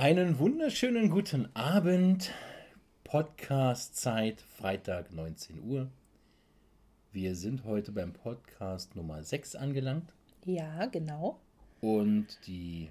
Einen 0.00 0.38
wunderschönen 0.38 1.10
guten 1.10 1.54
Abend. 1.54 2.32
Podcast-Zeit, 3.04 4.40
Freitag 4.40 5.12
19 5.12 5.62
Uhr. 5.62 5.90
Wir 7.12 7.34
sind 7.34 7.64
heute 7.64 7.92
beim 7.92 8.14
Podcast 8.14 8.96
Nummer 8.96 9.22
6 9.22 9.56
angelangt. 9.56 10.14
Ja, 10.46 10.86
genau. 10.86 11.38
Und 11.82 12.38
die 12.46 12.88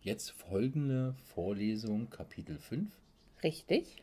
jetzt 0.00 0.30
folgende 0.30 1.14
Vorlesung, 1.26 2.08
Kapitel 2.08 2.56
5. 2.56 2.90
Richtig. 3.42 4.02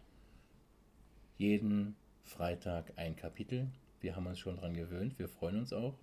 Jeden 1.39 1.95
Freitag 2.23 2.93
ein 2.97 3.15
Kapitel. 3.15 3.65
Wir 3.99 4.15
haben 4.15 4.27
uns 4.27 4.37
schon 4.37 4.57
dran 4.57 4.75
gewöhnt. 4.75 5.17
Wir 5.17 5.27
freuen 5.27 5.57
uns 5.57 5.73
auch. 5.73 5.95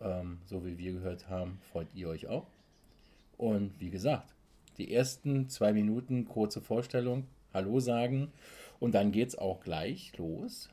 Ähm, 0.00 0.38
so 0.44 0.66
wie 0.66 0.76
wir 0.76 0.90
gehört 0.94 1.28
haben, 1.28 1.60
freut 1.70 1.94
ihr 1.94 2.08
euch 2.08 2.26
auch. 2.26 2.48
Und 3.36 3.78
wie 3.78 3.90
gesagt, 3.90 4.34
die 4.78 4.92
ersten 4.92 5.48
zwei 5.48 5.72
Minuten 5.72 6.26
kurze 6.26 6.60
Vorstellung, 6.60 7.26
Hallo 7.52 7.80
sagen 7.80 8.32
und 8.78 8.94
dann 8.94 9.12
geht 9.12 9.28
es 9.28 9.38
auch 9.38 9.60
gleich 9.60 10.16
los 10.18 10.68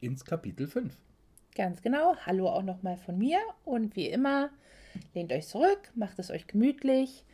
ins 0.00 0.24
Kapitel 0.24 0.66
5. 0.66 0.96
Ganz 1.54 1.82
genau. 1.82 2.14
Hallo 2.24 2.48
auch 2.48 2.62
nochmal 2.62 2.96
von 2.96 3.18
mir 3.18 3.38
und 3.64 3.96
wie 3.96 4.06
immer, 4.06 4.50
lehnt 5.14 5.32
euch 5.32 5.46
zurück, 5.46 5.90
macht 5.94 6.18
es 6.18 6.30
euch 6.30 6.46
gemütlich 6.46 7.24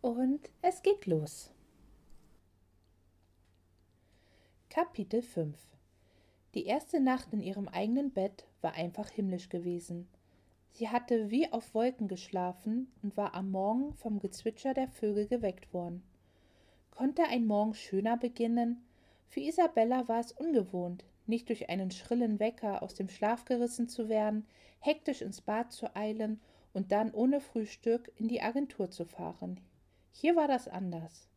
und 0.00 0.40
es 0.62 0.82
geht 0.82 1.06
los. 1.06 1.52
Kapitel 4.70 5.22
5 5.22 5.56
Die 6.54 6.64
erste 6.66 7.00
Nacht 7.00 7.32
in 7.32 7.40
ihrem 7.40 7.68
eigenen 7.68 8.12
Bett 8.12 8.44
war 8.60 8.74
einfach 8.74 9.10
himmlisch 9.10 9.48
gewesen. 9.48 10.08
Sie 10.72 10.88
hatte 10.88 11.30
wie 11.30 11.52
auf 11.52 11.74
Wolken 11.74 12.08
geschlafen 12.08 12.90
und 13.02 13.16
war 13.16 13.34
am 13.34 13.50
Morgen 13.50 13.92
vom 13.94 14.18
Gezwitscher 14.18 14.72
der 14.72 14.88
Vögel 14.88 15.26
geweckt 15.26 15.74
worden. 15.74 16.02
Konnte 16.90 17.24
ein 17.24 17.46
Morgen 17.46 17.74
schöner 17.74 18.16
beginnen? 18.16 18.82
Für 19.28 19.40
Isabella 19.40 20.08
war 20.08 20.20
es 20.20 20.32
ungewohnt, 20.32 21.04
nicht 21.26 21.48
durch 21.48 21.68
einen 21.68 21.90
schrillen 21.90 22.40
Wecker 22.40 22.82
aus 22.82 22.94
dem 22.94 23.08
Schlaf 23.08 23.44
gerissen 23.44 23.88
zu 23.88 24.08
werden, 24.08 24.46
hektisch 24.80 25.22
ins 25.22 25.40
Bad 25.40 25.72
zu 25.72 25.94
eilen 25.94 26.40
und 26.72 26.92
dann 26.92 27.12
ohne 27.12 27.40
Frühstück 27.40 28.10
in 28.16 28.28
die 28.28 28.42
Agentur 28.42 28.90
zu 28.90 29.04
fahren. 29.04 29.60
Hier 30.12 30.36
war 30.36 30.48
das 30.48 30.68
anders. 30.68 31.28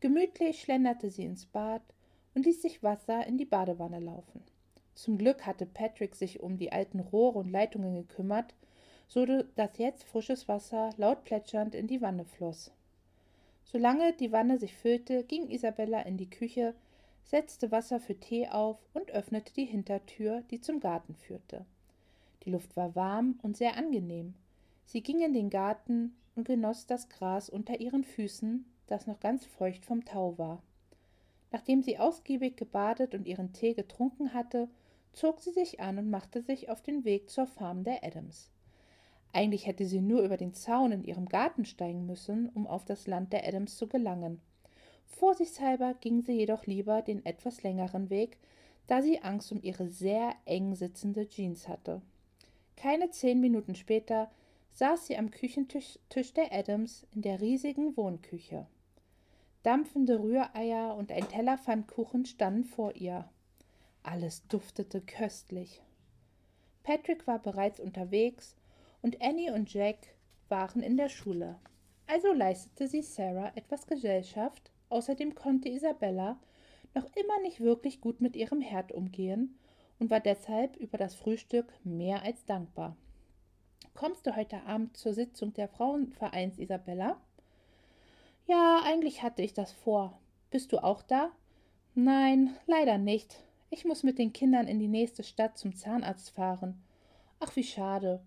Gemütlich 0.00 0.62
schlenderte 0.62 1.10
sie 1.10 1.24
ins 1.24 1.46
Bad 1.46 1.82
und 2.34 2.46
ließ 2.46 2.62
sich 2.62 2.82
Wasser 2.82 3.26
in 3.26 3.38
die 3.38 3.44
Badewanne 3.44 4.00
laufen. 4.00 4.42
Zum 4.94 5.18
Glück 5.18 5.46
hatte 5.46 5.66
Patrick 5.66 6.14
sich 6.14 6.40
um 6.40 6.56
die 6.56 6.72
alten 6.72 7.00
Rohre 7.00 7.38
und 7.38 7.50
Leitungen 7.50 7.94
gekümmert, 7.94 8.54
so 9.10 9.26
dass 9.26 9.76
jetzt 9.78 10.04
frisches 10.04 10.46
Wasser 10.46 10.90
laut 10.96 11.24
plätschernd 11.24 11.74
in 11.74 11.88
die 11.88 12.00
Wanne 12.00 12.24
floss. 12.24 12.70
Solange 13.64 14.12
die 14.12 14.30
Wanne 14.30 14.56
sich 14.56 14.72
füllte, 14.76 15.24
ging 15.24 15.50
Isabella 15.50 16.02
in 16.02 16.16
die 16.16 16.30
Küche, 16.30 16.74
setzte 17.24 17.72
Wasser 17.72 17.98
für 17.98 18.14
Tee 18.14 18.46
auf 18.46 18.78
und 18.94 19.10
öffnete 19.10 19.52
die 19.52 19.64
Hintertür, 19.64 20.44
die 20.52 20.60
zum 20.60 20.78
Garten 20.78 21.16
führte. 21.16 21.66
Die 22.44 22.50
Luft 22.50 22.76
war 22.76 22.94
warm 22.94 23.40
und 23.42 23.56
sehr 23.56 23.76
angenehm. 23.76 24.34
Sie 24.86 25.02
ging 25.02 25.20
in 25.22 25.34
den 25.34 25.50
Garten 25.50 26.14
und 26.36 26.46
genoss 26.46 26.86
das 26.86 27.08
Gras 27.08 27.50
unter 27.50 27.80
ihren 27.80 28.04
Füßen, 28.04 28.64
das 28.86 29.08
noch 29.08 29.18
ganz 29.18 29.44
feucht 29.44 29.84
vom 29.84 30.04
Tau 30.04 30.38
war. 30.38 30.62
Nachdem 31.50 31.82
sie 31.82 31.98
ausgiebig 31.98 32.56
gebadet 32.56 33.16
und 33.16 33.26
ihren 33.26 33.52
Tee 33.52 33.74
getrunken 33.74 34.34
hatte, 34.34 34.68
zog 35.12 35.40
sie 35.40 35.50
sich 35.50 35.80
an 35.80 35.98
und 35.98 36.10
machte 36.10 36.42
sich 36.42 36.70
auf 36.70 36.80
den 36.80 37.04
Weg 37.04 37.28
zur 37.28 37.48
Farm 37.48 37.82
der 37.82 38.04
Adams. 38.04 38.52
Eigentlich 39.32 39.66
hätte 39.66 39.86
sie 39.86 40.00
nur 40.00 40.22
über 40.22 40.36
den 40.36 40.54
Zaun 40.54 40.92
in 40.92 41.04
ihrem 41.04 41.26
Garten 41.26 41.64
steigen 41.64 42.06
müssen, 42.06 42.48
um 42.50 42.66
auf 42.66 42.84
das 42.84 43.06
Land 43.06 43.32
der 43.32 43.46
Adams 43.46 43.76
zu 43.76 43.86
gelangen. 43.86 44.40
Vorsichtshalber 45.06 45.94
ging 46.00 46.22
sie 46.22 46.32
jedoch 46.32 46.66
lieber 46.66 47.02
den 47.02 47.24
etwas 47.24 47.62
längeren 47.62 48.10
Weg, 48.10 48.38
da 48.86 49.02
sie 49.02 49.22
Angst 49.22 49.52
um 49.52 49.62
ihre 49.62 49.88
sehr 49.88 50.34
eng 50.46 50.74
sitzende 50.74 51.28
Jeans 51.28 51.68
hatte. 51.68 52.02
Keine 52.76 53.10
zehn 53.10 53.40
Minuten 53.40 53.74
später 53.74 54.30
saß 54.72 55.06
sie 55.06 55.16
am 55.16 55.30
Küchentisch 55.30 55.98
der 56.36 56.52
Adams 56.52 57.06
in 57.14 57.22
der 57.22 57.40
riesigen 57.40 57.96
Wohnküche. 57.96 58.66
Dampfende 59.62 60.20
Rühreier 60.20 60.96
und 60.96 61.12
ein 61.12 61.28
Teller 61.28 61.58
Pfannkuchen 61.58 62.24
standen 62.24 62.64
vor 62.64 62.96
ihr. 62.96 63.28
Alles 64.02 64.46
duftete 64.48 65.02
köstlich. 65.02 65.82
Patrick 66.82 67.26
war 67.26 67.38
bereits 67.38 67.78
unterwegs 67.78 68.56
und 69.02 69.20
Annie 69.22 69.52
und 69.52 69.72
Jack 69.72 69.98
waren 70.48 70.82
in 70.82 70.96
der 70.96 71.08
Schule. 71.08 71.58
Also 72.06 72.32
leistete 72.32 72.88
sie 72.88 73.02
Sarah 73.02 73.52
etwas 73.54 73.86
Gesellschaft, 73.86 74.70
außerdem 74.88 75.34
konnte 75.34 75.68
Isabella 75.68 76.38
noch 76.94 77.04
immer 77.14 77.40
nicht 77.42 77.60
wirklich 77.60 78.00
gut 78.00 78.20
mit 78.20 78.36
ihrem 78.36 78.60
Herd 78.60 78.92
umgehen 78.92 79.58
und 79.98 80.10
war 80.10 80.20
deshalb 80.20 80.76
über 80.76 80.98
das 80.98 81.14
Frühstück 81.14 81.72
mehr 81.84 82.22
als 82.22 82.44
dankbar. 82.44 82.96
Kommst 83.94 84.26
du 84.26 84.34
heute 84.34 84.62
Abend 84.64 84.96
zur 84.96 85.12
Sitzung 85.12 85.52
der 85.52 85.68
Frauenvereins, 85.68 86.58
Isabella? 86.58 87.20
Ja, 88.46 88.80
eigentlich 88.84 89.22
hatte 89.22 89.42
ich 89.42 89.52
das 89.52 89.72
vor. 89.72 90.18
Bist 90.50 90.72
du 90.72 90.82
auch 90.82 91.02
da? 91.02 91.30
Nein, 91.94 92.56
leider 92.66 92.98
nicht. 92.98 93.36
Ich 93.68 93.84
muss 93.84 94.02
mit 94.02 94.18
den 94.18 94.32
Kindern 94.32 94.66
in 94.66 94.80
die 94.80 94.88
nächste 94.88 95.22
Stadt 95.22 95.58
zum 95.58 95.76
Zahnarzt 95.76 96.30
fahren. 96.30 96.82
Ach, 97.38 97.54
wie 97.54 97.62
schade. 97.62 98.20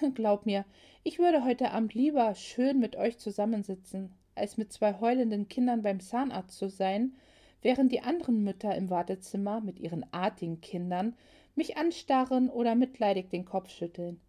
Glaub 0.14 0.46
mir, 0.46 0.64
ich 1.02 1.18
würde 1.18 1.44
heute 1.44 1.70
Abend 1.70 1.94
lieber 1.94 2.34
schön 2.34 2.78
mit 2.78 2.96
euch 2.96 3.18
zusammensitzen, 3.18 4.12
als 4.34 4.56
mit 4.56 4.72
zwei 4.72 5.00
heulenden 5.00 5.48
Kindern 5.48 5.82
beim 5.82 6.00
Zahnarzt 6.00 6.58
zu 6.58 6.68
sein, 6.68 7.14
während 7.62 7.92
die 7.92 8.00
anderen 8.00 8.42
Mütter 8.42 8.74
im 8.74 8.90
Wartezimmer 8.90 9.60
mit 9.60 9.78
ihren 9.78 10.10
artigen 10.12 10.60
Kindern 10.60 11.14
mich 11.54 11.76
anstarren 11.76 12.48
oder 12.48 12.74
mitleidig 12.74 13.28
den 13.28 13.44
Kopf 13.44 13.70
schütteln. 13.70 14.20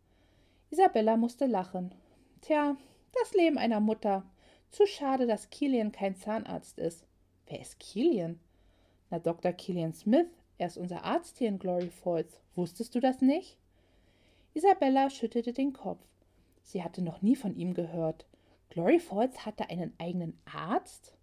Isabella 0.69 1.17
musste 1.17 1.45
lachen. 1.45 1.93
Tja, 2.41 2.75
das 3.19 3.33
Leben 3.33 3.57
einer 3.57 3.79
Mutter. 3.79 4.23
Zu 4.69 4.85
schade, 4.85 5.27
dass 5.27 5.49
Kilian 5.49 5.91
kein 5.91 6.15
Zahnarzt 6.15 6.79
ist. 6.79 7.05
Wer 7.47 7.59
ist 7.59 7.79
Kilian? 7.79 8.39
Na, 9.09 9.19
Dr. 9.19 9.51
Kilian 9.51 9.93
Smith, 9.93 10.27
er 10.57 10.67
ist 10.67 10.77
unser 10.77 11.03
Arzt 11.03 11.37
hier 11.37 11.49
in 11.49 11.59
Glory 11.59 11.89
Falls. 11.89 12.39
Wusstest 12.55 12.95
du 12.95 12.99
das 12.99 13.21
nicht? 13.21 13.57
Isabella 14.53 15.09
schüttelte 15.09 15.53
den 15.53 15.73
Kopf. 15.73 16.03
Sie 16.63 16.83
hatte 16.83 17.01
noch 17.01 17.21
nie 17.21 17.35
von 17.35 17.55
ihm 17.55 17.73
gehört. 17.73 18.25
Glory 18.69 18.99
Falls 18.99 19.45
hatte 19.45 19.69
einen 19.69 19.93
eigenen 19.97 20.37
Arzt? 20.45 21.13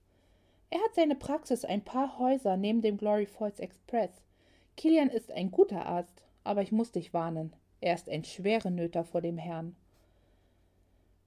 Er 0.71 0.81
hat 0.81 0.95
seine 0.95 1.15
Praxis 1.15 1.65
ein 1.65 1.83
paar 1.85 2.19
Häuser 2.19 2.57
neben 2.57 2.83
dem 2.83 2.97
Glory 2.97 3.27
Falls 3.27 3.61
Express. 3.61 4.11
Kilian 4.77 5.09
ist 5.09 5.31
ein 5.33 5.51
guter 5.51 5.87
Arzt, 5.87 6.23
aber 6.45 6.63
ich 6.63 6.73
muss 6.73 6.93
dich 6.93 7.15
warnen. 7.15 7.53
Er 7.81 7.95
ist 7.95 8.09
ein 8.09 8.25
schwere 8.25 8.71
Nöter 8.71 9.05
vor 9.05 9.21
dem 9.21 9.39
Herrn. 9.39 9.77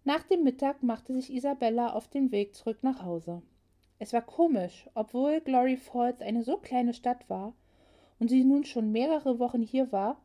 Nach 0.04 0.24
dem 0.24 0.44
Mittag 0.44 0.82
machte 0.82 1.14
sich 1.14 1.32
Isabella 1.32 1.94
auf 1.94 2.08
den 2.08 2.32
Weg 2.32 2.56
zurück 2.56 2.80
nach 2.82 3.04
Hause. 3.04 3.42
Es 4.00 4.14
war 4.14 4.22
komisch, 4.22 4.90
obwohl 4.96 5.42
Glory 5.42 5.78
Falls 5.78 6.22
eine 6.22 6.44
so 6.44 6.58
kleine 6.58 6.94
Stadt 6.94 7.30
war, 7.30 7.54
und 8.20 8.30
sie 8.30 8.44
nun 8.44 8.64
schon 8.64 8.92
mehrere 8.92 9.40
Wochen 9.40 9.62
hier 9.62 9.92
war, 9.92 10.20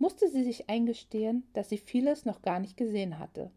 musste 0.00 0.28
sie 0.28 0.42
sich 0.42 0.68
eingestehen, 0.70 1.44
dass 1.52 1.68
sie 1.68 1.78
vieles 1.78 2.24
noch 2.24 2.42
gar 2.42 2.58
nicht 2.58 2.76
gesehen 2.76 3.18
hatte. 3.18 3.50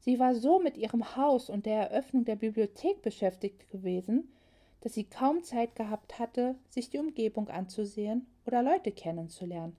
Sie 0.00 0.18
war 0.18 0.34
so 0.34 0.58
mit 0.58 0.76
ihrem 0.76 1.16
Haus 1.16 1.50
und 1.50 1.66
der 1.66 1.90
Eröffnung 1.90 2.24
der 2.24 2.36
Bibliothek 2.36 3.02
beschäftigt 3.02 3.70
gewesen, 3.70 4.32
dass 4.80 4.94
sie 4.94 5.04
kaum 5.04 5.42
Zeit 5.42 5.76
gehabt 5.76 6.18
hatte, 6.18 6.54
sich 6.70 6.88
die 6.88 6.98
Umgebung 6.98 7.48
anzusehen 7.48 8.26
oder 8.46 8.62
Leute 8.62 8.90
kennenzulernen. 8.90 9.76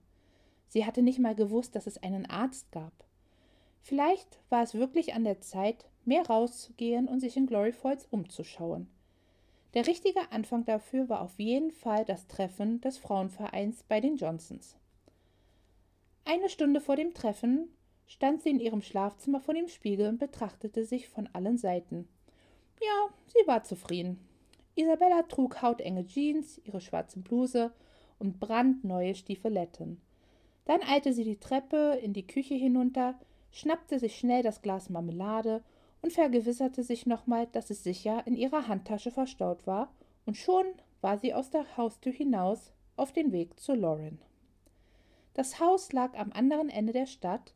Sie 0.68 0.86
hatte 0.86 1.02
nicht 1.02 1.20
mal 1.20 1.34
gewusst, 1.34 1.76
dass 1.76 1.88
es 1.88 2.02
einen 2.04 2.30
Arzt 2.30 2.72
gab. 2.72 2.94
Vielleicht 3.82 4.40
war 4.50 4.64
es 4.64 4.76
wirklich 4.76 5.16
an 5.16 5.24
der 5.24 5.42
Zeit, 5.42 5.86
mehr 6.06 6.28
rauszugehen 6.28 7.08
und 7.08 7.22
sich 7.22 7.38
in 7.38 7.48
Glory 7.48 7.72
Falls 7.72 8.06
umzuschauen. 8.12 8.88
Der 9.74 9.88
richtige 9.88 10.32
Anfang 10.32 10.66
dafür 10.66 11.10
war 11.10 11.22
auf 11.22 11.40
jeden 11.40 11.72
Fall 11.72 12.06
das 12.06 12.28
Treffen 12.28 12.82
des 12.82 12.98
Frauenvereins 12.98 13.84
bei 13.84 14.00
den 14.00 14.18
Johnsons. 14.18 14.78
Eine 16.30 16.50
Stunde 16.50 16.82
vor 16.82 16.98
dem 16.98 17.14
Treffen 17.14 17.70
stand 18.06 18.42
sie 18.42 18.50
in 18.50 18.60
ihrem 18.60 18.82
Schlafzimmer 18.82 19.40
vor 19.40 19.54
dem 19.54 19.70
Spiegel 19.70 20.10
und 20.10 20.18
betrachtete 20.18 20.84
sich 20.84 21.08
von 21.08 21.30
allen 21.32 21.58
Seiten. 21.58 22.10
Ja, 22.82 23.14
sie 23.28 23.48
war 23.48 23.64
zufrieden. 23.64 24.20
Isabella 24.76 25.24
trug 25.24 25.62
hautenge 25.62 26.06
Jeans, 26.06 26.60
ihre 26.66 26.82
schwarze 26.82 27.22
Bluse 27.22 27.72
und 28.20 28.42
brandneue 28.42 29.16
Stiefeletten. 29.16 30.02
Dann 30.66 30.82
eilte 30.84 31.14
sie 31.14 31.24
die 31.24 31.40
Treppe 31.40 31.98
in 32.04 32.12
die 32.12 32.28
Küche 32.28 32.56
hinunter, 32.56 33.18
schnappte 33.50 33.98
sich 33.98 34.18
schnell 34.18 34.44
das 34.44 34.62
Glas 34.62 34.90
Marmelade 34.90 35.64
und 36.02 36.12
vergewisserte 36.12 36.84
sich 36.84 37.06
nochmal, 37.06 37.48
dass 37.54 37.70
es 37.70 37.86
sicher 37.86 38.28
in 38.28 38.36
ihrer 38.36 38.68
Handtasche 38.68 39.12
verstaut 39.12 39.66
war, 39.66 39.94
und 40.26 40.36
schon 40.36 40.66
war 41.00 41.20
sie 41.20 41.34
aus 41.34 41.52
der 41.52 41.78
Haustür 41.78 42.12
hinaus 42.12 42.74
auf 42.98 43.14
den 43.14 43.32
Weg 43.32 43.58
zu 43.62 43.76
Lauren. 43.76 44.20
Das 45.38 45.60
Haus 45.60 45.94
lag 45.94 46.18
am 46.18 46.32
anderen 46.32 46.68
Ende 46.68 46.94
der 46.94 47.06
Stadt, 47.06 47.54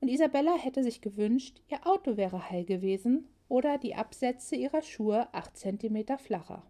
und 0.00 0.06
Isabella 0.06 0.54
hätte 0.54 0.84
sich 0.84 1.00
gewünscht, 1.00 1.60
ihr 1.68 1.84
Auto 1.84 2.16
wäre 2.16 2.50
heil 2.50 2.64
gewesen, 2.64 3.26
oder 3.48 3.78
die 3.78 3.96
Absätze 3.96 4.54
ihrer 4.54 4.80
Schuhe 4.80 5.26
acht 5.34 5.56
Zentimeter 5.56 6.18
flacher. 6.18 6.62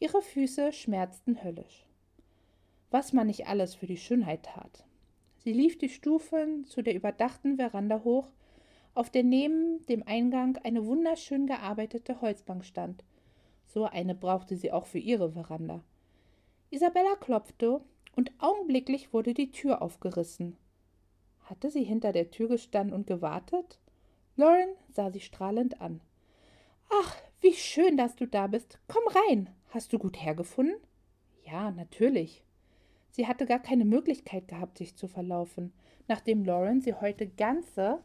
Ihre 0.00 0.20
Füße 0.20 0.72
schmerzten 0.72 1.44
höllisch. 1.44 1.86
Was 2.90 3.12
man 3.12 3.28
nicht 3.28 3.46
alles 3.46 3.76
für 3.76 3.86
die 3.86 3.98
Schönheit 3.98 4.42
tat. 4.42 4.84
Sie 5.38 5.52
lief 5.52 5.78
die 5.78 5.90
Stufen 5.90 6.64
zu 6.64 6.82
der 6.82 6.96
überdachten 6.96 7.54
Veranda 7.54 8.02
hoch, 8.02 8.32
auf 8.94 9.10
der 9.10 9.22
neben 9.22 9.86
dem 9.86 10.02
Eingang 10.04 10.58
eine 10.64 10.84
wunderschön 10.86 11.46
gearbeitete 11.46 12.20
Holzbank 12.20 12.64
stand. 12.64 13.04
So 13.68 13.84
eine 13.84 14.16
brauchte 14.16 14.56
sie 14.56 14.72
auch 14.72 14.86
für 14.86 14.98
ihre 14.98 15.30
Veranda. 15.30 15.84
Isabella 16.70 17.14
klopfte, 17.14 17.80
und 18.14 18.32
augenblicklich 18.38 19.12
wurde 19.12 19.34
die 19.34 19.50
Tür 19.50 19.82
aufgerissen. 19.82 20.56
Hatte 21.44 21.70
sie 21.70 21.84
hinter 21.84 22.12
der 22.12 22.30
Tür 22.30 22.48
gestanden 22.48 22.94
und 22.94 23.06
gewartet? 23.06 23.78
Lauren 24.36 24.74
sah 24.88 25.10
sie 25.10 25.20
strahlend 25.20 25.80
an. 25.80 26.00
Ach, 26.90 27.16
wie 27.40 27.54
schön, 27.54 27.96
dass 27.96 28.16
du 28.16 28.26
da 28.26 28.46
bist. 28.46 28.78
Komm 28.88 29.02
rein. 29.28 29.50
Hast 29.70 29.92
du 29.92 29.98
gut 29.98 30.22
hergefunden? 30.22 30.76
Ja, 31.44 31.70
natürlich. 31.70 32.44
Sie 33.10 33.26
hatte 33.26 33.46
gar 33.46 33.58
keine 33.58 33.84
Möglichkeit 33.84 34.48
gehabt, 34.48 34.78
sich 34.78 34.96
zu 34.96 35.08
verlaufen, 35.08 35.72
nachdem 36.08 36.44
Lauren 36.44 36.80
sie 36.80 36.94
heute 36.94 37.26
ganze 37.26 38.00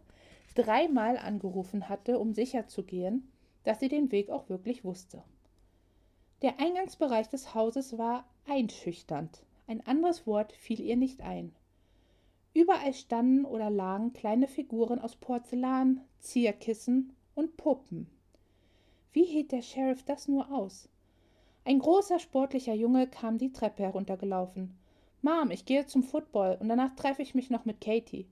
dreimal 0.56 1.18
angerufen 1.18 1.88
hatte, 1.88 2.19
um 2.19 2.33
sicherzugehen, 2.33 3.31
dass 3.63 3.80
sie 3.80 3.89
den 3.89 4.12
Weg 4.12 4.30
auch 4.30 4.50
wirklich 4.50 4.83
wusste. 4.83 5.24
Der 6.42 6.60
Eingangsbereich 6.60 7.30
des 7.30 7.53
Hauses 7.53 7.98
war 7.98 8.27
einschüchternd. 8.48 9.44
Ein 9.68 9.86
anderes 9.86 10.25
Wort 10.25 10.54
fiel 10.54 10.80
ihr 10.80 10.96
nicht 10.96 11.22
ein. 11.22 11.54
Überall 12.54 12.94
standen 12.94 13.46
oder 13.46 13.69
lagen 13.69 14.14
kleine 14.14 14.48
Figuren 14.48 15.00
aus 15.00 15.16
Porzellan, 15.18 16.02
Zierkissen 16.19 17.14
und 17.36 17.58
Puppen. 17.58 18.08
Wie 19.12 19.25
hielt 19.25 19.52
der 19.52 19.62
Sheriff 19.62 20.04
das 20.04 20.28
nur 20.28 20.52
aus? 20.52 20.90
Ein 21.66 21.80
großer, 21.80 22.18
sportlicher 22.18 22.74
Junge 22.74 23.08
kam 23.08 23.38
die 23.38 23.52
Treppe 23.52 23.84
heruntergelaufen. 23.84 24.78
Mom, 25.22 25.52
ich 25.52 25.66
gehe 25.66 25.86
zum 25.86 26.02
Football 26.02 26.58
und 26.62 26.70
danach 26.70 26.96
treffe 26.96 27.22
ich 27.22 27.36
mich 27.36 27.50
noch 27.50 27.66
mit 27.66 27.81
Katie. 27.81 28.25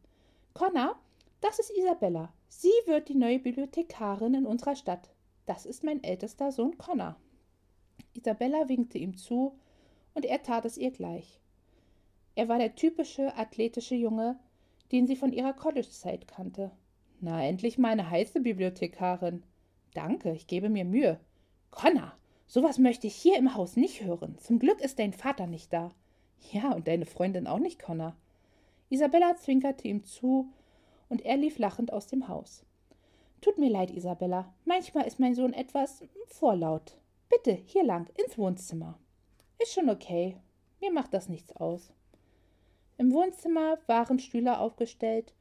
Connor, 0.54 0.96
das 1.42 1.60
ist 1.60 1.72
Isabella. 1.78 2.32
Sie 2.48 2.72
wird 2.86 3.10
die 3.10 3.16
neue 3.16 3.40
Bibliothekarin 3.40 4.36
in 4.36 4.46
unserer 4.46 4.78
Stadt. 4.78 5.10
Das 5.46 5.66
ist 5.66 5.84
mein 5.84 6.02
ältester 6.02 6.54
Sohn 6.54 6.78
Connor. 6.78 7.18
Isabella 8.14 8.70
winkte 8.70 8.98
ihm 8.98 9.18
zu, 9.18 9.60
und 10.16 10.26
er 10.26 10.42
tat 10.42 10.66
es 10.66 10.78
ihr 10.78 10.90
gleich. 10.90 11.40
Er 12.34 12.50
war 12.50 12.58
der 12.58 12.76
typische 12.76 13.36
athletische 13.38 13.96
Junge, 13.96 14.40
den 14.92 15.06
sie 15.06 15.16
von 15.16 15.32
ihrer 15.32 15.54
College-Zeit 15.54 16.28
kannte. 16.28 16.72
Na, 17.22 17.44
endlich 17.44 17.78
mal 17.78 17.92
eine 17.92 18.10
heiße 18.10 18.42
Bibliothekarin. 18.42 19.44
Danke, 19.94 20.32
ich 20.34 20.48
gebe 20.48 20.70
mir 20.70 20.84
Mühe. 20.84 21.20
Connor, 21.72 22.14
sowas 22.48 22.78
möchte 22.78 23.08
ich 23.08 23.16
hier 23.16 23.38
im 23.38 23.56
Haus 23.56 23.78
nicht 23.78 24.04
hören. 24.04 24.38
Zum 24.40 24.60
Glück 24.60 24.82
ist 24.82 25.00
dein 25.00 25.14
Vater 25.14 25.48
nicht 25.48 25.72
da. 25.72 25.92
Ja, 26.52 26.74
und 26.74 26.88
deine 26.88 27.06
Freundin 27.06 27.48
auch 27.48 27.60
nicht, 27.60 27.82
Connor. 27.82 28.16
Isabella 28.90 29.36
zwinkerte 29.38 29.88
ihm 29.88 30.04
zu, 30.04 30.52
und 31.08 31.24
er 31.24 31.38
lief 31.38 31.58
lachend 31.58 31.94
aus 31.94 32.08
dem 32.08 32.28
Haus. 32.28 32.66
Tut 33.42 33.58
mir 33.58 33.70
leid, 33.70 33.92
Isabella. 33.92 34.54
Manchmal 34.66 35.06
ist 35.06 35.20
mein 35.20 35.36
Sohn 35.36 35.54
etwas 35.54 36.04
vorlaut. 36.28 36.98
Bitte, 37.30 37.54
hier 37.54 37.84
lang, 37.84 38.10
ins 38.24 38.38
Wohnzimmer. 38.38 38.98
Ist 39.60 39.74
schon 39.74 39.90
okay. 39.90 40.38
Mir 40.82 40.92
macht 40.92 41.14
das 41.14 41.30
nichts 41.30 41.56
aus. 41.56 41.92
Im 42.98 43.12
Wohnzimmer 43.12 43.78
waren 43.88 44.20
Stühle 44.20 44.60
aufgestellt 44.60 45.34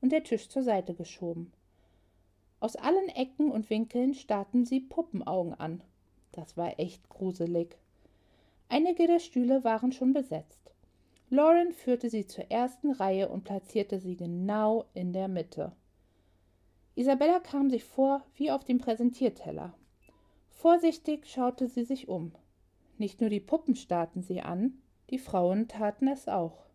und 0.00 0.12
der 0.12 0.24
Tisch 0.24 0.48
zur 0.48 0.62
Seite 0.62 0.94
geschoben. 0.94 1.52
Aus 2.60 2.76
allen 2.76 3.08
Ecken 3.08 3.50
und 3.50 3.70
Winkeln 3.70 4.14
starrten 4.14 4.66
sie 4.66 4.80
Puppenaugen 4.80 5.54
an. 5.54 5.82
Das 6.32 6.56
war 6.56 6.78
echt 6.78 7.08
gruselig. 7.08 7.78
Einige 8.68 9.06
der 9.06 9.18
Stühle 9.18 9.64
waren 9.64 9.92
schon 9.92 10.12
besetzt. 10.12 10.60
Lauren 11.30 11.72
führte 11.72 12.10
sie 12.10 12.26
zur 12.26 12.50
ersten 12.50 12.90
Reihe 12.90 13.28
und 13.28 13.44
platzierte 13.44 13.98
sie 13.98 14.16
genau 14.16 14.84
in 14.94 15.12
der 15.12 15.28
Mitte. 15.28 15.72
Isabella 16.96 17.40
kam 17.40 17.70
sich 17.70 17.84
vor 17.84 18.22
wie 18.34 18.50
auf 18.50 18.64
dem 18.64 18.78
Präsentierteller. 18.78 19.72
Vorsichtig 20.50 21.26
schaute 21.26 21.68
sie 21.68 21.84
sich 21.84 22.08
um. 22.08 22.32
Nicht 23.00 23.22
nur 23.22 23.30
die 23.30 23.40
Puppen 23.40 23.76
starrten 23.76 24.20
sie 24.20 24.42
an, 24.42 24.74
die 25.08 25.16
Frauen 25.16 25.68
taten 25.68 26.06
es 26.06 26.28
auch. 26.28 26.66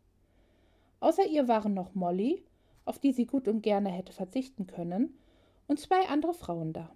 Außer 1.00 1.24
ihr 1.27 1.48
waren 1.48 1.75
noch 1.75 1.94
Molly, 1.94 2.44
auf 2.83 2.98
die 2.98 3.12
sie 3.12 3.27
gut 3.27 3.48
und 3.48 3.62
gerne 3.62 3.92
hätte 3.92 4.12
verzichten 4.12 4.66
können, 4.66 5.19
und 5.68 5.80
zwei 5.80 6.07
andere 6.07 6.33
Frauen 6.33 6.74
da. 6.74 6.89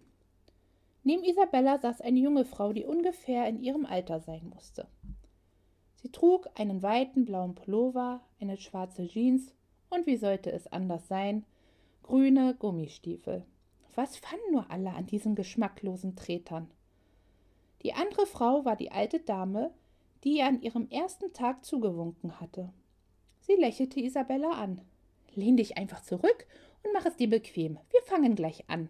Neben 1.04 1.24
Isabella 1.24 1.78
saß 1.78 2.02
eine 2.02 2.18
junge 2.18 2.44
Frau, 2.44 2.74
die 2.74 2.86
ungefähr 2.86 3.48
in 3.48 3.62
ihrem 3.62 3.86
Alter 3.86 4.20
sein 4.20 4.50
musste. 4.52 4.88
Sie 5.98 6.12
trug 6.12 6.50
einen 6.56 6.82
weiten 6.82 7.26
blauen 7.26 7.54
Pullover, 7.54 8.22
eine 8.42 8.58
schwarze 8.58 9.06
Jeans 9.06 9.54
und 9.92 10.08
wie 10.08 10.18
sollte 10.18 10.52
es 10.52 10.66
anders 10.66 11.08
sein, 11.08 11.46
grüne 12.02 12.56
Gummistiefel. 12.56 13.46
Was 13.94 14.18
fanden 14.18 14.54
nur 14.54 14.72
alle 14.72 14.94
an 14.94 15.06
diesen 15.06 15.36
geschmacklosen 15.36 16.16
Tretern? 16.16 16.72
Die 17.84 17.94
andere 17.94 18.26
Frau 18.26 18.66
war 18.66 18.76
die 18.76 18.92
alte 18.92 19.20
Dame, 19.20 19.72
die 20.24 20.38
ihr 20.38 20.46
an 20.46 20.62
ihrem 20.62 20.90
ersten 20.90 21.32
Tag 21.34 21.64
zugewunken 21.64 22.40
hatte. 22.40 22.74
Sie 23.42 23.56
lächelte 23.56 24.00
Isabella 24.00 24.52
an. 24.52 24.82
Lehn 25.34 25.58
dich 25.58 25.78
einfach 25.78 26.02
zurück 26.02 26.46
und 26.84 26.94
mach 26.94 27.06
es 27.06 27.16
dir 27.16 27.30
bequem. 27.30 27.78
Wir 27.92 28.02
fangen 28.04 28.36
gleich 28.36 28.70
an, 28.70 28.90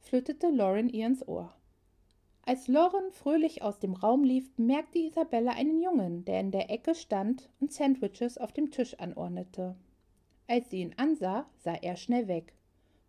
flötete 0.00 0.50
Lauren 0.50 0.88
ihr 0.88 1.06
ins 1.06 1.26
Ohr. 1.26 1.54
Als 2.42 2.66
Lauren 2.66 3.12
fröhlich 3.12 3.62
aus 3.62 3.78
dem 3.78 3.92
Raum 3.92 4.24
lief, 4.24 4.50
bemerkte 4.54 4.98
Isabella 4.98 5.52
einen 5.52 5.82
Jungen, 5.82 6.24
der 6.24 6.40
in 6.40 6.50
der 6.50 6.70
Ecke 6.70 6.94
stand 6.94 7.50
und 7.60 7.72
Sandwiches 7.72 8.38
auf 8.38 8.52
dem 8.52 8.70
Tisch 8.70 8.94
anordnete. 8.98 9.76
Als 10.46 10.70
sie 10.70 10.80
ihn 10.80 10.94
ansah, 10.96 11.46
sah 11.58 11.74
er 11.74 11.96
schnell 11.96 12.26
weg. 12.26 12.54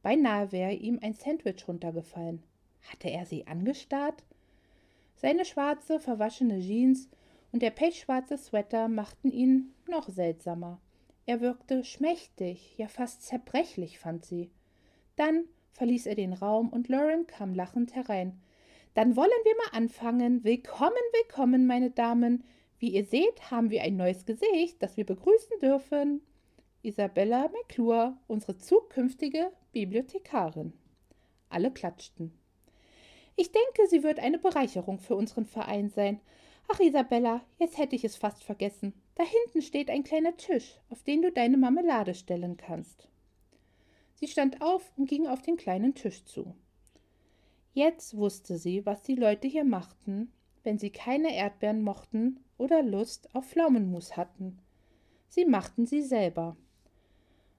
Beinahe 0.01 0.51
wäre 0.51 0.73
ihm 0.73 0.99
ein 1.01 1.13
Sandwich 1.13 1.67
runtergefallen. 1.67 2.43
Hatte 2.91 3.09
er 3.09 3.25
sie 3.25 3.47
angestarrt? 3.47 4.25
Seine 5.21 5.43
schwarze, 5.43 5.99
verwaschene 5.99 6.61
Jeans 6.61 7.09
und 7.51 7.61
der 7.61 7.71
pechschwarze 7.71 8.37
Sweater 8.37 8.87
machten 8.87 9.29
ihn 9.31 9.73
noch 9.85 10.07
seltsamer. 10.07 10.79
Er 11.25 11.41
wirkte 11.41 11.83
schmächtig, 11.83 12.77
ja 12.77 12.87
fast 12.87 13.23
zerbrechlich, 13.23 13.99
fand 13.99 14.23
sie. 14.23 14.49
Dann 15.17 15.43
verließ 15.73 16.05
er 16.05 16.15
den 16.15 16.31
Raum 16.31 16.69
und 16.69 16.87
Lauren 16.87 17.27
kam 17.27 17.53
lachend 17.53 17.95
herein. 17.95 18.39
Dann 18.93 19.17
wollen 19.17 19.29
wir 19.43 19.55
mal 19.57 19.77
anfangen. 19.77 20.45
Willkommen, 20.45 20.95
willkommen, 21.21 21.67
meine 21.67 21.91
Damen. 21.91 22.45
Wie 22.77 22.93
ihr 22.93 23.03
seht, 23.03 23.51
haben 23.51 23.71
wir 23.71 23.81
ein 23.81 23.97
neues 23.97 24.25
Gesicht, 24.25 24.81
das 24.81 24.95
wir 24.95 25.05
begrüßen 25.05 25.59
dürfen. 25.61 26.21
Isabella 26.81 27.49
McClure, 27.49 28.17
unsere 28.27 28.57
zukünftige 28.57 29.51
Bibliothekarin. 29.73 30.71
Alle 31.49 31.71
klatschten. 31.71 32.38
Ich 33.41 33.53
denke, 33.53 33.87
sie 33.87 34.03
wird 34.03 34.19
eine 34.19 34.37
Bereicherung 34.37 34.99
für 34.99 35.15
unseren 35.15 35.45
Verein 35.45 35.89
sein. 35.89 36.19
Ach, 36.67 36.81
Isabella, 36.81 37.39
jetzt 37.57 37.77
hätte 37.77 37.95
ich 37.95 38.03
es 38.03 38.17
fast 38.17 38.43
vergessen. 38.43 38.91
Da 39.15 39.23
hinten 39.23 39.61
steht 39.61 39.89
ein 39.89 40.03
kleiner 40.03 40.35
Tisch, 40.35 40.81
auf 40.89 41.03
den 41.03 41.21
du 41.21 41.31
deine 41.31 41.55
Marmelade 41.55 42.15
stellen 42.15 42.57
kannst. 42.57 43.07
Sie 44.15 44.27
stand 44.27 44.61
auf 44.61 44.91
und 44.97 45.09
ging 45.09 45.25
auf 45.25 45.41
den 45.41 45.55
kleinen 45.55 45.95
Tisch 45.95 46.25
zu. 46.25 46.53
Jetzt 47.71 48.17
wusste 48.17 48.57
sie, 48.57 48.85
was 48.85 49.03
die 49.03 49.15
Leute 49.15 49.47
hier 49.47 49.63
machten, 49.63 50.33
wenn 50.63 50.77
sie 50.77 50.89
keine 50.89 51.33
Erdbeeren 51.33 51.81
mochten 51.81 52.43
oder 52.57 52.83
Lust 52.83 53.33
auf 53.33 53.45
Pflaumenmus 53.45 54.17
hatten. 54.17 54.59
Sie 55.29 55.45
machten 55.45 55.85
sie 55.85 56.01
selber. 56.01 56.57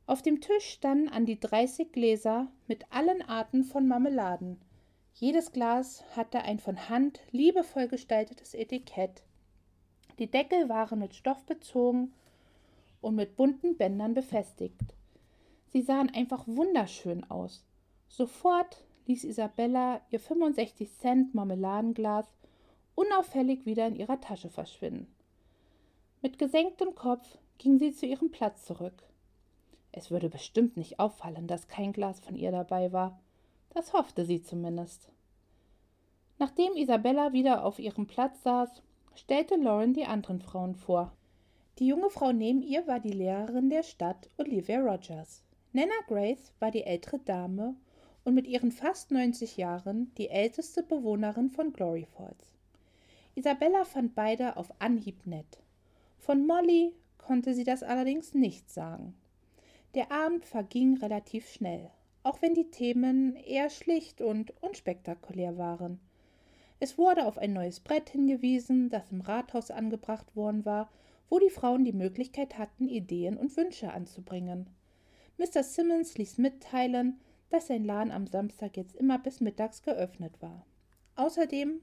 Auf 0.05 0.21
dem 0.21 0.43
Tisch 0.43 0.67
standen 0.67 1.09
an 1.09 1.25
die 1.25 1.41
dreißig 1.41 1.91
Gläser 1.91 2.53
mit 2.67 2.85
allen 2.91 3.23
Arten 3.23 3.65
von 3.65 3.89
Marmeladen, 3.89 4.61
jedes 5.15 5.53
Glas 5.53 6.05
hatte 6.17 6.43
ein 6.43 6.59
von 6.59 6.89
Hand 6.89 7.21
liebevoll 7.31 7.89
gestaltetes 7.89 8.55
Etikett. 8.55 9.23
Die 10.19 10.31
Deckel 10.31 10.69
waren 10.69 10.99
mit 10.99 11.15
Stoff 11.15 11.45
bezogen 11.45 12.13
und 13.01 13.15
mit 13.15 13.37
bunten 13.37 13.77
Bändern 13.77 14.15
befestigt. 14.15 14.95
Sie 15.73 15.83
sahen 15.83 16.11
einfach 16.15 16.47
wunderschön 16.47 17.29
aus. 17.31 17.65
Sofort 18.09 18.85
ließ 19.07 19.25
Isabella 19.25 20.01
ihr 20.11 20.21
65 20.21 20.93
Cent 20.93 21.35
Marmeladenglas 21.35 22.27
unauffällig 22.95 23.67
wieder 23.67 23.87
in 23.87 23.97
ihrer 23.97 24.21
Tasche 24.21 24.51
verschwinden. 24.51 25.15
Mit 26.23 26.39
gesenktem 26.39 26.95
Kopf 26.95 27.39
ging 27.59 27.79
sie 27.79 27.93
zu 27.93 28.07
ihrem 28.07 28.31
Platz 28.31 28.65
zurück. 28.65 29.05
Es 29.93 30.11
würde 30.11 30.29
bestimmt 30.29 30.77
nicht 30.77 31.01
auffallen, 31.01 31.47
dass 31.47 31.69
kein 31.69 31.93
Glas 31.93 32.21
von 32.21 32.37
ihr 32.37 32.53
dabei 32.53 32.93
war. 32.93 33.21
Das 33.71 33.93
hoffte 33.93 34.25
sie 34.25 34.43
zumindest. 34.43 35.11
Nachdem 36.39 36.75
Isabella 36.75 37.33
wieder 37.33 37.65
auf 37.65 37.79
ihrem 37.79 38.07
Platz 38.07 38.43
saß, 38.43 38.83
stellte 39.15 39.57
Lauren 39.57 39.95
die 39.95 40.07
anderen 40.07 40.41
Frauen 40.41 40.75
vor. 40.75 41.13
Die 41.79 41.87
junge 41.87 42.11
Frau 42.11 42.33
neben 42.33 42.63
ihr 42.63 42.87
war 42.87 43.01
die 43.01 43.13
Lehrerin 43.13 43.71
der 43.71 43.83
Stadt, 43.83 44.29
Olivia 44.39 44.81
Rogers. 44.81 45.43
Nana 45.73 45.93
Grace 46.09 46.53
war 46.59 46.71
die 46.71 46.83
ältere 46.83 47.19
Dame 47.19 47.77
und 48.25 48.35
mit 48.35 48.47
ihren 48.47 48.73
fast 48.73 49.11
90 49.11 49.57
Jahren 49.57 50.13
die 50.17 50.29
älteste 50.29 50.83
Bewohnerin 50.83 51.49
von 51.49 51.73
Glory 51.73 52.07
Falls. 52.17 52.53
Isabella 53.35 53.85
fand 53.85 54.15
beide 54.15 54.57
auf 54.57 54.71
Anhieb 54.81 55.27
nett. 55.27 55.63
Von 56.19 56.47
Molly 56.47 56.93
konnte 57.19 57.55
sie 57.55 57.65
das 57.65 57.83
allerdings 57.83 58.35
nicht 58.35 58.71
sagen. 58.71 59.15
Der 59.95 60.11
Abend 60.11 60.45
verging 60.45 60.99
relativ 60.99 61.49
schnell, 61.49 61.91
auch 62.23 62.43
wenn 62.43 62.55
die 62.55 62.71
Themen 62.71 63.37
eher 63.37 63.71
schlicht 63.71 64.21
und 64.21 64.53
unspektakulär 64.63 65.57
waren. 65.59 66.01
Es 66.79 66.97
wurde 66.97 67.27
auf 67.27 67.39
ein 67.39 67.53
neues 67.53 67.81
Brett 67.81 68.11
hingewiesen, 68.11 68.89
das 68.89 69.13
im 69.13 69.21
Rathaus 69.21 69.71
angebracht 69.71 70.35
worden 70.35 70.65
war, 70.65 70.91
wo 71.29 71.39
die 71.39 71.51
Frauen 71.51 71.85
die 71.85 71.93
Möglichkeit 71.93 72.59
hatten, 72.59 72.89
Ideen 72.89 73.37
und 73.37 73.57
Wünsche 73.57 73.93
anzubringen. 73.93 74.69
Mr. 75.39 75.63
Simmons 75.63 76.19
ließ 76.19 76.39
mitteilen, 76.39 77.21
dass 77.51 77.69
sein 77.69 77.85
Laden 77.85 78.13
am 78.13 78.27
Samstag 78.27 78.77
jetzt 78.77 78.97
immer 78.97 79.19
bis 79.19 79.41
mittags 79.41 79.83
geöffnet 79.83 80.41
war. 80.41 80.67
Außerdem 81.17 81.81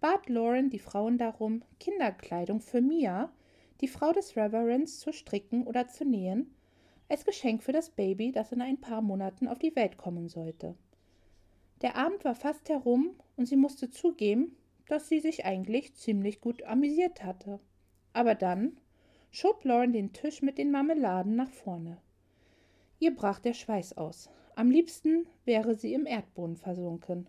bat 0.00 0.28
Lauren 0.28 0.70
die 0.70 0.78
Frauen 0.78 1.18
darum, 1.18 1.62
Kinderkleidung 1.80 2.60
für 2.60 2.80
Mia, 2.80 3.32
die 3.80 3.88
Frau 3.88 4.12
des 4.12 4.36
Reverends, 4.36 5.00
zu 5.00 5.12
stricken 5.12 5.66
oder 5.66 5.88
zu 5.88 6.04
nähen, 6.04 6.54
als 7.08 7.24
Geschenk 7.24 7.62
für 7.62 7.72
das 7.72 7.90
Baby, 7.90 8.32
das 8.32 8.52
in 8.52 8.60
ein 8.60 8.80
paar 8.80 9.02
Monaten 9.02 9.48
auf 9.48 9.58
die 9.58 9.74
Welt 9.76 9.96
kommen 9.96 10.28
sollte. 10.28 10.74
Der 11.82 11.96
Abend 11.96 12.24
war 12.24 12.34
fast 12.34 12.68
herum 12.68 13.10
und 13.36 13.46
sie 13.46 13.56
musste 13.56 13.90
zugeben, 13.90 14.56
dass 14.88 15.08
sie 15.08 15.20
sich 15.20 15.44
eigentlich 15.44 15.94
ziemlich 15.94 16.40
gut 16.40 16.62
amüsiert 16.62 17.22
hatte. 17.24 17.60
Aber 18.12 18.34
dann 18.34 18.78
schob 19.30 19.64
Lauren 19.64 19.92
den 19.92 20.12
Tisch 20.12 20.42
mit 20.42 20.58
den 20.58 20.70
Marmeladen 20.70 21.36
nach 21.36 21.50
vorne. 21.50 21.98
Ihr 22.98 23.14
brach 23.14 23.40
der 23.40 23.52
Schweiß 23.52 23.98
aus. 23.98 24.30
Am 24.54 24.70
liebsten 24.70 25.26
wäre 25.44 25.74
sie 25.74 25.92
im 25.92 26.06
Erdboden 26.06 26.56
versunken. 26.56 27.28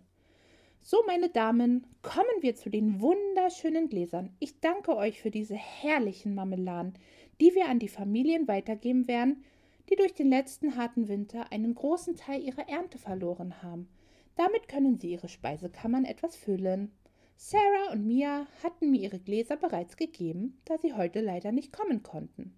So, 0.79 1.03
meine 1.05 1.27
Damen, 1.27 1.86
kommen 2.01 2.41
wir 2.41 2.55
zu 2.55 2.69
den 2.69 3.01
wunderschönen 3.01 3.89
Gläsern. 3.89 4.29
Ich 4.39 4.62
danke 4.62 4.96
euch 4.96 5.22
für 5.22 5.31
diese 5.31 5.55
herrlichen 5.55 6.34
Marmeladen, 6.34 6.93
die 7.41 7.53
wir 7.53 7.67
an 7.67 7.79
die 7.79 7.89
Familien 7.89 8.48
weitergeben 8.48 9.10
werden, 9.10 9.43
die 9.89 9.96
durch 9.96 10.13
den 10.13 10.29
letzten 10.29 10.75
harten 10.75 11.08
Winter 11.08 11.51
einen 11.51 11.75
großen 11.75 12.15
Teil 12.15 12.41
ihrer 12.41 12.67
Ernte 12.67 12.98
verloren 12.98 13.62
haben. 13.62 13.88
Damit 14.36 14.67
können 14.67 14.98
Sie 14.98 15.12
Ihre 15.12 15.29
Speisekammern 15.29 16.06
etwas 16.06 16.36
füllen. 16.36 16.91
Sarah 17.38 17.91
und 17.91 18.06
Mia 18.06 18.48
hatten 18.63 18.91
mir 18.91 19.01
ihre 19.01 19.20
Gläser 19.20 19.58
bereits 19.58 19.96
gegeben, 19.96 20.60
da 20.65 20.77
sie 20.79 20.94
heute 20.94 21.22
leider 21.22 21.51
nicht 21.51 21.72
kommen 21.72 22.01
konnten. 22.01 22.56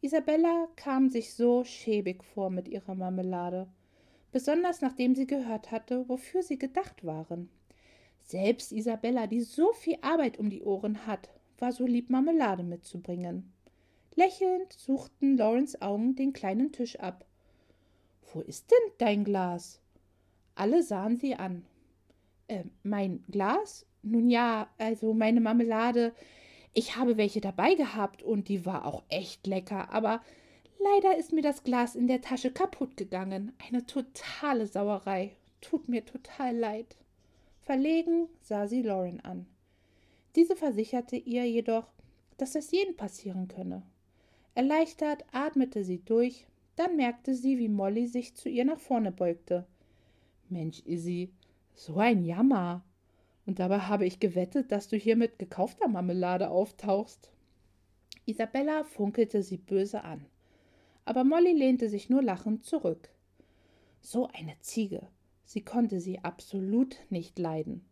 Isabella 0.00 0.68
kam 0.76 1.10
sich 1.10 1.34
so 1.34 1.64
schäbig 1.64 2.22
vor 2.22 2.50
mit 2.50 2.68
ihrer 2.68 2.94
Marmelade, 2.94 3.66
besonders 4.30 4.80
nachdem 4.80 5.14
sie 5.14 5.26
gehört 5.26 5.72
hatte, 5.72 6.08
wofür 6.08 6.42
sie 6.42 6.58
gedacht 6.58 7.04
waren. 7.04 7.48
Selbst 8.20 8.70
Isabella, 8.70 9.26
die 9.26 9.40
so 9.40 9.72
viel 9.72 9.96
Arbeit 10.02 10.38
um 10.38 10.50
die 10.50 10.62
Ohren 10.62 11.06
hat, 11.06 11.30
war 11.58 11.72
so 11.72 11.86
lieb, 11.86 12.10
Marmelade 12.10 12.62
mitzubringen. 12.62 13.53
Lächelnd 14.16 14.72
suchten 14.72 15.36
Lawrence 15.36 15.80
Augen 15.82 16.14
den 16.14 16.32
kleinen 16.32 16.72
Tisch 16.72 16.98
ab. 17.00 17.24
Wo 18.32 18.40
ist 18.40 18.70
denn 18.70 18.92
dein 18.98 19.24
Glas? 19.24 19.80
Alle 20.54 20.82
sahen 20.82 21.16
sie 21.16 21.34
an. 21.34 21.64
Äh, 22.46 22.64
mein 22.82 23.24
Glas? 23.28 23.86
Nun 24.02 24.28
ja, 24.28 24.68
also 24.78 25.14
meine 25.14 25.40
Marmelade. 25.40 26.12
Ich 26.74 26.96
habe 26.96 27.16
welche 27.16 27.40
dabei 27.40 27.74
gehabt 27.74 28.22
und 28.22 28.48
die 28.48 28.66
war 28.66 28.84
auch 28.84 29.02
echt 29.08 29.46
lecker, 29.46 29.92
aber 29.92 30.20
leider 30.78 31.16
ist 31.16 31.32
mir 31.32 31.42
das 31.42 31.62
Glas 31.64 31.94
in 31.94 32.06
der 32.06 32.20
Tasche 32.20 32.52
kaputt 32.52 32.96
gegangen. 32.96 33.52
Eine 33.66 33.86
totale 33.86 34.66
Sauerei. 34.66 35.36
Tut 35.60 35.88
mir 35.88 36.04
total 36.04 36.56
leid. 36.56 36.96
Verlegen 37.62 38.28
sah 38.42 38.68
sie 38.68 38.82
Lauren 38.82 39.20
an. 39.20 39.46
Diese 40.36 40.54
versicherte 40.54 41.16
ihr 41.16 41.48
jedoch, 41.48 41.86
dass 42.36 42.54
es 42.54 42.70
jeden 42.70 42.96
passieren 42.96 43.48
könne. 43.48 43.82
Erleichtert 44.54 45.24
atmete 45.32 45.84
sie 45.84 45.98
durch, 46.04 46.46
dann 46.76 46.96
merkte 46.96 47.34
sie, 47.34 47.58
wie 47.58 47.68
Molly 47.68 48.06
sich 48.06 48.34
zu 48.34 48.48
ihr 48.48 48.64
nach 48.64 48.78
vorne 48.78 49.12
beugte. 49.12 49.66
Mensch, 50.48 50.82
Izzy, 50.86 51.32
so 51.74 51.96
ein 51.98 52.24
Jammer. 52.24 52.84
Und 53.46 53.58
dabei 53.58 53.80
habe 53.80 54.06
ich 54.06 54.20
gewettet, 54.20 54.72
dass 54.72 54.88
du 54.88 54.96
hier 54.96 55.16
mit 55.16 55.38
gekaufter 55.38 55.88
Marmelade 55.88 56.50
auftauchst. 56.50 57.30
Isabella 58.26 58.84
funkelte 58.84 59.42
sie 59.42 59.58
böse 59.58 60.02
an. 60.04 60.24
Aber 61.04 61.24
Molly 61.24 61.52
lehnte 61.52 61.88
sich 61.88 62.08
nur 62.08 62.22
lachend 62.22 62.64
zurück. 62.64 63.10
So 64.00 64.28
eine 64.28 64.58
Ziege. 64.60 65.08
Sie 65.44 65.62
konnte 65.62 66.00
sie 66.00 66.20
absolut 66.20 66.96
nicht 67.10 67.38
leiden. 67.38 67.84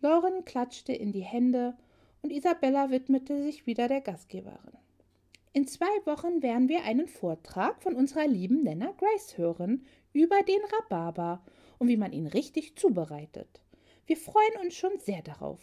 Lauren 0.00 0.44
klatschte 0.44 0.92
in 0.92 1.12
die 1.12 1.20
Hände 1.24 1.76
und 2.22 2.30
Isabella 2.30 2.90
widmete 2.90 3.42
sich 3.42 3.66
wieder 3.66 3.88
der 3.88 4.00
Gastgeberin. 4.00 4.81
In 5.54 5.66
zwei 5.66 6.06
Wochen 6.06 6.42
werden 6.42 6.70
wir 6.70 6.84
einen 6.84 7.06
Vortrag 7.06 7.82
von 7.82 7.94
unserer 7.94 8.26
lieben 8.26 8.62
Nenna 8.62 8.92
Grace 8.92 9.36
hören 9.36 9.84
über 10.14 10.42
den 10.42 10.60
Rhabarber 10.64 11.44
und 11.78 11.88
wie 11.88 11.98
man 11.98 12.12
ihn 12.12 12.26
richtig 12.26 12.76
zubereitet. 12.76 13.60
Wir 14.06 14.16
freuen 14.16 14.56
uns 14.62 14.74
schon 14.74 14.98
sehr 14.98 15.20
darauf. 15.20 15.60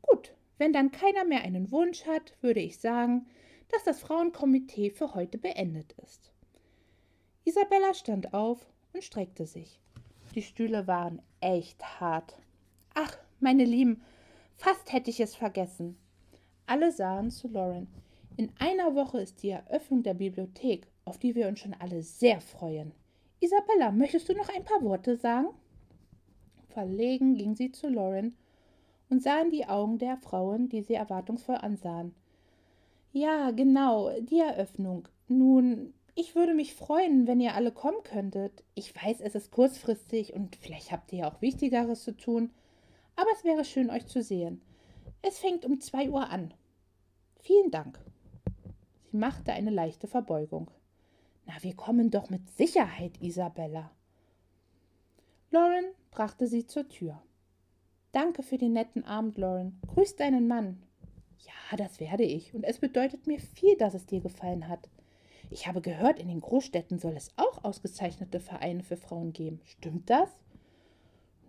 Gut, 0.00 0.34
wenn 0.56 0.72
dann 0.72 0.92
keiner 0.92 1.24
mehr 1.24 1.42
einen 1.42 1.70
Wunsch 1.70 2.06
hat, 2.06 2.32
würde 2.40 2.60
ich 2.60 2.78
sagen, 2.78 3.26
dass 3.68 3.84
das 3.84 4.00
Frauenkomitee 4.00 4.90
für 4.90 5.14
heute 5.14 5.36
beendet 5.36 5.92
ist. 6.02 6.32
Isabella 7.44 7.92
stand 7.92 8.32
auf 8.32 8.66
und 8.94 9.04
streckte 9.04 9.44
sich. 9.44 9.78
Die 10.34 10.42
Stühle 10.42 10.86
waren 10.86 11.20
echt 11.40 12.00
hart. 12.00 12.38
Ach, 12.94 13.18
meine 13.40 13.64
Lieben, 13.66 14.02
fast 14.56 14.90
hätte 14.90 15.10
ich 15.10 15.20
es 15.20 15.34
vergessen. 15.34 15.98
Alle 16.66 16.92
sahen 16.92 17.30
zu 17.30 17.48
Lauren. 17.48 17.88
In 18.36 18.50
einer 18.58 18.94
Woche 18.94 19.20
ist 19.20 19.42
die 19.42 19.50
Eröffnung 19.50 20.02
der 20.02 20.14
Bibliothek, 20.14 20.86
auf 21.04 21.18
die 21.18 21.34
wir 21.34 21.48
uns 21.48 21.60
schon 21.60 21.74
alle 21.74 22.02
sehr 22.02 22.40
freuen. 22.40 22.92
Isabella, 23.40 23.90
möchtest 23.90 24.28
du 24.28 24.34
noch 24.34 24.48
ein 24.48 24.64
paar 24.64 24.82
Worte 24.82 25.16
sagen? 25.16 25.48
Verlegen 26.68 27.34
ging 27.34 27.54
sie 27.54 27.72
zu 27.72 27.88
Lauren 27.88 28.34
und 29.10 29.22
sah 29.22 29.42
in 29.42 29.50
die 29.50 29.66
Augen 29.66 29.98
der 29.98 30.16
Frauen, 30.16 30.68
die 30.68 30.82
sie 30.82 30.94
erwartungsvoll 30.94 31.56
ansahen. 31.56 32.14
Ja, 33.12 33.50
genau, 33.50 34.10
die 34.20 34.38
Eröffnung. 34.38 35.08
Nun, 35.28 35.92
ich 36.14 36.34
würde 36.34 36.54
mich 36.54 36.74
freuen, 36.74 37.26
wenn 37.26 37.40
ihr 37.40 37.54
alle 37.54 37.72
kommen 37.72 38.02
könntet. 38.04 38.64
Ich 38.74 38.94
weiß, 38.94 39.20
es 39.20 39.34
ist 39.34 39.50
kurzfristig 39.50 40.32
und 40.32 40.56
vielleicht 40.56 40.90
habt 40.90 41.12
ihr 41.12 41.20
ja 41.20 41.30
auch 41.30 41.42
Wichtigeres 41.42 42.04
zu 42.04 42.16
tun, 42.16 42.50
aber 43.16 43.28
es 43.34 43.44
wäre 43.44 43.64
schön, 43.66 43.90
euch 43.90 44.06
zu 44.06 44.22
sehen. 44.22 44.62
Es 45.20 45.38
fängt 45.38 45.66
um 45.66 45.80
zwei 45.80 46.08
Uhr 46.08 46.30
an. 46.30 46.54
Vielen 47.40 47.70
Dank. 47.70 47.98
Sie 49.12 49.18
machte 49.18 49.52
eine 49.52 49.68
leichte 49.68 50.06
Verbeugung. 50.06 50.70
Na, 51.44 51.52
wir 51.60 51.76
kommen 51.76 52.10
doch 52.10 52.30
mit 52.30 52.48
Sicherheit, 52.48 53.20
Isabella. 53.20 53.90
Lauren 55.50 55.84
brachte 56.10 56.46
sie 56.46 56.66
zur 56.66 56.88
Tür. 56.88 57.22
Danke 58.12 58.42
für 58.42 58.56
den 58.56 58.72
netten 58.72 59.04
Abend, 59.04 59.36
Lauren. 59.36 59.78
Grüß 59.86 60.16
deinen 60.16 60.48
Mann. 60.48 60.82
Ja, 61.40 61.76
das 61.76 62.00
werde 62.00 62.24
ich, 62.24 62.54
und 62.54 62.64
es 62.64 62.78
bedeutet 62.78 63.26
mir 63.26 63.38
viel, 63.38 63.76
dass 63.76 63.92
es 63.92 64.06
dir 64.06 64.22
gefallen 64.22 64.66
hat. 64.66 64.88
Ich 65.50 65.66
habe 65.66 65.82
gehört, 65.82 66.18
in 66.18 66.28
den 66.28 66.40
Großstädten 66.40 66.98
soll 66.98 67.14
es 67.14 67.32
auch 67.36 67.64
ausgezeichnete 67.64 68.40
Vereine 68.40 68.82
für 68.82 68.96
Frauen 68.96 69.34
geben. 69.34 69.60
Stimmt 69.64 70.08
das? 70.08 70.30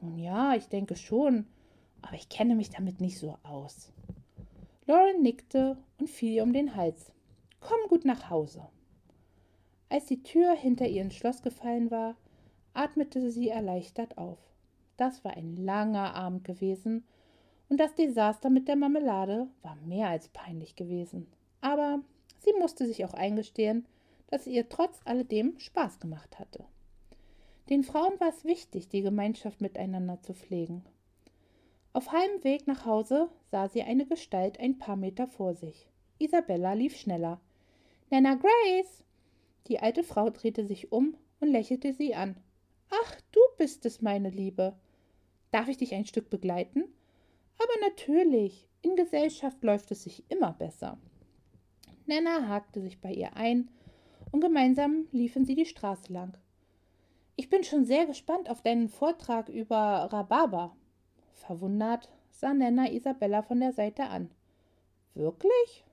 Nun 0.01 0.17
ja, 0.17 0.53
ich 0.53 0.67
denke 0.67 0.97
schon, 0.97 1.47
aber 2.01 2.15
ich 2.15 2.27
kenne 2.27 2.55
mich 2.55 2.71
damit 2.71 2.99
nicht 2.99 3.19
so 3.19 3.37
aus. 3.43 3.93
Lauren 4.85 5.21
nickte 5.21 5.77
und 5.97 6.09
fiel 6.09 6.33
ihr 6.33 6.43
um 6.43 6.51
den 6.51 6.75
Hals. 6.75 7.12
Komm 7.65 7.79
gut 7.87 8.03
nach 8.03 8.29
Hause. 8.29 8.61
Als 9.87 10.07
die 10.07 10.21
Tür 10.21 10.53
hinter 10.53 10.85
ihr 10.85 11.01
ins 11.01 11.15
Schloss 11.15 11.41
gefallen 11.41 11.91
war, 11.91 12.17
atmete 12.73 13.31
sie 13.31 13.47
erleichtert 13.47 14.17
auf. 14.17 14.37
Das 14.97 15.23
war 15.23 15.37
ein 15.37 15.55
langer 15.55 16.13
Abend 16.13 16.43
gewesen, 16.43 17.05
und 17.69 17.79
das 17.79 17.95
Desaster 17.95 18.49
mit 18.49 18.67
der 18.67 18.75
Marmelade 18.75 19.47
war 19.61 19.77
mehr 19.77 20.09
als 20.09 20.27
peinlich 20.27 20.75
gewesen. 20.75 21.25
Aber 21.61 22.01
sie 22.39 22.51
musste 22.59 22.85
sich 22.85 23.05
auch 23.05 23.13
eingestehen, 23.13 23.87
dass 24.27 24.41
es 24.41 24.47
ihr 24.47 24.67
trotz 24.67 24.99
alledem 25.05 25.57
Spaß 25.57 25.99
gemacht 25.99 26.39
hatte. 26.39 26.65
Den 27.69 27.83
Frauen 27.83 28.19
war 28.19 28.27
es 28.27 28.43
wichtig, 28.43 28.89
die 28.89 29.01
Gemeinschaft 29.01 29.61
miteinander 29.61 30.21
zu 30.21 30.33
pflegen. 30.33 30.83
Auf 31.93 32.11
halbem 32.11 32.43
Weg 32.43 32.67
nach 32.67 32.85
Hause 32.85 33.29
sah 33.51 33.69
sie 33.69 33.83
eine 33.83 34.05
Gestalt 34.05 34.59
ein 34.59 34.77
paar 34.77 34.97
Meter 34.97 35.27
vor 35.27 35.53
sich. 35.53 35.87
Isabella 36.19 36.73
lief 36.73 36.97
schneller. 36.97 37.39
Nana 38.13 38.35
Grace! 38.35 39.03
Die 39.65 39.79
alte 39.79 40.03
Frau 40.03 40.29
drehte 40.29 40.67
sich 40.67 40.91
um 40.91 41.17
und 41.39 41.47
lächelte 41.47 41.93
sie 41.93 42.13
an. 42.13 42.35
Ach, 42.91 43.15
du 43.31 43.39
bist 43.57 43.87
es, 43.87 44.03
meine 44.03 44.29
Liebe. 44.29 44.75
Darf 45.49 45.67
ich 45.67 45.77
dich 45.77 45.95
ein 45.95 46.05
Stück 46.05 46.29
begleiten? 46.29 46.83
Aber 47.57 47.73
natürlich, 47.81 48.67
in 48.83 48.95
Gesellschaft 48.95 49.63
läuft 49.63 49.89
es 49.89 50.03
sich 50.03 50.29
immer 50.29 50.53
besser. 50.53 50.99
Nana 52.05 52.47
hakte 52.47 52.81
sich 52.81 53.01
bei 53.01 53.11
ihr 53.11 53.35
ein 53.35 53.71
und 54.31 54.41
gemeinsam 54.41 55.07
liefen 55.11 55.43
sie 55.43 55.55
die 55.55 55.65
Straße 55.65 56.13
lang. 56.13 56.37
Ich 57.35 57.49
bin 57.49 57.63
schon 57.63 57.83
sehr 57.83 58.05
gespannt 58.05 58.47
auf 58.47 58.61
deinen 58.61 58.89
Vortrag 58.89 59.49
über 59.49 60.07
Rhabarber. 60.13 60.75
Verwundert 61.33 62.11
sah 62.29 62.53
Nenna 62.53 62.91
Isabella 62.91 63.41
von 63.41 63.59
der 63.59 63.73
Seite 63.73 64.03
an. 64.03 64.29
Wirklich? 65.15 65.83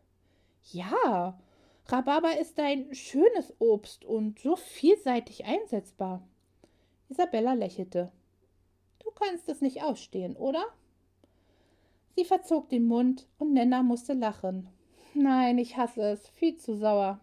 Ja, 0.70 1.40
Rhabarber 1.90 2.38
ist 2.38 2.60
ein 2.60 2.94
schönes 2.94 3.52
Obst 3.58 4.04
und 4.04 4.38
so 4.38 4.54
vielseitig 4.54 5.44
einsetzbar. 5.44 6.22
Isabella 7.08 7.54
lächelte. 7.54 8.12
Du 9.00 9.10
kannst 9.10 9.48
es 9.48 9.60
nicht 9.60 9.82
ausstehen, 9.82 10.36
oder? 10.36 10.64
Sie 12.14 12.24
verzog 12.24 12.68
den 12.68 12.84
Mund 12.84 13.26
und 13.38 13.54
Nenna 13.54 13.82
musste 13.82 14.12
lachen. 14.12 14.68
Nein, 15.14 15.58
ich 15.58 15.76
hasse 15.76 16.02
es, 16.02 16.28
viel 16.28 16.56
zu 16.56 16.76
sauer. 16.76 17.18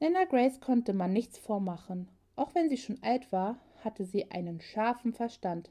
Nenna 0.00 0.24
Grace 0.24 0.60
konnte 0.60 0.92
man 0.92 1.14
nichts 1.14 1.38
vormachen. 1.38 2.08
Auch 2.36 2.54
wenn 2.54 2.68
sie 2.68 2.76
schon 2.76 3.02
alt 3.02 3.32
war, 3.32 3.58
hatte 3.82 4.04
sie 4.04 4.30
einen 4.30 4.60
scharfen 4.60 5.14
Verstand. 5.14 5.70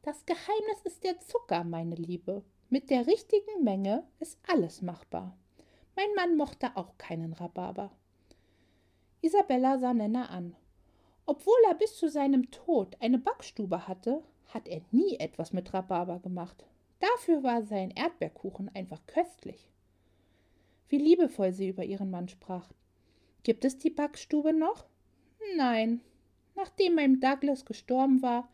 Das 0.00 0.24
Geheimnis 0.24 0.80
ist 0.84 1.04
der 1.04 1.20
Zucker, 1.20 1.62
meine 1.64 1.96
Liebe. 1.96 2.42
Mit 2.70 2.88
der 2.88 3.06
richtigen 3.06 3.62
Menge 3.62 4.04
ist 4.18 4.38
alles 4.48 4.80
machbar. 4.80 5.36
Mein 6.02 6.14
Mann 6.16 6.36
mochte 6.36 6.76
auch 6.76 6.98
keinen 6.98 7.32
Rhabarber. 7.32 7.92
Isabella 9.20 9.78
sah 9.78 9.94
Nenna 9.94 10.26
an. 10.30 10.56
Obwohl 11.26 11.58
er 11.68 11.74
bis 11.74 11.96
zu 11.96 12.08
seinem 12.08 12.50
Tod 12.50 12.96
eine 12.98 13.18
Backstube 13.18 13.86
hatte, 13.86 14.20
hat 14.48 14.66
er 14.66 14.80
nie 14.90 15.16
etwas 15.20 15.52
mit 15.52 15.72
Rhabarber 15.72 16.18
gemacht. 16.18 16.64
Dafür 16.98 17.44
war 17.44 17.62
sein 17.62 17.92
Erdbeerkuchen 17.92 18.68
einfach 18.74 19.00
köstlich. 19.06 19.70
Wie 20.88 20.98
liebevoll 20.98 21.52
sie 21.52 21.68
über 21.68 21.84
ihren 21.84 22.10
Mann 22.10 22.28
sprach. 22.28 22.72
Gibt 23.44 23.64
es 23.64 23.78
die 23.78 23.90
Backstube 23.90 24.52
noch? 24.52 24.86
Nein. 25.56 26.00
Nachdem 26.56 26.96
mein 26.96 27.20
Douglas 27.20 27.64
gestorben 27.64 28.22
war, 28.22 28.48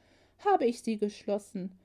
habe 0.44 0.66
ich 0.66 0.82
sie 0.82 0.98
geschlossen. 0.98 1.78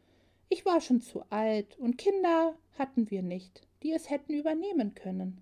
Ich 0.50 0.66
war 0.66 0.82
schon 0.82 1.00
zu 1.00 1.24
alt 1.30 1.80
und 1.80 1.98
Kinder 1.98 2.54
hatten 2.78 3.10
wir 3.10 3.22
nicht, 3.22 3.66
die 3.82 3.94
es 3.94 4.10
hätten 4.10 4.34
übernehmen 4.34 4.94
können. 4.94 5.42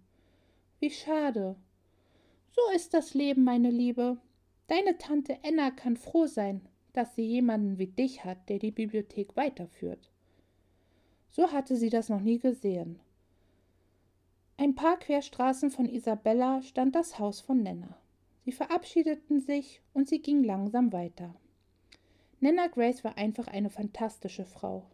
Wie 0.81 0.89
schade. 0.89 1.55
So 2.49 2.61
ist 2.75 2.95
das 2.95 3.13
Leben, 3.13 3.43
meine 3.43 3.69
Liebe. 3.69 4.17
Deine 4.65 4.97
Tante 4.97 5.37
Enna 5.43 5.69
kann 5.69 5.95
froh 5.95 6.25
sein, 6.25 6.67
dass 6.93 7.13
sie 7.15 7.21
jemanden 7.21 7.77
wie 7.77 7.85
dich 7.85 8.25
hat, 8.25 8.49
der 8.49 8.57
die 8.57 8.71
Bibliothek 8.71 9.35
weiterführt. 9.35 10.09
So 11.29 11.51
hatte 11.51 11.75
sie 11.75 11.91
das 11.91 12.09
noch 12.09 12.21
nie 12.21 12.39
gesehen. 12.39 12.99
Ein 14.57 14.73
paar 14.73 14.97
Querstraßen 14.97 15.69
von 15.69 15.87
Isabella 15.87 16.63
stand 16.63 16.95
das 16.95 17.19
Haus 17.19 17.41
von 17.41 17.61
Nenna. 17.61 17.95
Sie 18.43 18.51
verabschiedeten 18.51 19.39
sich 19.39 19.81
und 19.93 20.09
sie 20.09 20.19
ging 20.19 20.43
langsam 20.43 20.91
weiter. 20.91 21.35
Nenna 22.39 22.65
Grace 22.65 23.03
war 23.03 23.19
einfach 23.19 23.45
eine 23.45 23.69
fantastische 23.69 24.45
Frau. 24.45 24.87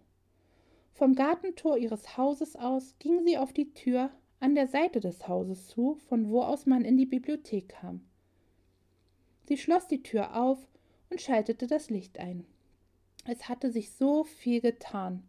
Vom 0.91 1.15
Gartentor 1.15 1.77
ihres 1.77 2.17
Hauses 2.17 2.57
aus 2.57 2.95
ging 2.99 3.23
sie 3.23 3.37
auf 3.37 3.53
die 3.53 3.73
Tür 3.73 4.11
an 4.39 4.55
der 4.55 4.67
Seite 4.67 4.99
des 4.99 5.27
Hauses 5.27 5.67
zu, 5.67 5.95
von 6.07 6.29
wo 6.29 6.41
aus 6.41 6.65
man 6.65 6.85
in 6.85 6.97
die 6.97 7.05
Bibliothek 7.05 7.69
kam. 7.69 8.01
Sie 9.47 9.57
schloss 9.57 9.87
die 9.87 10.03
Tür 10.03 10.35
auf 10.35 10.59
und 11.09 11.21
schaltete 11.21 11.67
das 11.67 11.89
Licht 11.89 12.19
ein. 12.19 12.45
Es 13.25 13.49
hatte 13.49 13.71
sich 13.71 13.91
so 13.91 14.23
viel 14.23 14.61
getan, 14.61 15.23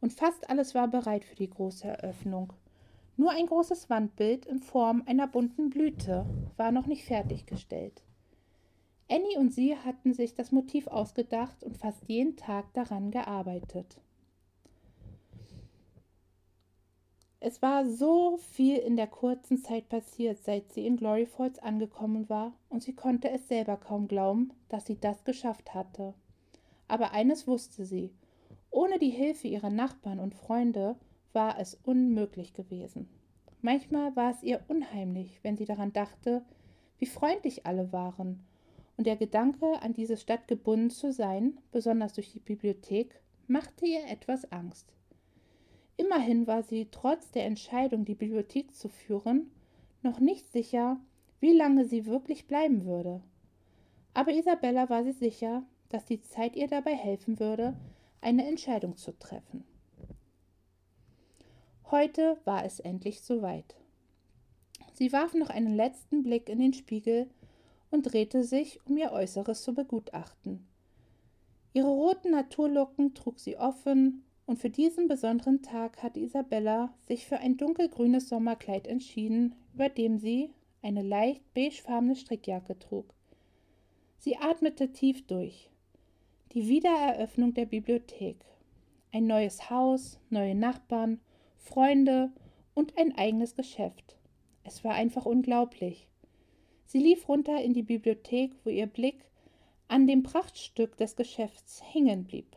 und 0.00 0.12
fast 0.12 0.50
alles 0.50 0.74
war 0.74 0.88
bereit 0.88 1.24
für 1.24 1.36
die 1.36 1.50
große 1.50 1.86
Eröffnung. 1.86 2.52
Nur 3.16 3.30
ein 3.30 3.46
großes 3.46 3.88
Wandbild 3.88 4.46
in 4.46 4.60
Form 4.60 5.02
einer 5.06 5.26
bunten 5.26 5.70
Blüte 5.70 6.26
war 6.56 6.70
noch 6.70 6.86
nicht 6.86 7.04
fertiggestellt. 7.04 8.02
Annie 9.08 9.38
und 9.38 9.54
sie 9.54 9.76
hatten 9.76 10.12
sich 10.12 10.34
das 10.34 10.52
Motiv 10.52 10.86
ausgedacht 10.88 11.62
und 11.62 11.76
fast 11.76 12.08
jeden 12.08 12.36
Tag 12.36 12.72
daran 12.74 13.10
gearbeitet. 13.10 14.00
Es 17.38 17.60
war 17.60 17.86
so 17.86 18.38
viel 18.38 18.78
in 18.78 18.96
der 18.96 19.06
kurzen 19.06 19.58
Zeit 19.58 19.88
passiert, 19.88 20.38
seit 20.38 20.72
sie 20.72 20.86
in 20.86 20.96
Glory 20.96 21.26
Falls 21.26 21.58
angekommen 21.58 22.28
war, 22.28 22.54
und 22.70 22.82
sie 22.82 22.94
konnte 22.94 23.30
es 23.30 23.46
selber 23.48 23.76
kaum 23.76 24.08
glauben, 24.08 24.52
dass 24.68 24.86
sie 24.86 24.98
das 24.98 25.22
geschafft 25.24 25.74
hatte. 25.74 26.14
Aber 26.88 27.12
eines 27.12 27.46
wusste 27.46 27.84
sie, 27.84 28.10
ohne 28.70 28.98
die 28.98 29.10
Hilfe 29.10 29.48
ihrer 29.48 29.70
Nachbarn 29.70 30.18
und 30.18 30.34
Freunde 30.34 30.96
war 31.32 31.58
es 31.58 31.74
unmöglich 31.84 32.54
gewesen. 32.54 33.08
Manchmal 33.60 34.16
war 34.16 34.30
es 34.30 34.42
ihr 34.42 34.64
unheimlich, 34.68 35.40
wenn 35.42 35.56
sie 35.56 35.66
daran 35.66 35.92
dachte, 35.92 36.42
wie 36.98 37.06
freundlich 37.06 37.66
alle 37.66 37.92
waren, 37.92 38.44
und 38.96 39.06
der 39.06 39.16
Gedanke, 39.16 39.82
an 39.82 39.92
diese 39.92 40.16
Stadt 40.16 40.48
gebunden 40.48 40.90
zu 40.90 41.12
sein, 41.12 41.58
besonders 41.70 42.14
durch 42.14 42.32
die 42.32 42.40
Bibliothek, 42.40 43.20
machte 43.46 43.84
ihr 43.84 44.06
etwas 44.08 44.50
Angst. 44.50 44.94
Immerhin 45.96 46.46
war 46.46 46.62
sie 46.62 46.88
trotz 46.90 47.30
der 47.30 47.46
Entscheidung, 47.46 48.04
die 48.04 48.14
Bibliothek 48.14 48.74
zu 48.74 48.88
führen, 48.88 49.50
noch 50.02 50.20
nicht 50.20 50.50
sicher, 50.52 51.00
wie 51.40 51.52
lange 51.52 51.84
sie 51.86 52.06
wirklich 52.06 52.46
bleiben 52.46 52.84
würde. 52.84 53.22
Aber 54.14 54.32
Isabella 54.32 54.88
war 54.88 55.04
sich 55.04 55.16
sicher, 55.16 55.62
dass 55.88 56.04
die 56.04 56.20
Zeit 56.20 56.56
ihr 56.56 56.68
dabei 56.68 56.94
helfen 56.94 57.38
würde, 57.38 57.76
eine 58.20 58.46
Entscheidung 58.46 58.96
zu 58.96 59.12
treffen. 59.18 59.64
Heute 61.90 62.36
war 62.44 62.64
es 62.64 62.80
endlich 62.80 63.22
soweit. 63.22 63.76
Sie 64.92 65.12
warf 65.12 65.34
noch 65.34 65.50
einen 65.50 65.76
letzten 65.76 66.22
Blick 66.22 66.48
in 66.48 66.58
den 66.58 66.72
Spiegel 66.72 67.30
und 67.90 68.02
drehte 68.02 68.42
sich, 68.42 68.80
um 68.86 68.96
ihr 68.96 69.12
Äußeres 69.12 69.62
zu 69.62 69.72
begutachten. 69.72 70.66
Ihre 71.72 71.88
roten 71.88 72.30
Naturlocken 72.30 73.14
trug 73.14 73.38
sie 73.38 73.56
offen 73.56 74.25
und 74.46 74.58
für 74.58 74.70
diesen 74.70 75.08
besonderen 75.08 75.62
Tag 75.62 76.02
hatte 76.02 76.20
Isabella 76.20 76.94
sich 77.06 77.26
für 77.26 77.38
ein 77.38 77.56
dunkelgrünes 77.56 78.28
Sommerkleid 78.28 78.86
entschieden, 78.86 79.54
über 79.74 79.88
dem 79.88 80.18
sie 80.18 80.50
eine 80.82 81.02
leicht 81.02 81.42
beigefarbene 81.52 82.14
Strickjacke 82.14 82.78
trug. 82.78 83.12
Sie 84.18 84.36
atmete 84.36 84.92
tief 84.92 85.26
durch. 85.26 85.68
Die 86.52 86.68
Wiedereröffnung 86.68 87.54
der 87.54 87.66
Bibliothek. 87.66 88.36
Ein 89.12 89.26
neues 89.26 89.68
Haus, 89.68 90.20
neue 90.30 90.54
Nachbarn, 90.54 91.20
Freunde 91.56 92.30
und 92.74 92.96
ein 92.96 93.16
eigenes 93.16 93.56
Geschäft. 93.56 94.16
Es 94.62 94.84
war 94.84 94.94
einfach 94.94 95.26
unglaublich. 95.26 96.08
Sie 96.84 96.98
lief 96.98 97.28
runter 97.28 97.60
in 97.62 97.72
die 97.72 97.82
Bibliothek, 97.82 98.52
wo 98.64 98.70
ihr 98.70 98.86
Blick 98.86 99.28
an 99.88 100.06
dem 100.06 100.22
Prachtstück 100.22 100.96
des 100.96 101.16
Geschäfts 101.16 101.82
hängen 101.92 102.24
blieb. 102.24 102.56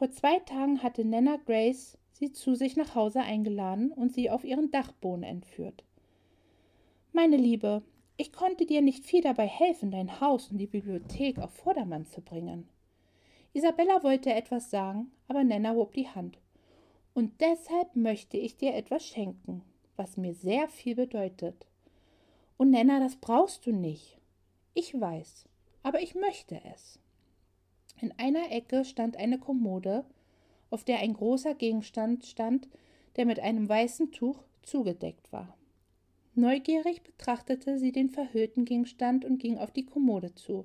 Vor 0.00 0.10
zwei 0.12 0.38
Tagen 0.38 0.82
hatte 0.82 1.04
Nana 1.04 1.36
Grace 1.44 1.98
sie 2.12 2.32
zu 2.32 2.54
sich 2.54 2.74
nach 2.74 2.94
Hause 2.94 3.20
eingeladen 3.20 3.92
und 3.92 4.14
sie 4.14 4.30
auf 4.30 4.44
ihren 4.44 4.70
Dachboden 4.70 5.24
entführt. 5.24 5.84
Meine 7.12 7.36
Liebe, 7.36 7.82
ich 8.16 8.32
konnte 8.32 8.64
dir 8.64 8.80
nicht 8.80 9.04
viel 9.04 9.20
dabei 9.20 9.46
helfen, 9.46 9.90
dein 9.90 10.18
Haus 10.22 10.50
und 10.50 10.56
die 10.56 10.66
Bibliothek 10.66 11.38
auf 11.38 11.50
Vordermann 11.50 12.06
zu 12.06 12.22
bringen. 12.22 12.66
Isabella 13.52 14.02
wollte 14.02 14.32
etwas 14.32 14.70
sagen, 14.70 15.12
aber 15.28 15.44
Nana 15.44 15.74
hob 15.74 15.92
die 15.92 16.08
Hand. 16.08 16.38
Und 17.12 17.38
deshalb 17.42 17.94
möchte 17.94 18.38
ich 18.38 18.56
dir 18.56 18.74
etwas 18.74 19.06
schenken, 19.06 19.60
was 19.96 20.16
mir 20.16 20.32
sehr 20.32 20.68
viel 20.68 20.94
bedeutet. 20.94 21.66
Und 22.56 22.70
Nana, 22.70 23.00
das 23.00 23.16
brauchst 23.16 23.66
du 23.66 23.70
nicht. 23.70 24.16
Ich 24.72 24.98
weiß, 24.98 25.46
aber 25.82 26.00
ich 26.00 26.14
möchte 26.14 26.58
es. 26.72 26.98
In 28.00 28.12
einer 28.16 28.50
Ecke 28.50 28.84
stand 28.84 29.16
eine 29.16 29.38
Kommode, 29.38 30.04
auf 30.70 30.84
der 30.84 31.00
ein 31.00 31.12
großer 31.12 31.54
Gegenstand 31.54 32.24
stand, 32.24 32.68
der 33.16 33.26
mit 33.26 33.40
einem 33.40 33.68
weißen 33.68 34.12
Tuch 34.12 34.42
zugedeckt 34.62 35.30
war. 35.32 35.56
Neugierig 36.34 37.02
betrachtete 37.02 37.78
sie 37.78 37.92
den 37.92 38.08
verhüllten 38.08 38.64
Gegenstand 38.64 39.24
und 39.24 39.38
ging 39.38 39.58
auf 39.58 39.70
die 39.70 39.84
Kommode 39.84 40.34
zu. 40.34 40.64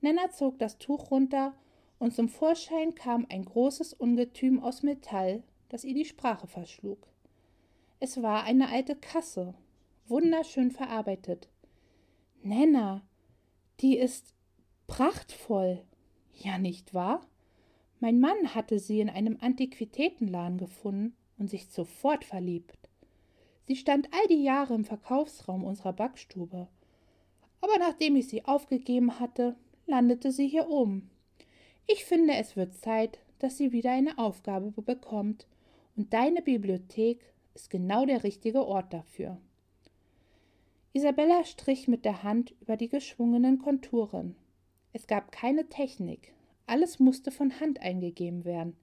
Nenna 0.00 0.30
zog 0.30 0.58
das 0.58 0.78
Tuch 0.78 1.10
runter, 1.10 1.54
und 1.98 2.14
zum 2.14 2.30
Vorschein 2.30 2.94
kam 2.94 3.26
ein 3.28 3.44
großes 3.44 3.92
Ungetüm 3.92 4.58
aus 4.60 4.82
Metall, 4.82 5.42
das 5.68 5.84
ihr 5.84 5.94
die 5.94 6.06
Sprache 6.06 6.46
verschlug. 6.46 7.06
Es 8.00 8.22
war 8.22 8.44
eine 8.44 8.70
alte 8.70 8.96
Kasse, 8.96 9.54
wunderschön 10.08 10.70
verarbeitet. 10.70 11.50
Nenna, 12.42 13.02
die 13.80 13.98
ist 13.98 14.34
prachtvoll. 14.86 15.84
Ja, 16.42 16.58
nicht 16.58 16.94
wahr? 16.94 17.26
Mein 18.00 18.18
Mann 18.18 18.54
hatte 18.54 18.78
sie 18.78 19.00
in 19.00 19.10
einem 19.10 19.36
Antiquitätenladen 19.40 20.56
gefunden 20.56 21.14
und 21.38 21.50
sich 21.50 21.66
sofort 21.66 22.24
verliebt. 22.24 22.88
Sie 23.66 23.76
stand 23.76 24.08
all 24.12 24.26
die 24.28 24.42
Jahre 24.42 24.74
im 24.74 24.84
Verkaufsraum 24.84 25.64
unserer 25.64 25.92
Backstube. 25.92 26.66
Aber 27.60 27.78
nachdem 27.78 28.16
ich 28.16 28.28
sie 28.28 28.46
aufgegeben 28.46 29.20
hatte, 29.20 29.54
landete 29.86 30.32
sie 30.32 30.48
hier 30.48 30.68
oben. 30.68 31.10
Ich 31.86 32.06
finde, 32.06 32.34
es 32.34 32.56
wird 32.56 32.74
Zeit, 32.74 33.18
dass 33.38 33.58
sie 33.58 33.72
wieder 33.72 33.92
eine 33.92 34.16
Aufgabe 34.18 34.70
bekommt, 34.82 35.46
und 35.96 36.14
deine 36.14 36.40
Bibliothek 36.40 37.20
ist 37.54 37.68
genau 37.68 38.06
der 38.06 38.24
richtige 38.24 38.66
Ort 38.66 38.94
dafür. 38.94 39.38
Isabella 40.94 41.44
strich 41.44 41.88
mit 41.88 42.04
der 42.04 42.22
Hand 42.22 42.54
über 42.60 42.76
die 42.76 42.88
geschwungenen 42.88 43.58
Konturen. 43.58 44.36
Es 44.92 45.06
gab 45.06 45.32
keine 45.32 45.68
Technik. 45.68 46.32
Alles 46.66 46.98
musste 46.98 47.30
von 47.30 47.60
Hand 47.60 47.80
eingegeben 47.80 48.44
werden. 48.44 48.76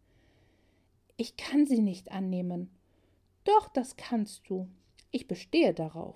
Ich 1.18 1.38
kann 1.38 1.66
sie 1.66 1.80
nicht 1.80 2.12
annehmen. 2.12 2.70
Doch, 3.44 3.70
das 3.70 3.96
kannst 3.96 4.50
du. 4.50 4.68
Ich 5.12 5.28
bestehe 5.28 5.74
darauf. 5.74 6.16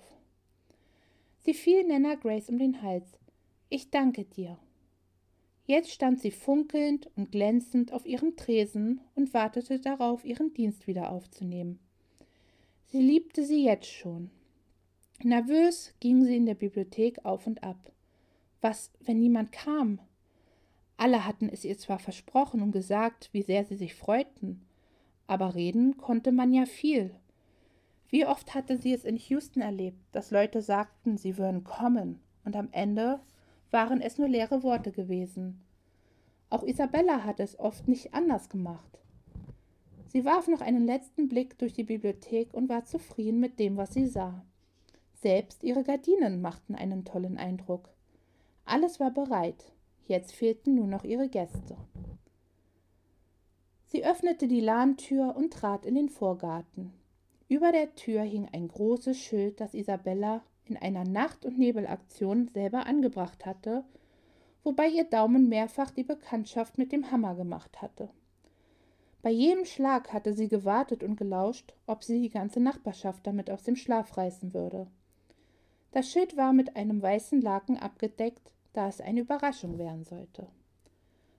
Sie 1.40 1.54
fiel 1.54 1.84
Nana 1.84 2.14
Grace 2.14 2.48
um 2.48 2.58
den 2.58 2.82
Hals. 2.82 3.18
Ich 3.68 3.90
danke 3.90 4.24
dir. 4.24 4.58
Jetzt 5.66 5.90
stand 5.90 6.20
sie 6.20 6.30
funkelnd 6.30 7.10
und 7.16 7.32
glänzend 7.32 7.92
auf 7.92 8.04
ihrem 8.04 8.36
Tresen 8.36 9.00
und 9.14 9.32
wartete 9.32 9.80
darauf, 9.80 10.24
ihren 10.24 10.52
Dienst 10.52 10.86
wieder 10.86 11.10
aufzunehmen. 11.10 11.78
Sie 12.86 13.00
liebte 13.00 13.44
sie 13.44 13.64
jetzt 13.64 13.90
schon. 13.90 14.30
Nervös 15.22 15.94
ging 16.00 16.24
sie 16.24 16.36
in 16.36 16.46
der 16.46 16.54
Bibliothek 16.54 17.24
auf 17.24 17.46
und 17.46 17.62
ab. 17.62 17.92
Was, 18.62 18.90
wenn 19.00 19.18
niemand 19.18 19.52
kam? 19.52 20.00
Alle 20.96 21.26
hatten 21.26 21.48
es 21.48 21.64
ihr 21.64 21.76
zwar 21.76 21.98
versprochen 21.98 22.62
und 22.62 22.72
gesagt, 22.72 23.28
wie 23.32 23.42
sehr 23.42 23.64
sie 23.64 23.74
sich 23.74 23.94
freuten, 23.94 24.64
aber 25.26 25.54
reden 25.54 25.96
konnte 25.96 26.32
man 26.32 26.54
ja 26.54 26.64
viel. 26.64 27.14
Wie 28.08 28.24
oft 28.24 28.54
hatte 28.54 28.76
sie 28.76 28.94
es 28.94 29.04
in 29.04 29.16
Houston 29.16 29.62
erlebt, 29.62 29.98
dass 30.12 30.30
Leute 30.30 30.62
sagten, 30.62 31.18
sie 31.18 31.38
würden 31.38 31.64
kommen, 31.64 32.20
und 32.44 32.56
am 32.56 32.68
Ende 32.70 33.20
waren 33.70 34.00
es 34.00 34.18
nur 34.18 34.28
leere 34.28 34.62
Worte 34.62 34.92
gewesen. 34.92 35.60
Auch 36.48 36.62
Isabella 36.62 37.24
hatte 37.24 37.42
es 37.42 37.58
oft 37.58 37.88
nicht 37.88 38.14
anders 38.14 38.48
gemacht. 38.48 39.00
Sie 40.08 40.24
warf 40.24 40.46
noch 40.46 40.60
einen 40.60 40.84
letzten 40.84 41.28
Blick 41.28 41.58
durch 41.58 41.72
die 41.72 41.84
Bibliothek 41.84 42.52
und 42.52 42.68
war 42.68 42.84
zufrieden 42.84 43.40
mit 43.40 43.58
dem, 43.58 43.76
was 43.78 43.94
sie 43.94 44.06
sah. 44.06 44.44
Selbst 45.14 45.64
ihre 45.64 45.82
Gardinen 45.82 46.42
machten 46.42 46.74
einen 46.74 47.04
tollen 47.04 47.38
Eindruck. 47.38 47.88
Alles 48.64 49.00
war 49.00 49.10
bereit, 49.10 49.72
jetzt 50.06 50.32
fehlten 50.32 50.74
nur 50.74 50.86
noch 50.86 51.04
ihre 51.04 51.28
Gäste. 51.28 51.76
Sie 53.86 54.04
öffnete 54.04 54.48
die 54.48 54.60
Lahntür 54.60 55.36
und 55.36 55.52
trat 55.52 55.84
in 55.84 55.94
den 55.94 56.08
Vorgarten. 56.08 56.92
Über 57.48 57.72
der 57.72 57.94
Tür 57.94 58.22
hing 58.22 58.48
ein 58.50 58.68
großes 58.68 59.18
Schild, 59.18 59.60
das 59.60 59.74
Isabella 59.74 60.42
in 60.64 60.76
einer 60.78 61.04
Nacht- 61.04 61.44
und 61.44 61.58
Nebelaktion 61.58 62.48
selber 62.48 62.86
angebracht 62.86 63.44
hatte, 63.44 63.84
wobei 64.64 64.88
ihr 64.88 65.04
Daumen 65.04 65.48
mehrfach 65.48 65.90
die 65.90 66.04
Bekanntschaft 66.04 66.78
mit 66.78 66.92
dem 66.92 67.10
Hammer 67.10 67.34
gemacht 67.34 67.82
hatte. 67.82 68.08
Bei 69.20 69.30
jedem 69.30 69.64
Schlag 69.64 70.12
hatte 70.12 70.32
sie 70.32 70.48
gewartet 70.48 71.02
und 71.02 71.16
gelauscht, 71.16 71.74
ob 71.86 72.02
sie 72.02 72.20
die 72.20 72.30
ganze 72.30 72.60
Nachbarschaft 72.60 73.26
damit 73.26 73.50
aus 73.50 73.62
dem 73.62 73.76
Schlaf 73.76 74.16
reißen 74.16 74.54
würde. 74.54 74.86
Das 75.92 76.10
Schild 76.10 76.36
war 76.36 76.52
mit 76.52 76.74
einem 76.74 77.00
weißen 77.02 77.40
Laken 77.40 77.78
abgedeckt, 77.78 78.52
da 78.72 78.88
es 78.88 79.00
eine 79.00 79.20
Überraschung 79.20 79.78
werden 79.78 80.04
sollte. 80.04 80.48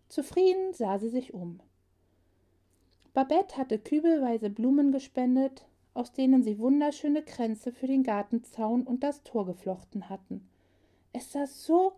Zufrieden 0.10 0.74
sah 0.74 1.00
sie 1.00 1.10
sich 1.10 1.34
um. 1.34 1.60
Babette 3.14 3.58
hatte 3.58 3.80
kübelweise 3.80 4.52
Blumen 4.52 4.92
gespendet, 4.92 5.66
aus 5.96 6.14
denen 6.14 6.44
sie 6.44 6.60
wunderschöne 6.60 7.24
Kränze 7.24 7.72
für 7.72 7.88
den 7.88 8.04
Gartenzaun 8.04 8.84
und 8.84 9.04
das 9.04 9.24
Tor 9.24 9.46
geflochten 9.46 10.10
hatten. 10.10 10.48
Es 11.14 11.32
sah 11.32 11.48
so 11.48 11.94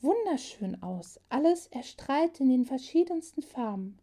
wunderschön 0.00 0.82
aus, 0.82 1.20
alles 1.28 1.68
erstrahlte 1.68 2.42
in 2.42 2.50
den 2.50 2.64
verschiedensten 2.64 3.42
Farben. 3.42 3.98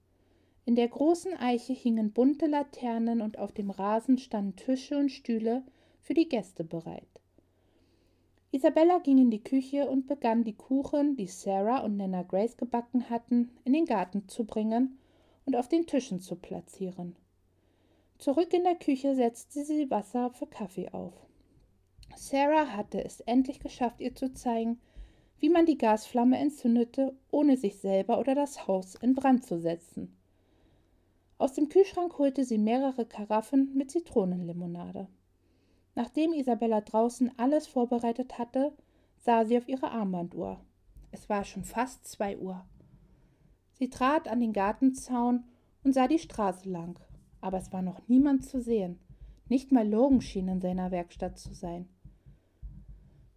In 0.65 0.75
der 0.75 0.87
großen 0.87 1.33
Eiche 1.33 1.73
hingen 1.73 2.13
bunte 2.13 2.47
Laternen 2.47 3.21
und 3.21 3.37
auf 3.37 3.51
dem 3.51 3.69
Rasen 3.69 4.17
standen 4.17 4.55
Tische 4.55 4.97
und 4.97 5.09
Stühle 5.09 5.63
für 6.01 6.13
die 6.13 6.29
Gäste 6.29 6.63
bereit. 6.63 7.10
Isabella 8.53 8.99
ging 8.99 9.17
in 9.17 9.31
die 9.31 9.43
Küche 9.43 9.89
und 9.89 10.07
begann 10.07 10.43
die 10.43 10.55
Kuchen, 10.55 11.15
die 11.15 11.27
Sarah 11.27 11.79
und 11.79 11.95
Nana 11.95 12.23
Grace 12.23 12.57
gebacken 12.57 13.09
hatten, 13.09 13.49
in 13.63 13.71
den 13.71 13.85
Garten 13.85 14.27
zu 14.27 14.43
bringen 14.43 14.99
und 15.45 15.55
auf 15.55 15.69
den 15.69 15.87
Tischen 15.87 16.19
zu 16.19 16.35
platzieren. 16.35 17.15
Zurück 18.17 18.53
in 18.53 18.63
der 18.63 18.75
Küche 18.75 19.15
setzte 19.15 19.63
sie 19.63 19.89
Wasser 19.89 20.31
für 20.31 20.47
Kaffee 20.47 20.89
auf. 20.89 21.13
Sarah 22.17 22.75
hatte 22.75 23.03
es 23.03 23.21
endlich 23.21 23.61
geschafft, 23.61 24.01
ihr 24.01 24.15
zu 24.15 24.33
zeigen, 24.33 24.81
wie 25.39 25.49
man 25.49 25.65
die 25.65 25.77
Gasflamme 25.77 26.37
entzündete, 26.37 27.15
ohne 27.31 27.55
sich 27.55 27.77
selber 27.77 28.19
oder 28.19 28.35
das 28.35 28.67
Haus 28.67 28.95
in 28.95 29.15
Brand 29.15 29.45
zu 29.45 29.59
setzen. 29.59 30.15
Aus 31.37 31.53
dem 31.53 31.69
Kühlschrank 31.69 32.19
holte 32.19 32.43
sie 32.43 32.59
mehrere 32.59 33.05
Karaffen 33.05 33.73
mit 33.75 33.89
Zitronenlimonade. 33.89 35.07
Nachdem 35.95 36.33
Isabella 36.33 36.81
draußen 36.81 37.31
alles 37.37 37.67
vorbereitet 37.67 38.37
hatte, 38.37 38.73
sah 39.17 39.45
sie 39.45 39.57
auf 39.57 39.67
ihre 39.67 39.91
Armbanduhr. 39.91 40.59
Es 41.11 41.29
war 41.29 41.43
schon 41.43 41.63
fast 41.63 42.05
zwei 42.05 42.37
Uhr. 42.37 42.65
Sie 43.73 43.89
trat 43.89 44.27
an 44.27 44.39
den 44.39 44.53
Gartenzaun 44.53 45.43
und 45.83 45.93
sah 45.93 46.07
die 46.07 46.19
Straße 46.19 46.69
lang, 46.69 46.99
aber 47.41 47.57
es 47.57 47.73
war 47.73 47.81
noch 47.81 48.07
niemand 48.07 48.45
zu 48.45 48.61
sehen. 48.61 48.99
Nicht 49.49 49.71
mal 49.71 49.87
Logan 49.87 50.21
schien 50.21 50.47
in 50.47 50.61
seiner 50.61 50.91
Werkstatt 50.91 51.37
zu 51.37 51.53
sein. 51.53 51.89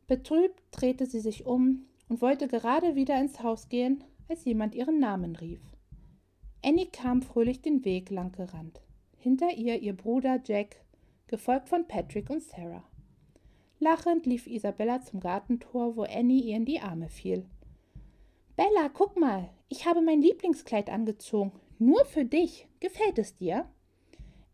Betrübt 0.06 0.62
drehte 0.70 1.06
sie 1.06 1.20
sich 1.20 1.46
um 1.46 1.86
und 2.08 2.20
wollte 2.20 2.46
gerade 2.46 2.94
wieder 2.94 3.18
ins 3.18 3.42
Haus 3.42 3.68
gehen, 3.68 4.04
als 4.28 4.44
jemand 4.44 4.74
ihren 4.74 5.00
Namen 5.00 5.34
rief. 5.36 5.60
Annie 6.62 6.86
kam 6.86 7.22
fröhlich 7.22 7.62
den 7.62 7.84
Weg 7.84 8.10
lang 8.10 8.32
gerannt. 8.32 8.80
Hinter 9.18 9.54
ihr 9.56 9.80
ihr 9.80 9.96
Bruder 9.96 10.40
Jack, 10.44 10.83
gefolgt 11.26 11.68
von 11.68 11.86
Patrick 11.86 12.30
und 12.30 12.42
Sarah. 12.42 12.84
Lachend 13.78 14.26
lief 14.26 14.46
Isabella 14.46 15.02
zum 15.02 15.20
Gartentor, 15.20 15.96
wo 15.96 16.02
Annie 16.02 16.42
ihr 16.42 16.56
in 16.56 16.64
die 16.64 16.80
Arme 16.80 17.08
fiel. 17.08 17.44
Bella, 18.56 18.88
guck 18.92 19.18
mal, 19.18 19.50
ich 19.68 19.86
habe 19.86 20.00
mein 20.00 20.22
Lieblingskleid 20.22 20.88
angezogen. 20.88 21.52
Nur 21.78 22.04
für 22.04 22.24
dich. 22.24 22.68
Gefällt 22.78 23.18
es 23.18 23.34
dir? 23.36 23.68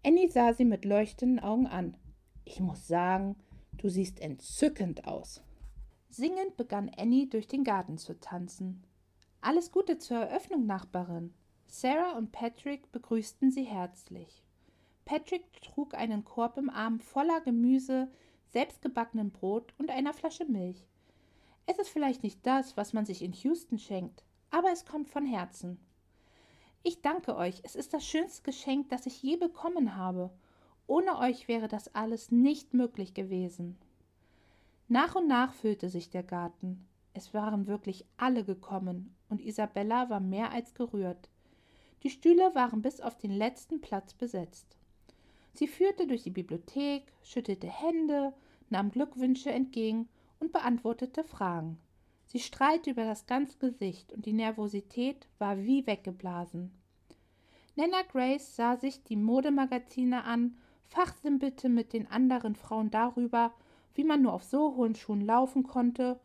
Annie 0.04 0.30
sah 0.30 0.54
sie 0.54 0.64
mit 0.64 0.85
leuchtenden 0.87 1.38
Augen 1.38 1.66
an. 1.66 1.96
Ich 2.44 2.61
muss 2.61 2.88
sagen, 2.88 3.37
du 3.76 3.90
siehst 3.90 4.20
entzückend 4.20 5.06
aus. 5.06 5.42
Singend 6.09 6.56
begann 6.56 6.90
Annie 6.96 7.28
durch 7.28 7.46
den 7.46 7.62
Garten 7.62 7.98
zu 7.98 8.18
tanzen. 8.18 8.83
Alles 9.42 9.70
Gute 9.70 9.98
zur 9.98 10.16
Eröffnung, 10.16 10.66
Nachbarin. 10.66 11.35
Sarah 11.66 12.16
und 12.16 12.33
Patrick 12.33 12.90
begrüßten 12.90 13.50
sie 13.50 13.64
herzlich. 13.64 14.42
Patrick 15.11 15.61
trug 15.61 15.94
einen 15.94 16.25
Korb 16.25 16.57
im 16.57 16.70
Arm 16.70 17.01
voller 17.01 17.40
Gemüse, 17.40 18.07
selbstgebackenem 18.51 19.33
Brot 19.33 19.75
und 19.77 19.90
einer 19.90 20.14
Flasche 20.14 20.44
Milch. 20.44 20.87
Es 21.66 21.81
ist 21.81 21.88
vielleicht 21.88 22.23
nicht 22.23 22.46
das, 22.46 22.77
was 22.77 22.92
man 22.92 23.05
sich 23.05 23.20
in 23.23 23.33
Houston 23.33 23.81
schenkt, 23.81 24.23
aber 24.53 24.70
es 24.70 24.87
kommt 24.87 25.09
von 25.09 25.27
Herzen. 25.27 25.81
Ich 26.85 27.03
danke 27.03 27.35
euch, 27.35 27.61
es 27.64 27.75
ist 27.75 27.92
das 27.92 28.07
schönste 28.07 28.44
Geschenk, 28.44 28.88
das 28.90 29.05
ich 29.05 29.20
je 29.20 29.35
bekommen 29.37 29.96
habe. 29.96 30.31
Ohne 30.87 31.18
euch 31.18 31.49
wäre 31.49 31.66
das 31.66 31.92
alles 31.92 32.31
nicht 32.31 32.73
möglich 32.73 33.12
gewesen. 33.12 33.77
Nach 34.87 35.16
und 35.16 35.27
nach 35.27 35.55
füllte 35.55 35.88
sich 35.88 36.11
der 36.11 36.23
Garten. 36.23 36.87
Es 37.14 37.35
waren 37.35 37.66
wirklich 37.66 38.05
alle 38.16 38.44
gekommen, 38.44 39.12
und 39.29 39.42
Isabella 39.42 40.09
war 40.09 40.20
mehr 40.20 40.53
als 40.53 40.73
gerührt. 40.75 41.29
Die 42.05 42.11
Stühle 42.11 42.55
waren 42.55 42.81
bis 42.81 43.01
auf 43.01 43.18
den 43.18 43.33
letzten 43.33 43.81
Platz 43.81 44.14
besetzt. 44.14 44.77
Sie 45.52 45.66
führte 45.66 46.06
durch 46.06 46.22
die 46.22 46.30
Bibliothek, 46.30 47.04
schüttelte 47.22 47.66
Hände, 47.66 48.32
nahm 48.68 48.90
Glückwünsche 48.90 49.50
entgegen 49.50 50.08
und 50.38 50.52
beantwortete 50.52 51.24
Fragen. 51.24 51.78
Sie 52.26 52.38
strahlte 52.38 52.90
über 52.90 53.04
das 53.04 53.26
ganze 53.26 53.58
Gesicht 53.58 54.12
und 54.12 54.24
die 54.24 54.32
Nervosität 54.32 55.26
war 55.38 55.58
wie 55.58 55.86
weggeblasen. 55.86 56.70
Nana 57.76 58.02
Grace 58.02 58.56
sah 58.56 58.76
sich 58.76 59.02
die 59.02 59.16
Modemagazine 59.16 60.24
an, 60.24 60.56
fachsimpelte 60.84 61.68
mit 61.68 61.92
den 61.92 62.06
anderen 62.08 62.54
Frauen 62.54 62.90
darüber, 62.90 63.52
wie 63.94 64.04
man 64.04 64.22
nur 64.22 64.32
auf 64.32 64.44
so 64.44 64.76
hohen 64.76 64.94
Schuhen 64.94 65.20
laufen 65.20 65.64
konnte 65.64 66.20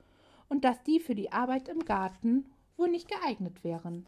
und 0.49 0.63
dass 0.63 0.81
die 0.83 0.99
für 0.99 1.15
die 1.15 1.31
Arbeit 1.31 1.67
im 1.67 1.85
Garten 1.85 2.45
wohl 2.77 2.89
nicht 2.89 3.07
geeignet 3.07 3.63
wären. 3.63 4.05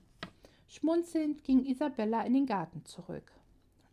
Schmunzelnd 0.68 1.44
ging 1.44 1.66
Isabella 1.66 2.22
in 2.24 2.34
den 2.34 2.46
Garten 2.46 2.86
zurück. 2.86 3.32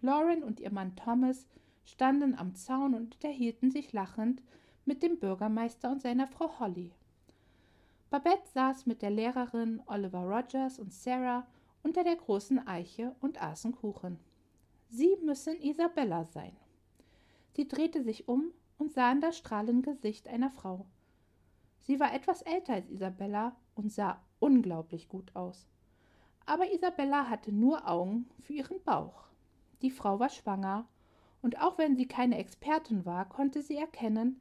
Lauren 0.04 0.42
und 0.42 0.60
ihr 0.60 0.70
Mann 0.70 0.94
Thomas 0.96 1.46
standen 1.84 2.34
am 2.34 2.54
Zaun 2.54 2.94
und 2.94 3.14
unterhielten 3.14 3.70
sich 3.70 3.92
lachend 3.92 4.42
mit 4.84 5.02
dem 5.02 5.18
Bürgermeister 5.18 5.90
und 5.90 6.02
seiner 6.02 6.26
Frau 6.26 6.60
Holly. 6.60 6.92
Babette 8.10 8.46
saß 8.52 8.84
mit 8.84 9.00
der 9.00 9.10
Lehrerin 9.10 9.82
Oliver 9.86 10.20
Rogers 10.24 10.78
und 10.78 10.92
Sarah 10.92 11.46
unter 11.82 12.04
der 12.04 12.16
großen 12.16 12.66
Eiche 12.66 13.16
und 13.20 13.42
aßen 13.42 13.72
Kuchen. 13.72 14.18
Sie 14.90 15.16
müssen 15.24 15.60
Isabella 15.60 16.24
sein. 16.24 16.54
Sie 17.52 17.66
drehte 17.66 18.02
sich 18.02 18.28
um 18.28 18.52
und 18.76 18.92
sah 18.92 19.10
in 19.10 19.22
das 19.22 19.38
strahlende 19.38 19.94
Gesicht 19.94 20.28
einer 20.28 20.50
Frau. 20.50 20.86
Sie 21.80 21.98
war 21.98 22.14
etwas 22.14 22.42
älter 22.42 22.74
als 22.74 22.90
Isabella 22.90 23.56
und 23.74 23.90
sah 23.90 24.22
unglaublich 24.38 25.08
gut 25.08 25.34
aus 25.34 25.66
aber 26.46 26.72
Isabella 26.72 27.28
hatte 27.28 27.52
nur 27.52 27.88
Augen 27.88 28.28
für 28.40 28.52
ihren 28.52 28.82
Bauch. 28.82 29.24
Die 29.84 29.90
Frau 29.90 30.18
war 30.18 30.30
schwanger, 30.30 30.88
und 31.42 31.60
auch 31.60 31.76
wenn 31.76 31.94
sie 31.94 32.08
keine 32.08 32.38
Expertin 32.38 33.04
war, 33.04 33.28
konnte 33.28 33.60
sie 33.60 33.76
erkennen, 33.76 34.40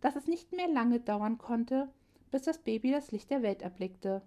dass 0.00 0.16
es 0.16 0.26
nicht 0.26 0.50
mehr 0.50 0.66
lange 0.66 0.98
dauern 0.98 1.38
konnte, 1.38 1.88
bis 2.32 2.42
das 2.42 2.58
Baby 2.58 2.90
das 2.90 3.12
Licht 3.12 3.30
der 3.30 3.40
Welt 3.40 3.62
erblickte. 3.62 4.20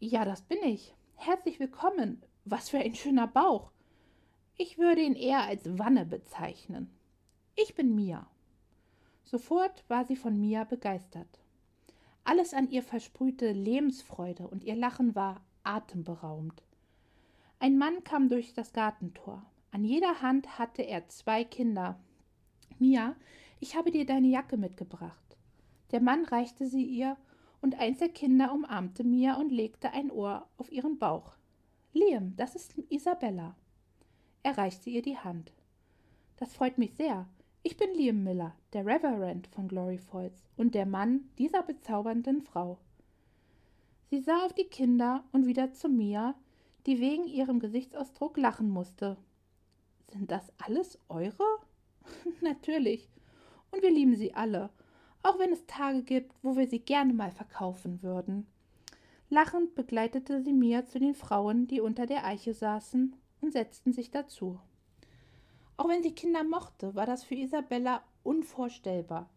Ja, 0.00 0.26
das 0.26 0.42
bin 0.42 0.58
ich. 0.64 0.94
Herzlich 1.14 1.58
willkommen. 1.60 2.22
Was 2.44 2.68
für 2.68 2.76
ein 2.76 2.94
schöner 2.94 3.26
Bauch. 3.26 3.70
Ich 4.58 4.76
würde 4.76 5.00
ihn 5.00 5.14
eher 5.14 5.44
als 5.44 5.78
Wanne 5.78 6.04
bezeichnen. 6.04 6.90
Ich 7.56 7.74
bin 7.74 7.94
Mia. 7.94 8.26
Sofort 9.24 9.82
war 9.88 10.04
sie 10.04 10.16
von 10.16 10.38
Mia 10.38 10.64
begeistert. 10.64 11.40
Alles 12.22 12.52
an 12.52 12.68
ihr 12.68 12.82
versprühte 12.82 13.52
Lebensfreude 13.52 14.46
und 14.46 14.62
ihr 14.62 14.76
Lachen 14.76 15.14
war 15.14 15.40
atemberaubend. 15.62 16.62
Ein 17.60 17.76
Mann 17.76 18.04
kam 18.04 18.28
durch 18.28 18.52
das 18.52 18.72
Gartentor. 18.72 19.44
An 19.72 19.84
jeder 19.84 20.22
Hand 20.22 20.58
hatte 20.58 20.82
er 20.82 21.08
zwei 21.08 21.42
Kinder. 21.42 21.98
Mia, 22.78 23.16
ich 23.58 23.74
habe 23.74 23.90
dir 23.90 24.06
deine 24.06 24.28
Jacke 24.28 24.56
mitgebracht. 24.56 25.36
Der 25.90 26.00
Mann 26.00 26.24
reichte 26.24 26.68
sie 26.68 26.84
ihr, 26.84 27.16
und 27.60 27.76
eins 27.80 27.98
der 27.98 28.10
Kinder 28.10 28.52
umarmte 28.52 29.02
Mia 29.02 29.34
und 29.34 29.50
legte 29.50 29.90
ein 29.90 30.12
Ohr 30.12 30.46
auf 30.56 30.70
ihren 30.70 30.98
Bauch. 30.98 31.32
Liam, 31.92 32.36
das 32.36 32.54
ist 32.54 32.78
Isabella. 32.88 33.56
Er 34.44 34.56
reichte 34.56 34.90
ihr 34.90 35.02
die 35.02 35.18
Hand. 35.18 35.52
Das 36.36 36.54
freut 36.54 36.78
mich 36.78 36.94
sehr. 36.94 37.26
Ich 37.64 37.76
bin 37.76 37.92
Liam 37.94 38.22
Miller, 38.22 38.54
der 38.72 38.86
Reverend 38.86 39.48
von 39.48 39.66
Glory 39.66 39.98
Falls 39.98 40.46
und 40.56 40.76
der 40.76 40.86
Mann 40.86 41.28
dieser 41.38 41.64
bezaubernden 41.64 42.42
Frau. 42.42 42.78
Sie 44.10 44.20
sah 44.20 44.46
auf 44.46 44.52
die 44.52 44.64
Kinder 44.64 45.24
und 45.32 45.46
wieder 45.46 45.72
zu 45.72 45.88
Mia, 45.88 46.36
die 46.88 47.00
wegen 47.00 47.28
ihrem 47.28 47.60
Gesichtsausdruck 47.60 48.38
lachen 48.38 48.70
musste. 48.70 49.18
Sind 50.10 50.30
das 50.30 50.50
alles 50.56 50.98
eure? 51.10 51.44
Natürlich. 52.40 53.10
Und 53.70 53.82
wir 53.82 53.90
lieben 53.90 54.16
sie 54.16 54.32
alle, 54.32 54.70
auch 55.22 55.38
wenn 55.38 55.52
es 55.52 55.66
Tage 55.66 56.02
gibt, 56.02 56.32
wo 56.42 56.56
wir 56.56 56.66
sie 56.66 56.78
gerne 56.78 57.12
mal 57.12 57.30
verkaufen 57.30 58.02
würden. 58.02 58.46
Lachend 59.28 59.74
begleitete 59.74 60.40
sie 60.40 60.54
Mia 60.54 60.86
zu 60.86 60.98
den 60.98 61.14
Frauen, 61.14 61.66
die 61.66 61.82
unter 61.82 62.06
der 62.06 62.24
Eiche 62.24 62.54
saßen, 62.54 63.14
und 63.42 63.52
setzten 63.52 63.92
sich 63.92 64.10
dazu. 64.10 64.58
Auch 65.76 65.88
wenn 65.88 66.02
sie 66.02 66.14
Kinder 66.14 66.42
mochte, 66.42 66.94
war 66.94 67.04
das 67.04 67.22
für 67.22 67.34
Isabella 67.34 68.02
unvorstellbar. 68.22 69.28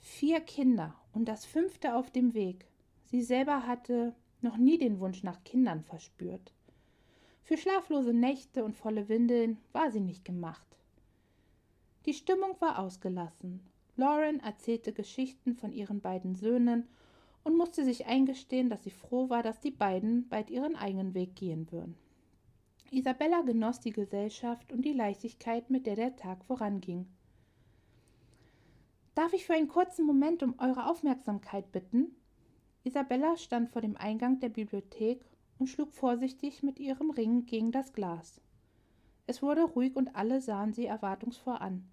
Vier 0.00 0.40
Kinder 0.40 0.96
und 1.12 1.26
das 1.26 1.44
fünfte 1.44 1.94
auf 1.94 2.10
dem 2.10 2.34
Weg. 2.34 2.66
Sie 3.04 3.22
selber 3.22 3.64
hatte 3.64 4.12
noch 4.40 4.56
nie 4.56 4.76
den 4.76 4.98
Wunsch 4.98 5.22
nach 5.22 5.44
Kindern 5.44 5.84
verspürt. 5.84 6.52
Für 7.46 7.56
schlaflose 7.56 8.12
Nächte 8.12 8.64
und 8.64 8.76
volle 8.76 9.08
Windeln 9.08 9.58
war 9.72 9.92
sie 9.92 10.00
nicht 10.00 10.24
gemacht. 10.24 10.66
Die 12.04 12.12
Stimmung 12.12 12.56
war 12.58 12.80
ausgelassen. 12.80 13.60
Lauren 13.94 14.40
erzählte 14.40 14.92
Geschichten 14.92 15.54
von 15.54 15.72
ihren 15.72 16.00
beiden 16.00 16.34
Söhnen 16.34 16.88
und 17.44 17.56
musste 17.56 17.84
sich 17.84 18.06
eingestehen, 18.06 18.68
dass 18.68 18.82
sie 18.82 18.90
froh 18.90 19.28
war, 19.28 19.44
dass 19.44 19.60
die 19.60 19.70
beiden 19.70 20.28
bald 20.28 20.50
ihren 20.50 20.74
eigenen 20.74 21.14
Weg 21.14 21.36
gehen 21.36 21.70
würden. 21.70 21.94
Isabella 22.90 23.42
genoss 23.42 23.78
die 23.78 23.92
Gesellschaft 23.92 24.72
und 24.72 24.84
die 24.84 24.92
Leichtigkeit, 24.92 25.70
mit 25.70 25.86
der 25.86 25.94
der 25.94 26.16
Tag 26.16 26.44
voranging. 26.46 27.06
Darf 29.14 29.32
ich 29.32 29.46
für 29.46 29.54
einen 29.54 29.68
kurzen 29.68 30.04
Moment 30.04 30.42
um 30.42 30.58
eure 30.58 30.90
Aufmerksamkeit 30.90 31.70
bitten? 31.70 32.16
Isabella 32.82 33.36
stand 33.36 33.70
vor 33.70 33.82
dem 33.82 33.96
Eingang 33.96 34.40
der 34.40 34.48
Bibliothek 34.48 35.24
und 35.58 35.68
schlug 35.68 35.92
vorsichtig 35.92 36.62
mit 36.62 36.78
ihrem 36.78 37.10
Ring 37.10 37.46
gegen 37.46 37.72
das 37.72 37.92
Glas. 37.92 38.40
Es 39.26 39.42
wurde 39.42 39.62
ruhig 39.62 39.96
und 39.96 40.14
alle 40.14 40.40
sahen 40.40 40.72
sie 40.72 40.86
erwartungsvoll 40.86 41.56
an. 41.56 41.84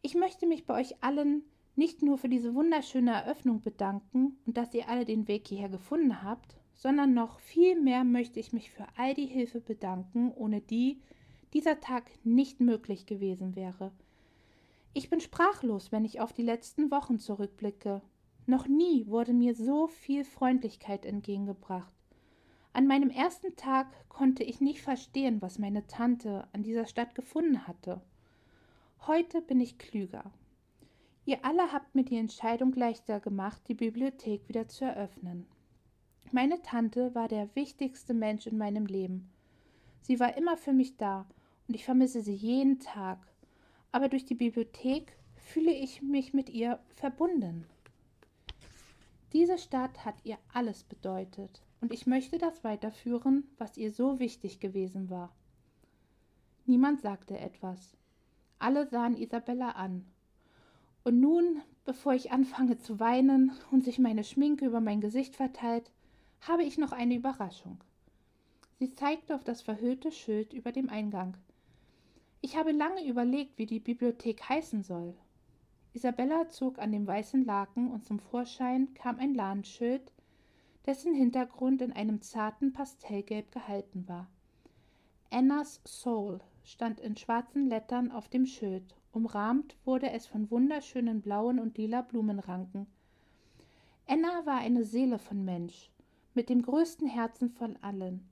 Ich 0.00 0.14
möchte 0.14 0.46
mich 0.46 0.66
bei 0.66 0.80
euch 0.80 1.02
allen 1.02 1.44
nicht 1.76 2.02
nur 2.02 2.18
für 2.18 2.28
diese 2.28 2.54
wunderschöne 2.54 3.12
Eröffnung 3.12 3.62
bedanken 3.62 4.36
und 4.46 4.56
dass 4.56 4.74
ihr 4.74 4.88
alle 4.88 5.04
den 5.04 5.28
Weg 5.28 5.48
hierher 5.48 5.68
gefunden 5.68 6.22
habt, 6.22 6.56
sondern 6.74 7.14
noch 7.14 7.38
viel 7.38 7.80
mehr 7.80 8.04
möchte 8.04 8.40
ich 8.40 8.52
mich 8.52 8.70
für 8.70 8.86
all 8.96 9.14
die 9.14 9.26
Hilfe 9.26 9.60
bedanken, 9.60 10.32
ohne 10.32 10.60
die 10.60 11.00
dieser 11.52 11.80
Tag 11.80 12.10
nicht 12.24 12.60
möglich 12.60 13.06
gewesen 13.06 13.56
wäre. 13.56 13.92
Ich 14.94 15.08
bin 15.08 15.20
sprachlos, 15.20 15.92
wenn 15.92 16.04
ich 16.04 16.20
auf 16.20 16.32
die 16.32 16.42
letzten 16.42 16.90
Wochen 16.90 17.18
zurückblicke. 17.18 18.02
Noch 18.46 18.66
nie 18.66 19.06
wurde 19.06 19.32
mir 19.32 19.54
so 19.54 19.86
viel 19.86 20.24
Freundlichkeit 20.24 21.06
entgegengebracht. 21.06 21.94
An 22.74 22.86
meinem 22.86 23.10
ersten 23.10 23.54
Tag 23.56 24.08
konnte 24.08 24.44
ich 24.44 24.62
nicht 24.62 24.80
verstehen, 24.80 25.42
was 25.42 25.58
meine 25.58 25.86
Tante 25.86 26.48
an 26.52 26.62
dieser 26.62 26.86
Stadt 26.86 27.14
gefunden 27.14 27.66
hatte. 27.66 28.00
Heute 29.06 29.42
bin 29.42 29.60
ich 29.60 29.76
klüger. 29.76 30.32
Ihr 31.26 31.44
alle 31.44 31.70
habt 31.70 31.94
mir 31.94 32.04
die 32.04 32.16
Entscheidung 32.16 32.72
leichter 32.72 33.20
gemacht, 33.20 33.60
die 33.68 33.74
Bibliothek 33.74 34.48
wieder 34.48 34.68
zu 34.68 34.86
eröffnen. 34.86 35.46
Meine 36.30 36.62
Tante 36.62 37.14
war 37.14 37.28
der 37.28 37.54
wichtigste 37.54 38.14
Mensch 38.14 38.46
in 38.46 38.56
meinem 38.56 38.86
Leben. 38.86 39.30
Sie 40.00 40.18
war 40.18 40.36
immer 40.38 40.56
für 40.56 40.72
mich 40.72 40.96
da 40.96 41.26
und 41.68 41.74
ich 41.74 41.84
vermisse 41.84 42.22
sie 42.22 42.34
jeden 42.34 42.80
Tag. 42.80 43.18
Aber 43.92 44.08
durch 44.08 44.24
die 44.24 44.34
Bibliothek 44.34 45.14
fühle 45.36 45.72
ich 45.72 46.00
mich 46.00 46.32
mit 46.32 46.48
ihr 46.48 46.78
verbunden. 46.94 47.66
Diese 49.34 49.58
Stadt 49.58 50.06
hat 50.06 50.16
ihr 50.24 50.38
alles 50.54 50.84
bedeutet 50.84 51.62
und 51.82 51.92
ich 51.92 52.06
möchte 52.06 52.38
das 52.38 52.62
weiterführen, 52.62 53.42
was 53.58 53.76
ihr 53.76 53.90
so 53.90 54.20
wichtig 54.20 54.60
gewesen 54.60 55.10
war. 55.10 55.34
Niemand 56.64 57.00
sagte 57.00 57.36
etwas. 57.36 57.96
Alle 58.60 58.86
sahen 58.86 59.16
Isabella 59.16 59.70
an. 59.70 60.06
Und 61.02 61.18
nun, 61.18 61.60
bevor 61.84 62.14
ich 62.14 62.30
anfange 62.30 62.78
zu 62.78 63.00
weinen 63.00 63.50
und 63.72 63.82
sich 63.82 63.98
meine 63.98 64.22
Schminke 64.22 64.64
über 64.64 64.80
mein 64.80 65.00
Gesicht 65.00 65.34
verteilt, 65.34 65.90
habe 66.42 66.62
ich 66.62 66.78
noch 66.78 66.92
eine 66.92 67.16
Überraschung. 67.16 67.78
Sie 68.78 68.94
zeigte 68.94 69.34
auf 69.34 69.42
das 69.42 69.60
verhüllte 69.60 70.12
Schild 70.12 70.52
über 70.52 70.70
dem 70.70 70.88
Eingang. 70.88 71.36
Ich 72.40 72.56
habe 72.56 72.70
lange 72.70 73.04
überlegt, 73.04 73.58
wie 73.58 73.66
die 73.66 73.80
Bibliothek 73.80 74.48
heißen 74.48 74.84
soll. 74.84 75.14
Isabella 75.94 76.48
zog 76.48 76.78
an 76.78 76.92
dem 76.92 77.08
weißen 77.08 77.44
Laken 77.44 77.90
und 77.90 78.04
zum 78.04 78.20
Vorschein 78.20 78.94
kam 78.94 79.18
ein 79.18 79.34
Ladenschild, 79.34 80.12
dessen 80.86 81.14
Hintergrund 81.14 81.82
in 81.82 81.92
einem 81.92 82.20
zarten 82.22 82.72
Pastellgelb 82.72 83.52
gehalten 83.52 84.08
war. 84.08 84.28
Annas 85.30 85.80
Soul 85.86 86.40
stand 86.64 87.00
in 87.00 87.16
schwarzen 87.16 87.68
Lettern 87.68 88.10
auf 88.10 88.28
dem 88.28 88.46
Schild. 88.46 88.96
Umrahmt 89.12 89.76
wurde 89.84 90.10
es 90.10 90.26
von 90.26 90.50
wunderschönen 90.50 91.20
blauen 91.20 91.58
und 91.58 91.78
lila 91.78 92.02
Blumenranken. 92.02 92.86
Anna 94.06 94.44
war 94.44 94.58
eine 94.58 94.84
Seele 94.84 95.18
von 95.18 95.44
Mensch, 95.44 95.90
mit 96.34 96.48
dem 96.48 96.62
größten 96.62 97.06
Herzen 97.06 97.50
von 97.50 97.76
allen. 97.82 98.28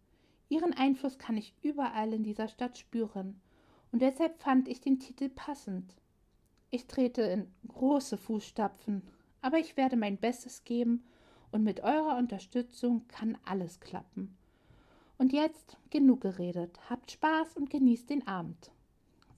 Ihren 0.49 0.75
Einfluss 0.75 1.19
kann 1.19 1.37
ich 1.37 1.55
überall 1.63 2.13
in 2.13 2.23
dieser 2.23 2.49
Stadt 2.49 2.77
spüren, 2.77 3.41
und 3.93 4.03
deshalb 4.03 4.41
fand 4.41 4.69
ich 4.69 4.81
den 4.81 4.99
Titel 4.99 5.29
passend. 5.29 5.97
Ich 6.71 6.87
trete 6.87 7.23
in 7.23 7.51
große 7.69 8.17
Fußstapfen, 8.17 9.03
aber 9.43 9.59
ich 9.59 9.77
werde 9.77 9.97
mein 9.97 10.17
Bestes 10.17 10.65
geben, 10.65 11.05
und 11.53 11.65
mit 11.65 11.81
eurer 11.81 12.17
Unterstützung 12.17 13.07
kann 13.09 13.37
alles 13.45 13.81
klappen. 13.81 14.37
Und 15.19 15.33
jetzt 15.33 15.77
genug 15.91 16.23
geredet. 16.23 16.79
Habt 16.89 17.11
Spaß 17.11 17.57
und 17.57 17.71
genießt 17.71 18.09
den 18.09 18.27
Abend. 18.27 18.71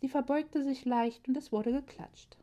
Sie 0.00 0.08
verbeugte 0.08 0.64
sich 0.64 0.84
leicht 0.84 1.26
und 1.28 1.36
es 1.36 1.52
wurde 1.52 1.72
geklatscht. 1.72 2.36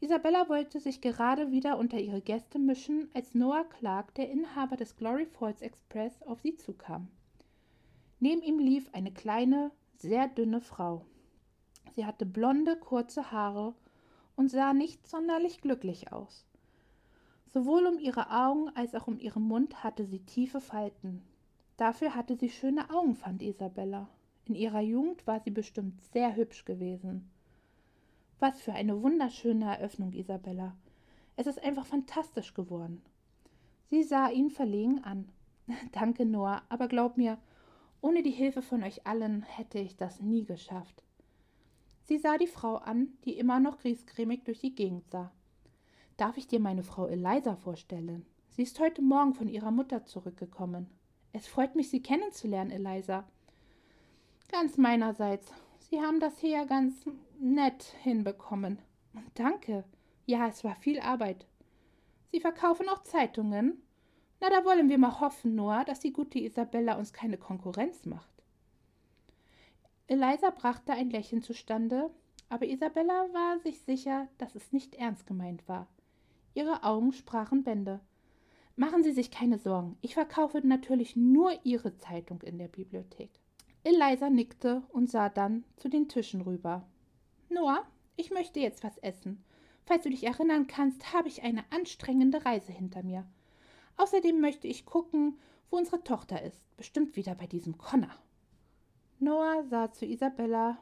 Isabella 0.00 0.48
wollte 0.48 0.80
sich 0.80 1.02
gerade 1.02 1.50
wieder 1.50 1.78
unter 1.78 1.98
ihre 1.98 2.22
Gäste 2.22 2.58
mischen, 2.58 3.10
als 3.12 3.34
Noah 3.34 3.64
Clark, 3.64 4.14
der 4.14 4.30
Inhaber 4.30 4.76
des 4.76 4.96
Glory 4.96 5.26
Falls 5.26 5.60
Express, 5.60 6.22
auf 6.22 6.40
sie 6.40 6.56
zukam. 6.56 7.08
Neben 8.18 8.42
ihm 8.42 8.58
lief 8.58 8.88
eine 8.92 9.12
kleine, 9.12 9.70
sehr 9.96 10.28
dünne 10.28 10.62
Frau. 10.62 11.04
Sie 11.94 12.06
hatte 12.06 12.24
blonde, 12.24 12.76
kurze 12.76 13.30
Haare 13.30 13.74
und 14.36 14.48
sah 14.50 14.72
nicht 14.72 15.06
sonderlich 15.06 15.60
glücklich 15.60 16.12
aus. 16.12 16.46
Sowohl 17.52 17.86
um 17.86 17.98
ihre 17.98 18.30
Augen 18.30 18.68
als 18.76 18.94
auch 18.94 19.08
um 19.08 19.18
ihren 19.18 19.42
Mund 19.42 19.82
hatte 19.82 20.06
sie 20.06 20.20
tiefe 20.20 20.60
Falten. 20.60 21.22
Dafür 21.76 22.14
hatte 22.14 22.36
sie 22.36 22.48
schöne 22.48 22.90
Augen, 22.90 23.16
fand 23.16 23.42
Isabella. 23.42 24.08
In 24.44 24.54
ihrer 24.54 24.80
Jugend 24.80 25.26
war 25.26 25.40
sie 25.40 25.50
bestimmt 25.50 26.00
sehr 26.12 26.36
hübsch 26.36 26.64
gewesen. 26.64 27.28
Was 28.38 28.60
für 28.60 28.72
eine 28.72 29.02
wunderschöne 29.02 29.64
Eröffnung, 29.64 30.12
Isabella. 30.12 30.76
Es 31.36 31.46
ist 31.46 31.62
einfach 31.62 31.86
fantastisch 31.86 32.54
geworden. 32.54 33.02
Sie 33.88 34.02
sah 34.02 34.28
ihn 34.28 34.50
verlegen 34.50 35.02
an. 35.02 35.28
Danke, 35.92 36.24
Noah, 36.24 36.62
aber 36.68 36.86
glaub 36.86 37.16
mir, 37.16 37.38
ohne 38.00 38.22
die 38.22 38.30
Hilfe 38.30 38.62
von 38.62 38.82
euch 38.84 39.06
allen 39.06 39.42
hätte 39.42 39.78
ich 39.78 39.96
das 39.96 40.20
nie 40.20 40.44
geschafft. 40.44 41.02
Sie 42.04 42.18
sah 42.18 42.38
die 42.38 42.46
Frau 42.46 42.76
an, 42.76 43.08
die 43.24 43.38
immer 43.38 43.60
noch 43.60 43.78
griesgrämig 43.78 44.44
durch 44.44 44.60
die 44.60 44.74
Gegend 44.74 45.10
sah. 45.10 45.32
Darf 46.20 46.36
ich 46.36 46.46
dir 46.46 46.60
meine 46.60 46.82
Frau 46.82 47.06
Eliza 47.06 47.56
vorstellen? 47.56 48.26
Sie 48.50 48.60
ist 48.60 48.78
heute 48.78 49.00
Morgen 49.00 49.32
von 49.32 49.48
ihrer 49.48 49.70
Mutter 49.70 50.04
zurückgekommen. 50.04 50.86
Es 51.32 51.46
freut 51.46 51.76
mich, 51.76 51.88
Sie 51.88 52.02
kennenzulernen, 52.02 52.70
Eliza. 52.70 53.24
Ganz 54.52 54.76
meinerseits. 54.76 55.50
Sie 55.78 55.98
haben 55.98 56.20
das 56.20 56.38
hier 56.38 56.66
ganz 56.66 57.06
nett 57.38 57.94
hinbekommen. 58.02 58.80
Danke. 59.32 59.84
Ja, 60.26 60.46
es 60.46 60.62
war 60.62 60.74
viel 60.74 61.00
Arbeit. 61.00 61.46
Sie 62.30 62.40
verkaufen 62.40 62.90
auch 62.90 63.02
Zeitungen? 63.02 63.80
Na, 64.40 64.50
da 64.50 64.62
wollen 64.66 64.90
wir 64.90 64.98
mal 64.98 65.20
hoffen, 65.20 65.54
Noah, 65.54 65.86
dass 65.86 66.00
die 66.00 66.12
gute 66.12 66.38
Isabella 66.38 66.98
uns 66.98 67.14
keine 67.14 67.38
Konkurrenz 67.38 68.04
macht. 68.04 68.44
Eliza 70.06 70.50
brachte 70.50 70.92
ein 70.92 71.08
Lächeln 71.08 71.40
zustande, 71.40 72.10
aber 72.50 72.66
Isabella 72.66 73.26
war 73.32 73.58
sich 73.60 73.80
sicher, 73.80 74.28
dass 74.36 74.54
es 74.54 74.70
nicht 74.70 74.96
ernst 74.96 75.26
gemeint 75.26 75.66
war. 75.66 75.88
Ihre 76.54 76.82
Augen 76.82 77.12
sprachen 77.12 77.62
Bände. 77.62 78.00
Machen 78.76 79.02
Sie 79.02 79.12
sich 79.12 79.30
keine 79.30 79.58
Sorgen, 79.58 79.96
ich 80.00 80.14
verkaufe 80.14 80.66
natürlich 80.66 81.16
nur 81.16 81.52
Ihre 81.64 81.96
Zeitung 81.96 82.40
in 82.42 82.58
der 82.58 82.68
Bibliothek. 82.68 83.30
Eliza 83.84 84.28
nickte 84.28 84.82
und 84.88 85.10
sah 85.10 85.28
dann 85.28 85.64
zu 85.76 85.88
den 85.88 86.08
Tischen 86.08 86.42
rüber. 86.42 86.86
Noah, 87.48 87.84
ich 88.16 88.30
möchte 88.30 88.60
jetzt 88.60 88.84
was 88.84 88.98
essen. 88.98 89.42
Falls 89.86 90.04
du 90.04 90.10
dich 90.10 90.24
erinnern 90.24 90.66
kannst, 90.66 91.12
habe 91.12 91.28
ich 91.28 91.42
eine 91.42 91.64
anstrengende 91.70 92.44
Reise 92.44 92.72
hinter 92.72 93.02
mir. 93.02 93.26
Außerdem 93.96 94.40
möchte 94.40 94.68
ich 94.68 94.86
gucken, 94.86 95.38
wo 95.70 95.76
unsere 95.78 96.04
Tochter 96.04 96.42
ist. 96.42 96.76
Bestimmt 96.76 97.16
wieder 97.16 97.34
bei 97.34 97.46
diesem 97.46 97.78
Connor. 97.78 98.14
Noah 99.18 99.64
sah 99.64 99.90
zu 99.92 100.06
Isabella 100.06 100.78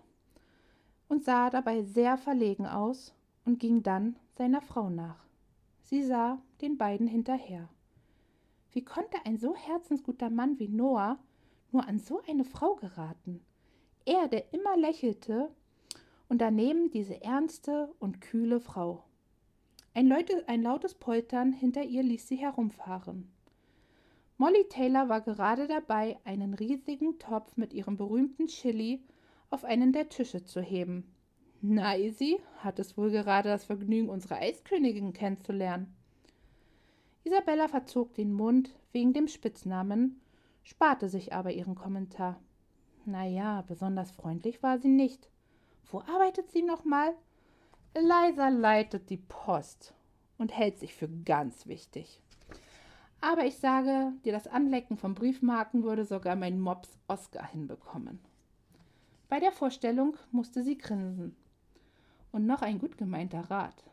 und 1.08 1.24
sah 1.24 1.50
dabei 1.50 1.82
sehr 1.82 2.16
verlegen 2.16 2.66
aus 2.66 3.14
und 3.44 3.60
ging 3.60 3.82
dann 3.82 4.16
seiner 4.36 4.60
Frau 4.60 4.90
nach. 4.90 5.27
Sie 5.90 6.02
sah 6.02 6.38
den 6.60 6.76
beiden 6.76 7.06
hinterher. 7.06 7.70
Wie 8.72 8.84
konnte 8.84 9.16
ein 9.24 9.38
so 9.38 9.54
herzensguter 9.54 10.28
Mann 10.28 10.58
wie 10.58 10.68
Noah 10.68 11.18
nur 11.72 11.88
an 11.88 11.98
so 11.98 12.20
eine 12.28 12.44
Frau 12.44 12.74
geraten? 12.74 13.40
Er, 14.04 14.28
der 14.28 14.52
immer 14.52 14.76
lächelte, 14.76 15.50
und 16.28 16.42
daneben 16.42 16.90
diese 16.90 17.22
ernste 17.22 17.94
und 18.00 18.20
kühle 18.20 18.60
Frau. 18.60 19.04
Ein, 19.94 20.08
Leute, 20.08 20.46
ein 20.46 20.60
lautes 20.60 20.92
Poltern 20.92 21.54
hinter 21.54 21.84
ihr 21.84 22.02
ließ 22.02 22.28
sie 22.28 22.36
herumfahren. 22.36 23.32
Molly 24.36 24.68
Taylor 24.68 25.08
war 25.08 25.22
gerade 25.22 25.66
dabei, 25.68 26.18
einen 26.24 26.52
riesigen 26.52 27.18
Topf 27.18 27.56
mit 27.56 27.72
ihrem 27.72 27.96
berühmten 27.96 28.46
Chili 28.46 29.02
auf 29.48 29.64
einen 29.64 29.94
der 29.94 30.10
Tische 30.10 30.44
zu 30.44 30.60
heben. 30.60 31.10
Na, 31.60 31.96
Izzy, 31.96 32.40
hat 32.58 32.78
es 32.78 32.96
wohl 32.96 33.10
gerade 33.10 33.48
das 33.48 33.64
Vergnügen, 33.64 34.08
unsere 34.08 34.36
Eiskönigin 34.36 35.12
kennenzulernen. 35.12 35.92
Isabella 37.24 37.66
verzog 37.66 38.14
den 38.14 38.32
Mund 38.32 38.74
wegen 38.92 39.12
dem 39.12 39.26
Spitznamen, 39.26 40.20
sparte 40.62 41.08
sich 41.08 41.32
aber 41.32 41.50
ihren 41.50 41.74
Kommentar. 41.74 42.40
Na 43.06 43.26
ja, 43.26 43.62
besonders 43.62 44.12
freundlich 44.12 44.62
war 44.62 44.78
sie 44.78 44.88
nicht. 44.88 45.30
Wo 45.90 45.98
arbeitet 46.00 46.52
sie 46.52 46.62
nochmal? 46.62 47.12
Eliza 47.92 48.48
leitet 48.50 49.10
die 49.10 49.16
Post 49.16 49.94
und 50.36 50.56
hält 50.56 50.78
sich 50.78 50.94
für 50.94 51.08
ganz 51.08 51.66
wichtig. 51.66 52.20
Aber 53.20 53.46
ich 53.46 53.58
sage 53.58 54.12
dir, 54.24 54.32
das 54.32 54.46
Anlecken 54.46 54.96
von 54.96 55.14
Briefmarken 55.14 55.82
würde 55.82 56.04
sogar 56.04 56.36
mein 56.36 56.60
Mops 56.60 56.96
Oscar 57.08 57.44
hinbekommen. 57.50 58.20
Bei 59.28 59.40
der 59.40 59.50
Vorstellung 59.50 60.16
musste 60.30 60.62
sie 60.62 60.78
grinsen. 60.78 61.34
Und 62.32 62.46
noch 62.46 62.62
ein 62.62 62.78
gut 62.78 62.98
gemeinter 62.98 63.50
Rat. 63.50 63.84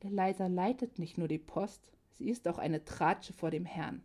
Eliza 0.00 0.46
leitet 0.48 0.98
nicht 0.98 1.16
nur 1.16 1.28
die 1.28 1.38
Post, 1.38 1.90
sie 2.12 2.28
ist 2.28 2.46
auch 2.46 2.58
eine 2.58 2.84
Tratsche 2.84 3.32
vor 3.32 3.50
dem 3.50 3.64
Herrn. 3.64 4.02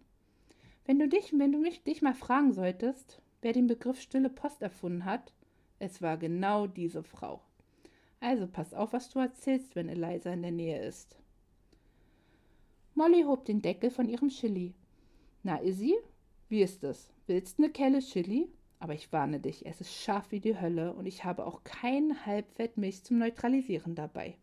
Wenn 0.86 0.97
du 0.97 1.08
dich, 1.08 1.34
wenn 1.38 1.52
du 1.52 1.60
mich 1.60 1.84
dich 1.84 2.02
mal 2.02 2.13
fragen 2.13 2.54
solltest, 2.54 3.21
wer 3.41 3.54
den 3.54 3.67
Begriff 3.67 3.99
stille 3.99 4.30
Post 4.30 4.62
erfunden 4.62 5.06
hat, 5.06 5.34
es 5.78 6.02
war 6.02 6.17
genau 6.17 6.67
diese 6.67 7.04
Frau. 7.04 7.41
Also 8.21 8.47
pass 8.47 8.73
auf, 8.73 8.93
was 8.93 9.10
du 9.10 9.19
erzählst, 9.19 9.75
wenn 9.75 9.89
Eliza 9.89 10.32
in 10.32 10.41
der 10.41 10.52
Nähe 10.52 10.82
ist. 10.82 11.17
Molly 12.95 13.23
hob 13.23 13.45
den 13.45 13.62
Deckel 13.62 13.91
von 13.91 14.10
ihrem 14.10 14.30
Chili. 14.30 14.73
Na, 15.43 15.62
Izzy, 15.62 15.95
wie 16.49 16.62
ist 16.62 16.84
es? 16.84 17.12
Willst 17.28 17.60
ne 17.60 17.69
Kelle 17.69 17.99
Chili? 17.99 18.49
Aber 18.80 18.94
ich 18.94 19.12
warne 19.12 19.39
dich, 19.39 19.65
es 19.65 19.82
ist 19.82 19.94
scharf 19.94 20.32
wie 20.32 20.39
die 20.39 20.60
Hölle 20.60 20.94
und 20.94 21.06
ich 21.06 21.26
habe 21.26 21.46
auch 21.46 21.63
kein 21.63 22.26
Halbfettmilch 22.26 23.04
zum 23.04 23.18
Neutralisieren 23.18 23.94
dabei. 23.94 24.38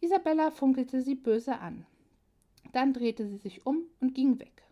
Isabella 0.00 0.50
funkelte 0.50 1.02
sie 1.02 1.14
böse 1.14 1.58
an. 1.58 1.86
Dann 2.72 2.94
drehte 2.94 3.26
sie 3.28 3.36
sich 3.36 3.66
um 3.66 3.82
und 4.00 4.14
ging 4.14 4.40
weg. 4.40 4.62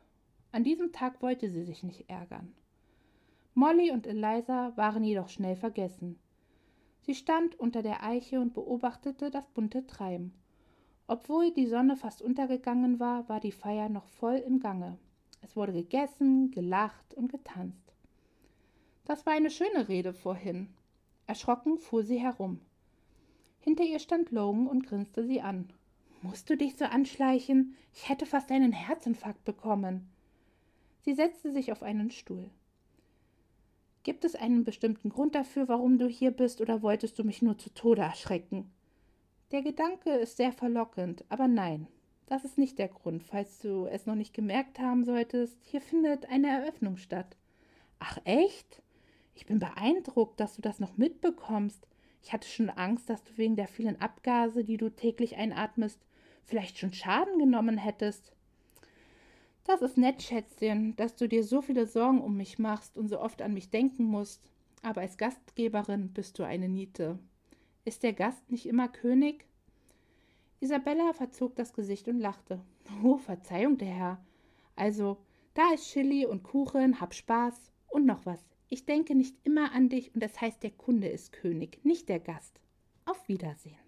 An 0.53 0.65
diesem 0.65 0.93
Tag 0.93 1.21
wollte 1.21 1.51
sie 1.51 1.65
sich 1.65 1.83
nicht 1.83 2.09
ärgern. 2.09 2.55
Molly 3.53 3.91
und 3.91 4.07
Eliza 4.07 4.73
waren 4.77 5.05
jedoch 5.05 5.29
schnell 5.29 5.57
vergessen. 5.57 6.19
Sie 7.01 7.15
stand 7.15 7.59
unter 7.61 7.83
der 7.83 8.03
Eiche 8.03 8.41
und 8.41 8.55
beobachtete 8.55 9.31
das 9.31 9.47
bunte 9.51 9.87
Treiben. 9.87 10.33
Obwohl 11.07 11.53
die 11.53 11.67
Sonne 11.67 11.97
fast 11.97 12.23
untergegangen 12.23 13.01
war, 13.01 13.29
war 13.29 13.41
die 13.41 13.53
Feier 13.53 13.89
noch 13.89 14.07
voll 14.07 14.37
im 14.37 14.61
Gange. 14.61 14.99
Es 15.43 15.57
wurde 15.57 15.73
gegessen, 15.73 16.51
gelacht 16.51 17.15
und 17.15 17.31
getanzt. 17.31 17.95
Das 19.09 19.25
war 19.25 19.33
eine 19.33 19.51
schöne 19.51 19.89
Rede 19.89 20.13
vorhin. 20.13 20.69
Erschrocken 21.27 21.79
fuhr 21.79 22.03
sie 22.03 22.21
herum. 22.21 22.61
Hinter 23.59 23.85
ihr 23.85 24.01
stand 24.01 24.31
Logan 24.33 24.67
und 24.67 24.87
grinste 24.87 25.25
sie 25.25 25.41
an. 25.41 25.73
Musst 26.21 26.51
du 26.51 26.59
dich 26.59 26.77
so 26.77 26.85
anschleichen? 26.85 27.75
Ich 27.95 28.11
hätte 28.11 28.27
fast 28.27 28.51
einen 28.51 28.73
Herzinfarkt 28.73 29.47
bekommen. 29.47 30.11
Sie 31.01 31.15
setzte 31.15 31.51
sich 31.53 31.73
auf 31.73 31.83
einen 31.83 32.11
Stuhl. 32.11 32.51
Gibt 34.03 34.27
es 34.27 34.35
einen 34.35 34.65
bestimmten 34.65 35.09
Grund 35.09 35.35
dafür, 35.35 35.69
warum 35.69 35.97
du 35.97 36.07
hier 36.07 36.31
bist, 36.31 36.61
oder 36.61 36.83
wolltest 36.83 37.19
du 37.19 37.25
mich 37.25 37.41
nur 37.41 37.57
zu 37.57 37.73
Tode 37.73 38.03
erschrecken? 38.03 38.71
Der 39.53 39.63
Gedanke 39.63 40.11
ist 40.11 40.37
sehr 40.37 40.53
verlockend, 40.53 41.25
aber 41.31 41.49
nein, 41.49 41.87
das 42.27 42.45
ist 42.45 42.59
nicht 42.59 42.79
der 42.79 42.89
Grund, 42.89 43.25
falls 43.25 43.59
du 43.61 43.87
es 43.87 44.05
noch 44.05 44.17
nicht 44.17 44.35
gemerkt 44.35 44.79
haben 44.79 45.05
solltest. 45.05 45.57
Hier 45.65 45.81
findet 45.81 46.29
eine 46.29 46.49
Eröffnung 46.49 46.99
statt. 46.99 47.37
Ach 48.01 48.19
echt? 48.25 48.83
Ich 49.39 49.47
bin 49.47 49.61
beeindruckt, 49.61 50.41
dass 50.41 50.57
du 50.57 50.63
das 50.63 50.81
noch 50.81 50.97
mitbekommst. 50.97 51.87
Ich 52.25 52.33
hatte 52.33 52.49
schon 52.49 52.71
Angst, 52.71 53.09
dass 53.09 53.23
du 53.23 53.37
wegen 53.37 53.55
der 53.55 53.69
vielen 53.69 54.01
Abgase, 54.01 54.65
die 54.65 54.77
du 54.77 54.91
täglich 54.91 55.37
einatmest, 55.37 56.05
vielleicht 56.43 56.77
schon 56.77 56.93
Schaden 56.93 57.39
genommen 57.39 57.79
hättest. 57.79 58.33
Das 59.63 59.81
ist 59.81 59.97
nett, 59.97 60.25
Schätzchen, 60.25 60.97
dass 60.97 61.15
du 61.15 61.29
dir 61.29 61.45
so 61.45 61.63
viele 61.63 61.87
Sorgen 61.87 62.21
um 62.21 62.37
mich 62.37 62.59
machst 62.59 62.99
und 62.99 63.07
so 63.07 63.21
oft 63.21 63.41
an 63.41 63.55
mich 63.55 63.71
denken 63.71 64.03
musst. 64.03 64.43
Aber 64.83 65.03
als 65.03 65.17
Gastgeberin 65.17 66.13
bist 66.13 66.37
du 66.41 66.43
eine 66.43 66.69
Niete. 66.69 67.21
Ist 67.85 68.03
der 68.03 68.15
Gast 68.15 68.51
nicht 68.51 68.67
immer 68.67 68.89
König? 68.89 69.47
Isabella 70.59 71.13
verzog 71.13 71.55
das 71.55 71.73
Gesicht 71.73 72.09
und 72.09 72.19
lachte. 72.19 72.61
Oh, 73.05 73.19
Verzeihung, 73.19 73.79
der 73.79 73.95
Herr. 73.95 74.27
Also, 74.75 75.19
da 75.55 75.75
ist 75.75 75.93
Chili 75.93 76.27
und 76.27 76.43
Kuchen, 76.43 77.01
hab 77.01 77.15
Spaß 77.15 77.71
und 77.87 78.05
noch 78.05 78.27
was. 78.27 78.58
Ich 78.69 78.85
denke 78.85 79.15
nicht 79.15 79.37
immer 79.45 79.73
an 79.73 79.89
dich 79.89 80.15
und 80.15 80.23
das 80.23 80.41
heißt, 80.41 80.63
der 80.63 80.71
Kunde 80.71 81.09
ist 81.09 81.33
König, 81.33 81.85
nicht 81.85 82.09
der 82.09 82.21
Gast. 82.21 82.61
Auf 83.07 83.29
Wiedersehen. 83.29 83.79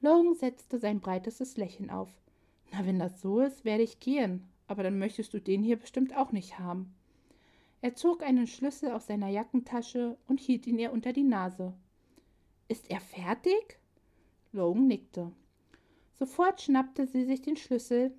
Logan 0.00 0.34
setzte 0.34 0.78
sein 0.78 1.00
breitestes 1.00 1.58
Lächeln 1.58 1.90
auf. 1.90 2.10
Na, 2.72 2.86
wenn 2.86 2.98
das 2.98 3.20
so 3.20 3.40
ist, 3.40 3.66
werde 3.66 3.82
ich 3.82 4.00
gehen, 4.00 4.48
aber 4.66 4.82
dann 4.82 4.98
möchtest 4.98 5.34
du 5.34 5.40
den 5.40 5.62
hier 5.62 5.76
bestimmt 5.76 6.16
auch 6.16 6.32
nicht 6.32 6.58
haben. 6.58 6.94
Er 7.82 7.94
zog 7.94 8.22
einen 8.22 8.46
Schlüssel 8.46 8.92
aus 8.92 9.06
seiner 9.06 9.28
Jackentasche 9.28 10.16
und 10.26 10.40
hielt 10.40 10.66
ihn 10.66 10.78
ihr 10.78 10.92
unter 10.92 11.12
die 11.12 11.24
Nase. 11.24 11.74
Ist 12.68 12.90
er 12.90 13.00
fertig? 13.00 13.78
Logan 14.52 14.86
nickte. 14.86 15.32
Sofort 16.14 16.60
schnappte 16.62 17.06
sie 17.06 17.24
sich 17.24 17.42
den 17.42 17.56
Schlüssel 17.56 18.16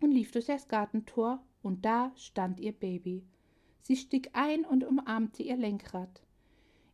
und 0.00 0.12
lief 0.12 0.32
durch 0.32 0.46
das 0.46 0.68
Gartentor, 0.68 1.44
und 1.62 1.84
da 1.84 2.12
stand 2.16 2.60
ihr 2.60 2.72
Baby. 2.72 3.26
Sie 3.82 3.96
stieg 3.96 4.30
ein 4.34 4.64
und 4.64 4.84
umarmte 4.84 5.42
ihr 5.42 5.56
Lenkrad. 5.56 6.22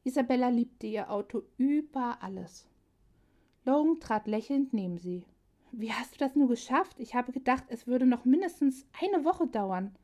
Isabella 0.04 0.48
liebte 0.48 0.86
ihr 0.86 1.10
Auto 1.10 1.42
über 1.58 2.18
alles. 2.22 2.68
Logan 3.64 3.98
trat 3.98 4.28
lächelnd 4.28 4.72
neben 4.72 4.98
sie. 4.98 5.24
Wie 5.72 5.92
hast 5.92 6.14
du 6.14 6.18
das 6.18 6.36
nur 6.36 6.48
geschafft? 6.48 7.00
Ich 7.00 7.14
habe 7.14 7.32
gedacht, 7.32 7.64
es 7.68 7.86
würde 7.86 8.06
noch 8.06 8.24
mindestens 8.24 8.86
eine 9.02 9.24
Woche 9.24 9.48
dauern. 9.48 9.94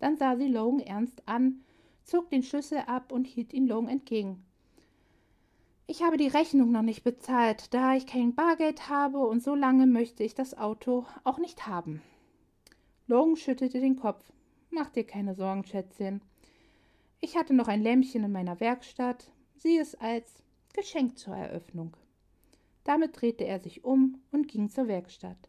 Dann 0.00 0.16
sah 0.16 0.36
sie 0.36 0.48
Logan 0.48 0.80
ernst 0.80 1.22
an, 1.26 1.60
zog 2.02 2.28
den 2.30 2.42
Schlüssel 2.42 2.78
ab 2.86 3.12
und 3.12 3.26
hielt 3.26 3.52
ihn 3.52 3.68
Logan 3.68 3.88
entgegen. 3.88 4.44
Ich 5.86 6.02
habe 6.02 6.16
die 6.16 6.28
Rechnung 6.28 6.70
noch 6.70 6.82
nicht 6.82 7.02
bezahlt, 7.04 7.72
da 7.74 7.94
ich 7.94 8.06
kein 8.06 8.34
Bargeld 8.34 8.88
habe 8.88 9.18
und 9.18 9.42
so 9.42 9.54
lange 9.54 9.86
möchte 9.86 10.22
ich 10.22 10.34
das 10.34 10.56
Auto 10.56 11.06
auch 11.24 11.38
nicht 11.38 11.66
haben. 11.66 12.02
Logan 13.06 13.36
schüttelte 13.36 13.80
den 13.80 13.96
Kopf. 13.96 14.24
Mach 14.70 14.90
dir 14.90 15.04
keine 15.04 15.34
Sorgen, 15.34 15.64
Schätzchen. 15.64 16.22
Ich 17.20 17.36
hatte 17.36 17.52
noch 17.54 17.68
ein 17.68 17.82
Lämpchen 17.82 18.24
in 18.24 18.32
meiner 18.32 18.60
Werkstatt. 18.60 19.30
Sieh 19.54 19.78
es 19.78 19.94
als 19.96 20.42
Geschenk 20.72 21.18
zur 21.18 21.36
Eröffnung. 21.36 21.96
Damit 22.84 23.20
drehte 23.20 23.44
er 23.44 23.60
sich 23.60 23.84
um 23.84 24.22
und 24.30 24.48
ging 24.48 24.70
zur 24.70 24.88
Werkstatt. 24.88 25.48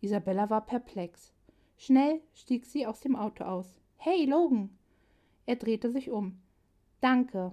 Isabella 0.00 0.48
war 0.50 0.64
perplex. 0.64 1.32
Schnell 1.76 2.20
stieg 2.32 2.64
sie 2.64 2.86
aus 2.86 3.00
dem 3.00 3.16
Auto 3.16 3.44
aus. 3.44 3.74
Hey, 3.96 4.24
Logan! 4.24 4.70
Er 5.46 5.56
drehte 5.56 5.90
sich 5.90 6.10
um. 6.10 6.40
Danke. 7.00 7.52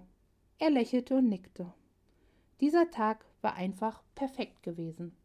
Er 0.60 0.70
lächelte 0.70 1.18
und 1.18 1.28
nickte. 1.28 1.74
Dieser 2.62 2.90
Tag 2.92 3.26
war 3.42 3.56
einfach 3.56 4.04
perfekt 4.16 4.64
gewesen. 4.64 5.16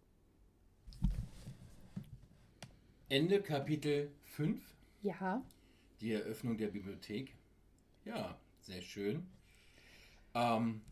Ende 3.09 3.41
Kapitel 3.41 4.11
5. 4.24 4.61
Ja. 5.03 5.43
Die 6.01 6.12
Eröffnung 6.12 6.57
der 6.57 6.68
Bibliothek. 6.68 7.34
Ja, 8.05 8.38
sehr 8.61 8.82
schön. 8.82 9.26
Ähm, 10.34 10.82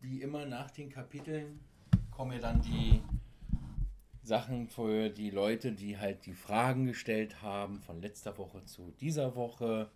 wie 0.00 0.20
immer 0.20 0.44
nach 0.46 0.70
den 0.70 0.90
Kapiteln 0.90 1.60
kommen 2.10 2.32
ja 2.32 2.38
dann 2.38 2.60
die 2.60 3.00
Sachen 4.22 4.68
für 4.68 5.08
die 5.08 5.30
Leute, 5.30 5.72
die 5.72 5.98
halt 5.98 6.26
die 6.26 6.34
Fragen 6.34 6.86
gestellt 6.86 7.42
haben 7.42 7.80
von 7.80 8.00
letzter 8.00 8.38
Woche 8.38 8.64
zu 8.64 8.92
dieser 9.00 9.34
Woche 9.34 9.90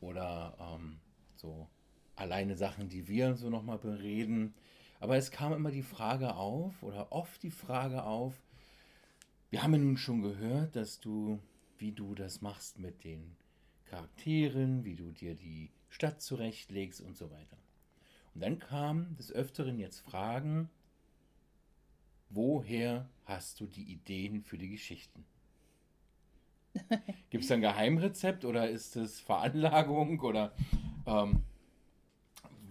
oder 0.00 0.56
ähm, 0.58 0.98
so 1.36 1.68
alleine 2.16 2.56
Sachen, 2.56 2.88
die 2.88 3.08
wir 3.08 3.34
so 3.34 3.50
nochmal 3.50 3.78
bereden. 3.78 4.54
Aber 5.00 5.16
es 5.16 5.30
kam 5.30 5.52
immer 5.52 5.70
die 5.70 5.82
Frage 5.82 6.34
auf 6.36 6.82
oder 6.82 7.12
oft 7.12 7.42
die 7.42 7.50
Frage 7.50 8.04
auf, 8.04 8.34
wir 9.50 9.62
haben 9.62 9.72
ja 9.72 9.78
nun 9.78 9.96
schon 9.96 10.22
gehört, 10.22 10.74
dass 10.74 10.98
du, 11.00 11.38
wie 11.78 11.92
du 11.92 12.14
das 12.14 12.40
machst 12.40 12.78
mit 12.78 13.04
den 13.04 13.36
Charakteren, 13.84 14.84
wie 14.84 14.96
du 14.96 15.10
dir 15.12 15.34
die 15.34 15.70
Stadt 15.88 16.20
zurechtlegst 16.20 17.00
und 17.00 17.16
so 17.16 17.30
weiter. 17.30 17.56
Und 18.34 18.40
dann 18.40 18.58
kamen 18.58 19.16
des 19.16 19.30
Öfteren 19.32 19.78
jetzt 19.78 20.00
Fragen, 20.00 20.68
woher 22.30 23.08
hast 23.24 23.60
du 23.60 23.66
die 23.66 23.84
Ideen 23.84 24.42
für 24.42 24.58
die 24.58 24.70
Geschichten? 24.70 25.24
Gibt 27.30 27.44
es 27.44 27.50
ein 27.50 27.60
Geheimrezept 27.60 28.44
oder 28.44 28.68
ist 28.68 28.96
es 28.96 29.20
Veranlagung 29.20 30.20
oder 30.20 30.52
ähm, 31.06 31.42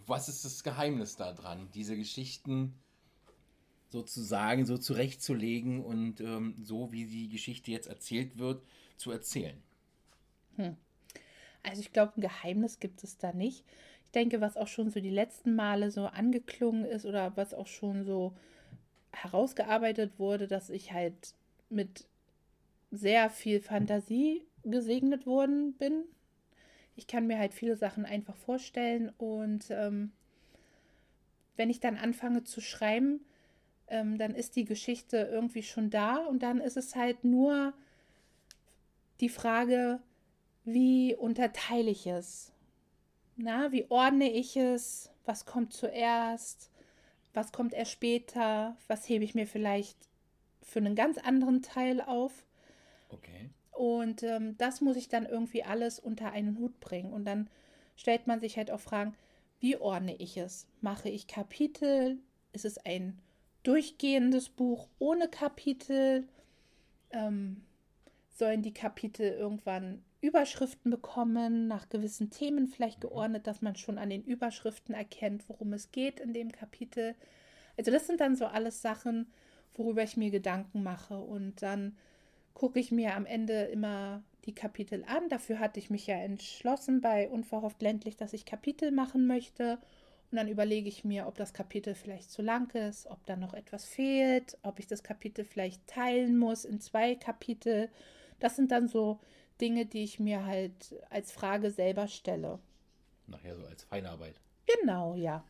was 0.05 0.27
ist 0.27 0.43
das 0.43 0.63
Geheimnis 0.63 1.15
daran, 1.15 1.69
diese 1.73 1.95
Geschichten 1.95 2.73
sozusagen 3.89 4.65
so 4.65 4.77
zurechtzulegen 4.77 5.83
und 5.83 6.19
ähm, 6.19 6.55
so, 6.63 6.91
wie 6.91 7.05
die 7.05 7.29
Geschichte 7.29 7.71
jetzt 7.71 7.87
erzählt 7.87 8.37
wird, 8.37 8.63
zu 9.03 9.11
erzählen? 9.11 9.61
Hm. 10.55 10.77
Also 11.61 11.81
ich 11.81 11.91
glaube, 11.91 12.13
ein 12.17 12.21
Geheimnis 12.21 12.79
gibt 12.79 13.03
es 13.03 13.17
da 13.17 13.33
nicht. 13.33 13.65
Ich 14.05 14.11
denke, 14.13 14.41
was 14.41 14.57
auch 14.57 14.67
schon 14.67 14.89
so 14.89 14.99
die 14.99 15.09
letzten 15.09 15.55
Male 15.55 15.91
so 15.91 16.05
angeklungen 16.05 16.85
ist 16.85 17.05
oder 17.05 17.35
was 17.35 17.53
auch 17.53 17.67
schon 17.67 18.05
so 18.05 18.33
herausgearbeitet 19.11 20.17
wurde, 20.17 20.47
dass 20.47 20.69
ich 20.69 20.93
halt 20.93 21.35
mit 21.69 22.05
sehr 22.91 23.29
viel 23.29 23.59
Fantasie 23.59 24.43
gesegnet 24.63 25.25
worden 25.25 25.73
bin. 25.73 26.03
Ich 26.95 27.07
kann 27.07 27.27
mir 27.27 27.39
halt 27.39 27.53
viele 27.53 27.75
Sachen 27.75 28.05
einfach 28.05 28.35
vorstellen 28.35 29.11
und 29.17 29.65
ähm, 29.69 30.11
wenn 31.57 31.69
ich 31.69 31.79
dann 31.79 31.97
anfange 31.97 32.43
zu 32.43 32.61
schreiben, 32.61 33.25
ähm, 33.87 34.17
dann 34.17 34.35
ist 34.35 34.55
die 34.55 34.65
Geschichte 34.65 35.17
irgendwie 35.17 35.63
schon 35.63 35.89
da 35.89 36.17
und 36.17 36.43
dann 36.43 36.59
ist 36.59 36.77
es 36.77 36.95
halt 36.95 37.23
nur 37.23 37.73
die 39.23 39.29
Frage, 39.29 40.01
wie 40.65 41.15
unterteile 41.15 41.89
ich 41.89 42.07
es? 42.07 42.51
Na, 43.37 43.71
wie 43.71 43.89
ordne 43.89 44.29
ich 44.29 44.57
es? 44.57 45.09
Was 45.23 45.45
kommt 45.45 45.71
zuerst? 45.71 46.69
Was 47.33 47.53
kommt 47.53 47.73
erst 47.73 47.91
später? 47.91 48.75
Was 48.87 49.07
hebe 49.07 49.23
ich 49.23 49.33
mir 49.33 49.47
vielleicht 49.47 49.97
für 50.61 50.79
einen 50.79 50.95
ganz 50.95 51.17
anderen 51.17 51.61
Teil 51.61 52.01
auf? 52.01 52.45
Okay. 53.09 53.49
Und 53.71 54.23
ähm, 54.23 54.57
das 54.57 54.81
muss 54.81 54.97
ich 54.97 55.07
dann 55.07 55.25
irgendwie 55.25 55.63
alles 55.63 55.99
unter 55.99 56.33
einen 56.33 56.59
Hut 56.59 56.81
bringen. 56.81 57.13
Und 57.13 57.23
dann 57.23 57.49
stellt 57.95 58.27
man 58.27 58.41
sich 58.41 58.57
halt 58.57 58.71
auch 58.71 58.81
Fragen, 58.81 59.15
wie 59.61 59.77
ordne 59.77 60.17
ich 60.17 60.35
es? 60.35 60.67
Mache 60.81 61.07
ich 61.07 61.27
Kapitel? 61.27 62.19
Ist 62.51 62.65
es 62.65 62.77
ein 62.77 63.17
durchgehendes 63.63 64.49
Buch 64.49 64.89
ohne 64.99 65.29
Kapitel? 65.29 66.27
Ähm, 67.11 67.63
sollen 68.33 68.61
die 68.61 68.73
Kapitel 68.73 69.27
irgendwann 69.27 70.03
Überschriften 70.21 70.89
bekommen, 70.89 71.67
nach 71.67 71.89
gewissen 71.89 72.29
Themen 72.29 72.67
vielleicht 72.67 73.03
mhm. 73.03 73.09
geordnet, 73.09 73.47
dass 73.47 73.61
man 73.61 73.75
schon 73.75 73.97
an 73.97 74.09
den 74.09 74.23
Überschriften 74.23 74.95
erkennt, 74.95 75.47
worum 75.49 75.73
es 75.73 75.91
geht 75.91 76.19
in 76.19 76.33
dem 76.33 76.51
Kapitel. 76.51 77.15
Also 77.77 77.91
das 77.91 78.07
sind 78.07 78.21
dann 78.21 78.35
so 78.35 78.45
alles 78.45 78.81
Sachen, 78.81 79.27
worüber 79.75 80.03
ich 80.03 80.17
mir 80.17 80.31
Gedanken 80.31 80.83
mache. 80.83 81.17
Und 81.17 81.61
dann 81.61 81.97
gucke 82.53 82.79
ich 82.79 82.91
mir 82.91 83.15
am 83.15 83.25
Ende 83.25 83.63
immer 83.63 84.23
die 84.45 84.55
Kapitel 84.55 85.03
an. 85.07 85.29
Dafür 85.29 85.59
hatte 85.59 85.79
ich 85.79 85.89
mich 85.89 86.07
ja 86.07 86.15
entschlossen 86.15 87.01
bei 87.01 87.29
Unverhofft 87.29 87.81
ländlich, 87.81 88.17
dass 88.17 88.33
ich 88.33 88.45
Kapitel 88.45 88.91
machen 88.91 89.27
möchte. 89.27 89.77
Und 90.31 90.37
dann 90.37 90.47
überlege 90.47 90.89
ich 90.89 91.03
mir, 91.03 91.27
ob 91.27 91.35
das 91.35 91.53
Kapitel 91.53 91.95
vielleicht 91.95 92.31
zu 92.31 92.41
lang 92.41 92.73
ist, 92.73 93.07
ob 93.07 93.25
da 93.25 93.35
noch 93.35 93.53
etwas 93.53 93.85
fehlt, 93.85 94.57
ob 94.63 94.79
ich 94.79 94.87
das 94.87 95.03
Kapitel 95.03 95.45
vielleicht 95.45 95.85
teilen 95.85 96.37
muss 96.37 96.65
in 96.65 96.79
zwei 96.79 97.15
Kapitel. 97.15 97.89
Das 98.39 98.55
sind 98.55 98.71
dann 98.71 98.87
so 98.87 99.19
Dinge, 99.61 99.85
die 99.85 100.03
ich 100.03 100.19
mir 100.19 100.45
halt 100.45 100.95
als 101.09 101.31
Frage 101.31 101.71
selber 101.71 102.07
stelle. 102.07 102.59
Nachher 103.27 103.55
so 103.55 103.65
als 103.65 103.83
Feinarbeit. 103.83 104.39
Genau, 104.65 105.15
ja. 105.15 105.43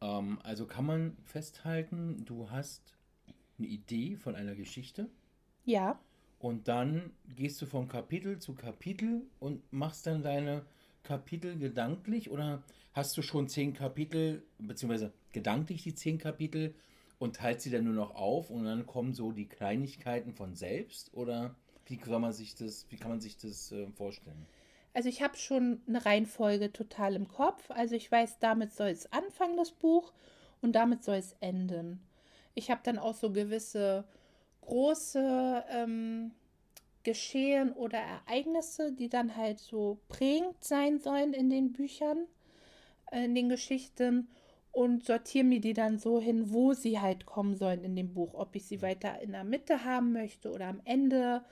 Ähm, 0.00 0.38
also 0.42 0.66
kann 0.66 0.86
man 0.86 1.16
festhalten, 1.24 2.24
du 2.24 2.50
hast 2.50 2.94
eine 3.58 3.68
Idee 3.68 4.16
von 4.16 4.34
einer 4.34 4.54
Geschichte. 4.54 5.08
Ja. 5.64 6.00
Und 6.38 6.66
dann 6.66 7.12
gehst 7.36 7.62
du 7.62 7.66
von 7.66 7.86
Kapitel 7.86 8.38
zu 8.38 8.54
Kapitel 8.54 9.22
und 9.38 9.62
machst 9.72 10.06
dann 10.06 10.22
deine 10.22 10.64
Kapitel 11.04 11.56
gedanklich 11.56 12.30
oder 12.30 12.62
hast 12.92 13.16
du 13.16 13.22
schon 13.22 13.48
zehn 13.48 13.74
Kapitel, 13.74 14.42
beziehungsweise 14.58 15.12
gedanklich 15.32 15.82
die 15.82 15.94
zehn 15.94 16.18
Kapitel 16.18 16.74
und 17.18 17.36
teilst 17.36 17.62
sie 17.62 17.70
dann 17.70 17.84
nur 17.84 17.94
noch 17.94 18.14
auf 18.16 18.50
und 18.50 18.64
dann 18.64 18.86
kommen 18.86 19.14
so 19.14 19.30
die 19.30 19.48
Kleinigkeiten 19.48 20.32
von 20.32 20.56
selbst 20.56 21.14
oder 21.14 21.54
wie 21.86 21.96
kann 21.96 22.20
man 22.20 22.32
sich 22.32 22.54
das, 22.54 22.86
wie 22.90 22.96
kann 22.96 23.10
man 23.10 23.20
sich 23.20 23.36
das 23.36 23.72
äh, 23.72 23.86
vorstellen? 23.88 24.46
Also 24.94 25.08
ich 25.08 25.22
habe 25.22 25.36
schon 25.36 25.80
eine 25.88 26.04
Reihenfolge 26.04 26.72
total 26.72 27.14
im 27.14 27.28
Kopf. 27.28 27.70
Also 27.70 27.94
ich 27.94 28.10
weiß, 28.10 28.38
damit 28.40 28.74
soll 28.74 28.88
es 28.88 29.10
anfangen, 29.12 29.56
das 29.56 29.70
Buch, 29.70 30.12
und 30.62 30.72
damit 30.72 31.04
soll 31.04 31.16
es 31.16 31.36
enden. 31.40 32.00
Ich 32.54 32.70
habe 32.70 32.80
dann 32.84 32.98
auch 32.98 33.14
so 33.14 33.30
gewisse 33.30 34.04
große 34.62 35.64
ähm, 35.70 36.30
Geschehen 37.02 37.72
oder 37.72 37.98
Ereignisse, 37.98 38.92
die 38.92 39.08
dann 39.08 39.36
halt 39.36 39.58
so 39.58 39.98
prägend 40.08 40.62
sein 40.62 41.00
sollen 41.00 41.34
in 41.34 41.50
den 41.50 41.72
Büchern, 41.72 42.26
äh, 43.10 43.24
in 43.24 43.34
den 43.34 43.48
Geschichten 43.48 44.28
und 44.70 45.04
sortiere 45.04 45.44
mir 45.44 45.60
die 45.60 45.74
dann 45.74 45.98
so 45.98 46.20
hin, 46.20 46.52
wo 46.52 46.72
sie 46.72 47.00
halt 47.00 47.26
kommen 47.26 47.56
sollen 47.56 47.84
in 47.84 47.96
dem 47.96 48.14
Buch. 48.14 48.34
Ob 48.34 48.54
ich 48.54 48.64
sie 48.64 48.80
weiter 48.80 49.20
in 49.20 49.32
der 49.32 49.44
Mitte 49.44 49.84
haben 49.84 50.12
möchte 50.12 50.50
oder 50.52 50.68
am 50.68 50.80
Ende 50.84 51.42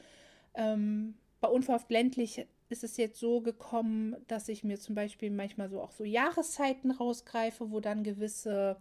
ähm, 0.54 1.14
bei 1.40 1.48
Unverhofft 1.48 1.90
ländlich 1.90 2.46
ist 2.68 2.84
es 2.84 2.96
jetzt 2.96 3.18
so 3.18 3.40
gekommen, 3.40 4.16
dass 4.28 4.48
ich 4.48 4.62
mir 4.62 4.78
zum 4.78 4.94
Beispiel 4.94 5.30
manchmal 5.30 5.68
so 5.68 5.80
auch 5.80 5.90
so 5.90 6.04
Jahreszeiten 6.04 6.90
rausgreife, 6.90 7.70
wo 7.70 7.80
dann 7.80 8.04
gewisse 8.04 8.76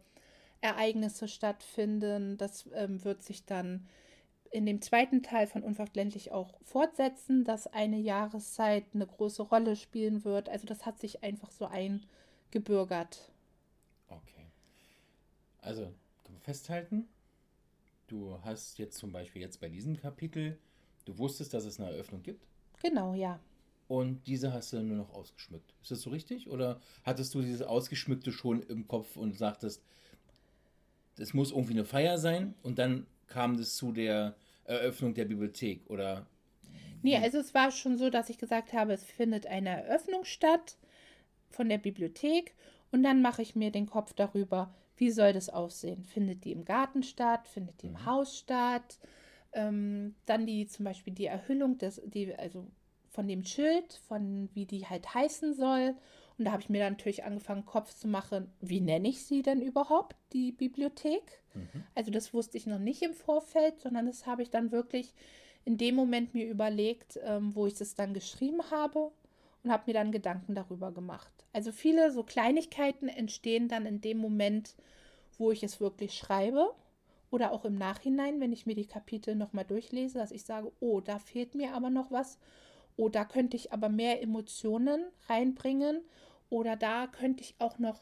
Ereignisse 0.61 1.27
stattfinden. 1.27 2.37
Das 2.37 2.69
ähm, 2.73 3.03
wird 3.03 3.23
sich 3.23 3.45
dann 3.45 3.87
in 4.51 4.65
dem 4.65 4.81
zweiten 4.81 5.23
Teil 5.23 5.47
von 5.47 5.63
Unverhofft 5.63 5.95
ländlich 5.95 6.31
auch 6.31 6.59
fortsetzen, 6.63 7.43
dass 7.43 7.67
eine 7.67 7.97
Jahreszeit 7.97 8.85
eine 8.93 9.05
große 9.05 9.43
Rolle 9.43 9.75
spielen 9.75 10.23
wird. 10.23 10.49
Also 10.49 10.65
das 10.65 10.85
hat 10.85 10.99
sich 10.99 11.23
einfach 11.23 11.51
so 11.51 11.65
eingebürgert. 11.65 13.31
Okay. 14.07 14.45
Also 15.61 15.93
festhalten, 16.41 17.07
du 18.07 18.39
hast 18.43 18.79
jetzt 18.79 18.97
zum 18.97 19.11
Beispiel 19.11 19.41
jetzt 19.41 19.59
bei 19.59 19.69
diesem 19.69 19.97
Kapitel 19.97 20.57
Du 21.09 21.17
wusstest, 21.17 21.55
dass 21.55 21.65
es 21.65 21.79
eine 21.79 21.89
Eröffnung 21.89 22.21
gibt? 22.21 22.45
Genau, 22.83 23.15
ja. 23.15 23.39
Und 23.87 24.27
diese 24.27 24.53
hast 24.53 24.73
du 24.73 24.83
nur 24.83 24.97
noch 24.97 25.11
ausgeschmückt. 25.11 25.73
Ist 25.81 25.89
das 25.89 26.01
so 26.01 26.11
richtig? 26.11 26.47
Oder 26.51 26.79
hattest 27.03 27.33
du 27.33 27.41
dieses 27.41 27.63
Ausgeschmückte 27.63 28.31
schon 28.31 28.61
im 28.61 28.87
Kopf 28.87 29.17
und 29.17 29.35
sagtest, 29.35 29.83
es 31.17 31.33
muss 31.33 31.49
irgendwie 31.49 31.73
eine 31.73 31.85
Feier 31.85 32.19
sein 32.19 32.53
und 32.61 32.77
dann 32.77 33.07
kam 33.25 33.55
es 33.55 33.75
zu 33.75 33.91
der 33.91 34.35
Eröffnung 34.65 35.15
der 35.15 35.25
Bibliothek? 35.25 35.89
Oder? 35.89 36.27
Nee, 37.01 37.17
also 37.17 37.39
es 37.39 37.55
war 37.55 37.71
schon 37.71 37.97
so, 37.97 38.11
dass 38.11 38.29
ich 38.29 38.37
gesagt 38.37 38.73
habe, 38.73 38.93
es 38.93 39.03
findet 39.03 39.47
eine 39.47 39.69
Eröffnung 39.69 40.25
statt 40.25 40.77
von 41.49 41.69
der 41.69 41.79
Bibliothek 41.79 42.53
und 42.91 43.01
dann 43.01 43.23
mache 43.23 43.41
ich 43.41 43.55
mir 43.55 43.71
den 43.71 43.87
Kopf 43.87 44.13
darüber, 44.13 44.71
wie 44.95 45.09
soll 45.09 45.33
das 45.33 45.49
aussehen? 45.49 46.03
Findet 46.03 46.45
die 46.45 46.51
im 46.51 46.65
Garten 46.65 47.01
statt? 47.01 47.47
Findet 47.47 47.81
die 47.81 47.87
im 47.87 47.93
mhm. 47.93 48.05
Haus 48.05 48.37
statt? 48.37 48.99
Ähm, 49.53 50.15
dann 50.25 50.45
die 50.45 50.67
zum 50.67 50.85
Beispiel 50.85 51.13
die 51.13 51.25
Erhüllung 51.25 51.77
des, 51.77 52.01
die, 52.05 52.35
also 52.35 52.67
von 53.09 53.27
dem 53.27 53.43
Schild, 53.43 53.93
von 54.07 54.49
wie 54.53 54.65
die 54.65 54.85
halt 54.85 55.13
heißen 55.13 55.53
soll. 55.53 55.95
Und 56.37 56.45
da 56.45 56.51
habe 56.51 56.61
ich 56.61 56.69
mir 56.69 56.79
dann 56.79 56.93
natürlich 56.93 57.23
angefangen, 57.23 57.65
Kopf 57.65 57.93
zu 57.93 58.07
machen, 58.07 58.51
wie 58.61 58.79
nenne 58.79 59.09
ich 59.09 59.25
sie 59.25 59.41
denn 59.41 59.61
überhaupt, 59.61 60.15
die 60.31 60.51
Bibliothek? 60.51 61.41
Mhm. 61.53 61.83
Also 61.95 62.11
das 62.11 62.33
wusste 62.33 62.57
ich 62.57 62.65
noch 62.65 62.79
nicht 62.79 63.01
im 63.01 63.13
Vorfeld, 63.13 63.79
sondern 63.79 64.05
das 64.05 64.25
habe 64.25 64.41
ich 64.41 64.49
dann 64.49 64.71
wirklich 64.71 65.13
in 65.65 65.77
dem 65.77 65.95
Moment 65.95 66.33
mir 66.33 66.47
überlegt, 66.47 67.19
ähm, 67.23 67.55
wo 67.55 67.67
ich 67.67 67.79
es 67.81 67.95
dann 67.95 68.13
geschrieben 68.13 68.61
habe 68.71 69.11
und 69.63 69.71
habe 69.71 69.83
mir 69.87 69.93
dann 69.93 70.11
Gedanken 70.11 70.55
darüber 70.55 70.91
gemacht. 70.91 71.31
Also 71.51 71.71
viele 71.71 72.11
so 72.11 72.23
Kleinigkeiten 72.23 73.09
entstehen 73.09 73.67
dann 73.67 73.85
in 73.85 74.01
dem 74.01 74.19
Moment, 74.19 74.75
wo 75.37 75.51
ich 75.51 75.63
es 75.63 75.81
wirklich 75.81 76.13
schreibe 76.13 76.73
oder 77.31 77.51
auch 77.51 77.65
im 77.65 77.75
Nachhinein, 77.75 78.39
wenn 78.39 78.53
ich 78.53 78.65
mir 78.65 78.75
die 78.75 78.87
Kapitel 78.87 79.35
nochmal 79.35 79.65
durchlese, 79.65 80.17
dass 80.17 80.31
ich 80.31 80.43
sage, 80.43 80.71
oh, 80.79 80.99
da 80.99 81.19
fehlt 81.19 81.55
mir 81.55 81.73
aber 81.73 81.89
noch 81.89 82.11
was. 82.11 82.39
Oh, 82.97 83.09
da 83.09 83.23
könnte 83.23 83.55
ich 83.55 83.71
aber 83.71 83.89
mehr 83.89 84.21
Emotionen 84.21 85.05
reinbringen. 85.27 86.01
Oder 86.49 86.75
da 86.75 87.07
könnte 87.07 87.43
ich 87.43 87.55
auch 87.59 87.77
noch 87.77 88.01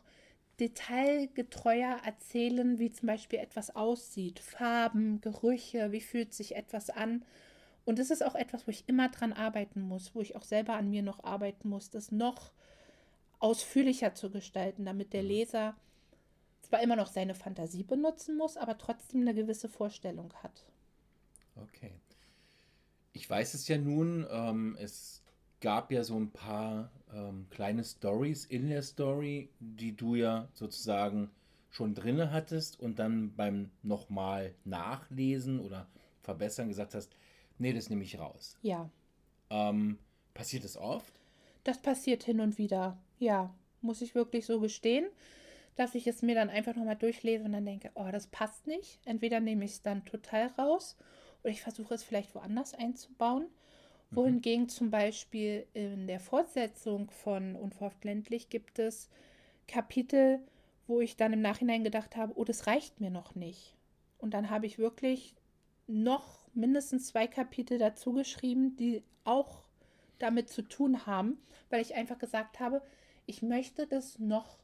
detailgetreuer 0.59 1.99
erzählen, 2.03 2.80
wie 2.80 2.91
zum 2.91 3.07
Beispiel 3.07 3.39
etwas 3.39 3.75
aussieht. 3.75 4.39
Farben, 4.39 5.21
Gerüche, 5.21 5.91
wie 5.91 6.01
fühlt 6.01 6.34
sich 6.34 6.55
etwas 6.55 6.89
an. 6.89 7.23
Und 7.86 7.99
das 7.99 8.09
ist 8.09 8.23
auch 8.23 8.36
etwas, 8.36 8.65
wo 8.65 8.71
ich 8.71 8.88
immer 8.88 9.09
dran 9.09 9.34
arbeiten 9.34 9.82
muss, 9.82 10.15
wo 10.15 10.21
ich 10.21 10.36
auch 10.36 10.43
selber 10.43 10.73
an 10.73 10.89
mir 10.89 11.03
noch 11.03 11.23
arbeiten 11.23 11.69
muss, 11.69 11.89
das 11.89 12.11
noch 12.11 12.51
ausführlicher 13.39 14.15
zu 14.15 14.30
gestalten, 14.30 14.86
damit 14.86 15.13
der 15.13 15.21
mhm. 15.21 15.28
Leser 15.30 15.75
zwar 16.68 16.84
immer 16.84 16.95
noch 16.95 17.07
seine 17.07 17.34
Fantasie 17.34 17.84
benutzen 17.84 18.38
muss, 18.38 18.57
aber 18.57 18.78
trotzdem 18.78 19.22
eine 19.22 19.34
gewisse 19.34 19.70
Vorstellung 19.70 20.34
hat. 20.43 20.65
Okay. 21.55 21.91
Ich 23.13 23.30
weiß 23.30 23.53
es 23.53 23.68
ja 23.68 23.78
nun, 23.78 24.28
ähm, 24.30 24.78
es 24.80 25.24
gab 25.61 25.91
ja 25.91 26.03
so 26.03 26.18
ein 26.18 26.30
paar 26.30 26.91
ähm, 27.13 27.47
kleine 27.49 27.84
Stories 27.84 28.45
in 28.45 28.70
der 28.70 28.84
Story, 28.84 29.49
die 29.59 29.95
du 29.95 30.15
ja 30.15 30.49
sozusagen 30.53 31.32
schon 31.72 31.95
drinne 31.95 32.32
hattest 32.32 32.80
und 32.80 32.99
dann 32.99 33.34
beim 33.36 33.72
nochmal 33.82 34.53
nachlesen 34.65 35.59
oder 35.59 35.88
verbessern 36.22 36.68
gesagt 36.68 36.95
hast, 36.95 37.15
nee, 37.57 37.74
das 37.74 37.89
nehme 37.89 38.03
ich 38.03 38.20
raus. 38.20 38.57
Ja. 38.61 38.89
Ähm, 39.49 39.97
passiert 40.34 40.63
das 40.63 40.78
oft? 40.78 41.13
Das 41.63 41.82
passiert 41.82 42.24
hin 42.24 42.39
und 42.39 42.57
wieder, 42.57 42.97
ja. 43.20 43.53
Muss 43.82 44.01
ich 44.01 44.15
wirklich 44.15 44.45
so 44.45 44.59
gestehen 44.59 45.07
dass 45.78 45.95
ich 45.95 46.07
es 46.07 46.23
mir 46.23 46.36
dann 46.36 46.49
einfach 46.49 46.75
nochmal 46.75 46.95
durchlese 46.95 47.45
und 47.45 47.53
dann 47.53 47.65
denke, 47.65 47.91
oh, 47.93 48.09
das 48.11 48.28
passt 48.28 48.65
nicht. 48.65 48.99
Entweder 49.05 49.39
nehme 49.39 49.63
ich 49.63 49.71
es 49.71 49.82
dann 49.84 50.03
total 50.05 50.47
raus 50.57 50.97
oder 51.43 51.51
ich 51.51 51.61
versuche 51.61 51.93
es 51.93 52.03
vielleicht 52.03 52.34
woanders 52.34 52.73
einzubauen. 52.73 53.43
Mhm. 54.09 54.15
Wohingegen 54.15 54.69
zum 54.69 54.89
Beispiel 54.89 55.67
in 55.73 56.07
der 56.07 56.19
Fortsetzung 56.19 57.11
von 57.11 57.55
Unverhofft 57.55 58.03
ländlich 58.03 58.49
gibt 58.49 58.80
es 58.80 59.07
Kapitel, 59.67 60.39
wo 60.88 60.99
ich 60.99 61.15
dann 61.15 61.32
im 61.32 61.41
Nachhinein 61.41 61.84
gedacht 61.84 62.15
habe, 62.15 62.34
oh, 62.36 62.43
das 62.43 62.65
reicht 62.65 62.99
mir 62.99 63.11
noch 63.11 63.36
nicht. 63.36 63.75
Und 64.17 64.34
dann 64.34 64.49
habe 64.49 64.65
ich 64.65 64.80
wirklich 64.80 65.36
noch 65.86 66.47
mindestens 66.55 67.07
zwei 67.07 67.28
Kapitel 67.28 67.78
dazu 67.78 68.13
geschrieben, 68.13 68.75
die 68.78 69.03
auch 69.25 69.63
damit 70.17 70.49
zu 70.49 70.63
tun 70.63 71.05
haben, 71.05 71.38
weil 71.69 71.82
ich 71.82 71.93
einfach 71.93 72.17
gesagt 72.17 72.59
habe, 72.59 72.82
ich 73.28 73.43
möchte 73.43 73.86
das 73.86 74.17
noch 74.17 74.57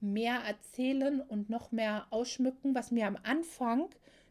mehr 0.00 0.36
erzählen 0.36 1.20
und 1.20 1.50
noch 1.50 1.72
mehr 1.72 2.06
ausschmücken, 2.10 2.74
was 2.74 2.90
mir 2.90 3.06
am 3.06 3.18
Anfang 3.22 3.88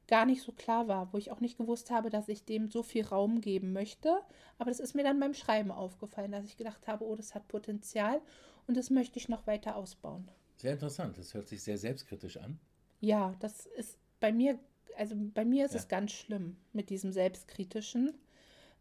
gar 0.08 0.26
nicht 0.26 0.42
so 0.42 0.52
klar 0.52 0.88
war, 0.88 1.14
wo 1.14 1.18
ich 1.18 1.32
auch 1.32 1.40
nicht 1.40 1.58
gewusst 1.58 1.92
habe, 1.92 2.10
dass 2.10 2.28
ich 2.28 2.44
dem 2.44 2.70
so 2.70 2.82
viel 2.82 3.06
Raum 3.06 3.42
geben 3.42 3.74
möchte. 3.74 4.20
Aber 4.58 4.72
das 4.72 4.80
ist 4.80 4.96
mir 4.96 5.04
dann 5.04 5.20
beim 5.20 5.36
Schreiben 5.36 5.72
aufgefallen, 5.72 6.32
dass 6.32 6.46
ich 6.46 6.58
gedacht 6.58 6.88
habe, 6.88 7.06
oh, 7.06 7.16
das 7.16 7.36
hat 7.36 7.48
Potenzial 7.48 8.20
und 8.68 8.76
das 8.76 8.90
möchte 8.90 9.20
ich 9.20 9.30
noch 9.30 9.46
weiter 9.46 9.76
ausbauen. 9.76 10.28
Sehr 10.58 10.74
interessant, 10.74 11.18
das 11.18 11.34
hört 11.34 11.48
sich 11.48 11.62
sehr 11.62 11.78
selbstkritisch 11.78 12.38
an. 12.38 12.60
Ja, 13.00 13.36
das 13.40 13.68
ist 13.68 13.98
bei 14.20 14.32
mir, 14.32 14.60
also 14.98 15.16
bei 15.16 15.46
mir 15.46 15.66
ist 15.66 15.74
ja. 15.74 15.80
es 15.80 15.88
ganz 15.88 16.12
schlimm 16.12 16.58
mit 16.74 16.90
diesem 16.90 17.12
Selbstkritischen, 17.12 18.14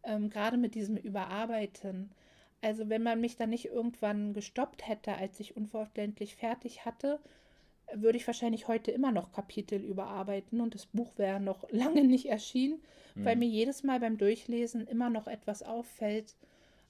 ähm, 0.02 0.30
gerade 0.30 0.56
mit 0.56 0.74
diesem 0.74 0.96
Überarbeiten. 0.96 2.10
Also 2.60 2.88
wenn 2.88 3.02
man 3.02 3.20
mich 3.20 3.36
dann 3.36 3.50
nicht 3.50 3.66
irgendwann 3.66 4.34
gestoppt 4.34 4.86
hätte, 4.88 5.14
als 5.14 5.38
ich 5.40 5.56
unverständlich 5.56 6.34
fertig 6.34 6.84
hatte, 6.84 7.20
würde 7.94 8.18
ich 8.18 8.26
wahrscheinlich 8.26 8.68
heute 8.68 8.90
immer 8.90 9.12
noch 9.12 9.32
Kapitel 9.32 9.80
überarbeiten 9.80 10.60
und 10.60 10.74
das 10.74 10.86
Buch 10.86 11.16
wäre 11.16 11.40
noch 11.40 11.68
lange 11.70 12.04
nicht 12.04 12.26
erschienen, 12.26 12.82
mhm. 13.14 13.24
weil 13.24 13.36
mir 13.36 13.48
jedes 13.48 13.82
Mal 13.82 14.00
beim 14.00 14.18
Durchlesen 14.18 14.86
immer 14.86 15.10
noch 15.10 15.26
etwas 15.26 15.62
auffällt. 15.62 16.36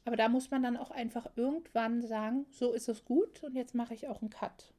Aber 0.04 0.16
da 0.16 0.28
muss 0.28 0.50
man 0.50 0.62
dann 0.62 0.76
auch 0.76 0.90
einfach 0.90 1.28
irgendwann 1.36 2.00
sagen, 2.02 2.46
so 2.50 2.72
ist 2.72 2.88
es 2.88 3.04
gut 3.04 3.42
und 3.44 3.54
jetzt 3.54 3.74
mache 3.74 3.94
ich 3.94 4.08
auch 4.08 4.22
einen 4.22 4.30
Cut. 4.30 4.72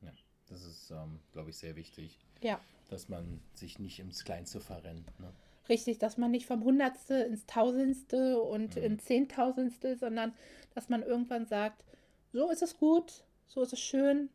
Ja, 0.00 0.10
das 0.48 0.64
ist, 0.66 0.90
ähm, 0.90 1.20
glaube 1.32 1.50
ich, 1.50 1.56
sehr 1.56 1.76
wichtig. 1.76 2.18
Ja. 2.40 2.60
Dass 2.90 3.08
man 3.08 3.40
sich 3.54 3.78
nicht 3.78 4.00
ins 4.00 4.24
Kleinste 4.24 4.60
verrennt. 4.60 5.18
Ne? 5.20 5.32
Richtig, 5.68 5.98
dass 5.98 6.18
man 6.18 6.30
nicht 6.30 6.46
vom 6.46 6.64
Hundertste 6.64 7.14
ins 7.14 7.46
Tausendste 7.46 8.40
und 8.40 8.76
mhm. 8.76 8.82
ins 8.82 9.04
Zehntausendstel, 9.04 9.96
sondern 9.96 10.34
dass 10.74 10.88
man 10.88 11.02
irgendwann 11.02 11.46
sagt, 11.46 11.84
so 12.32 12.50
ist 12.50 12.62
es 12.62 12.76
gut, 12.78 13.24
so 13.46 13.62
ist 13.62 13.72
es 13.72 13.80
schön 13.80 14.28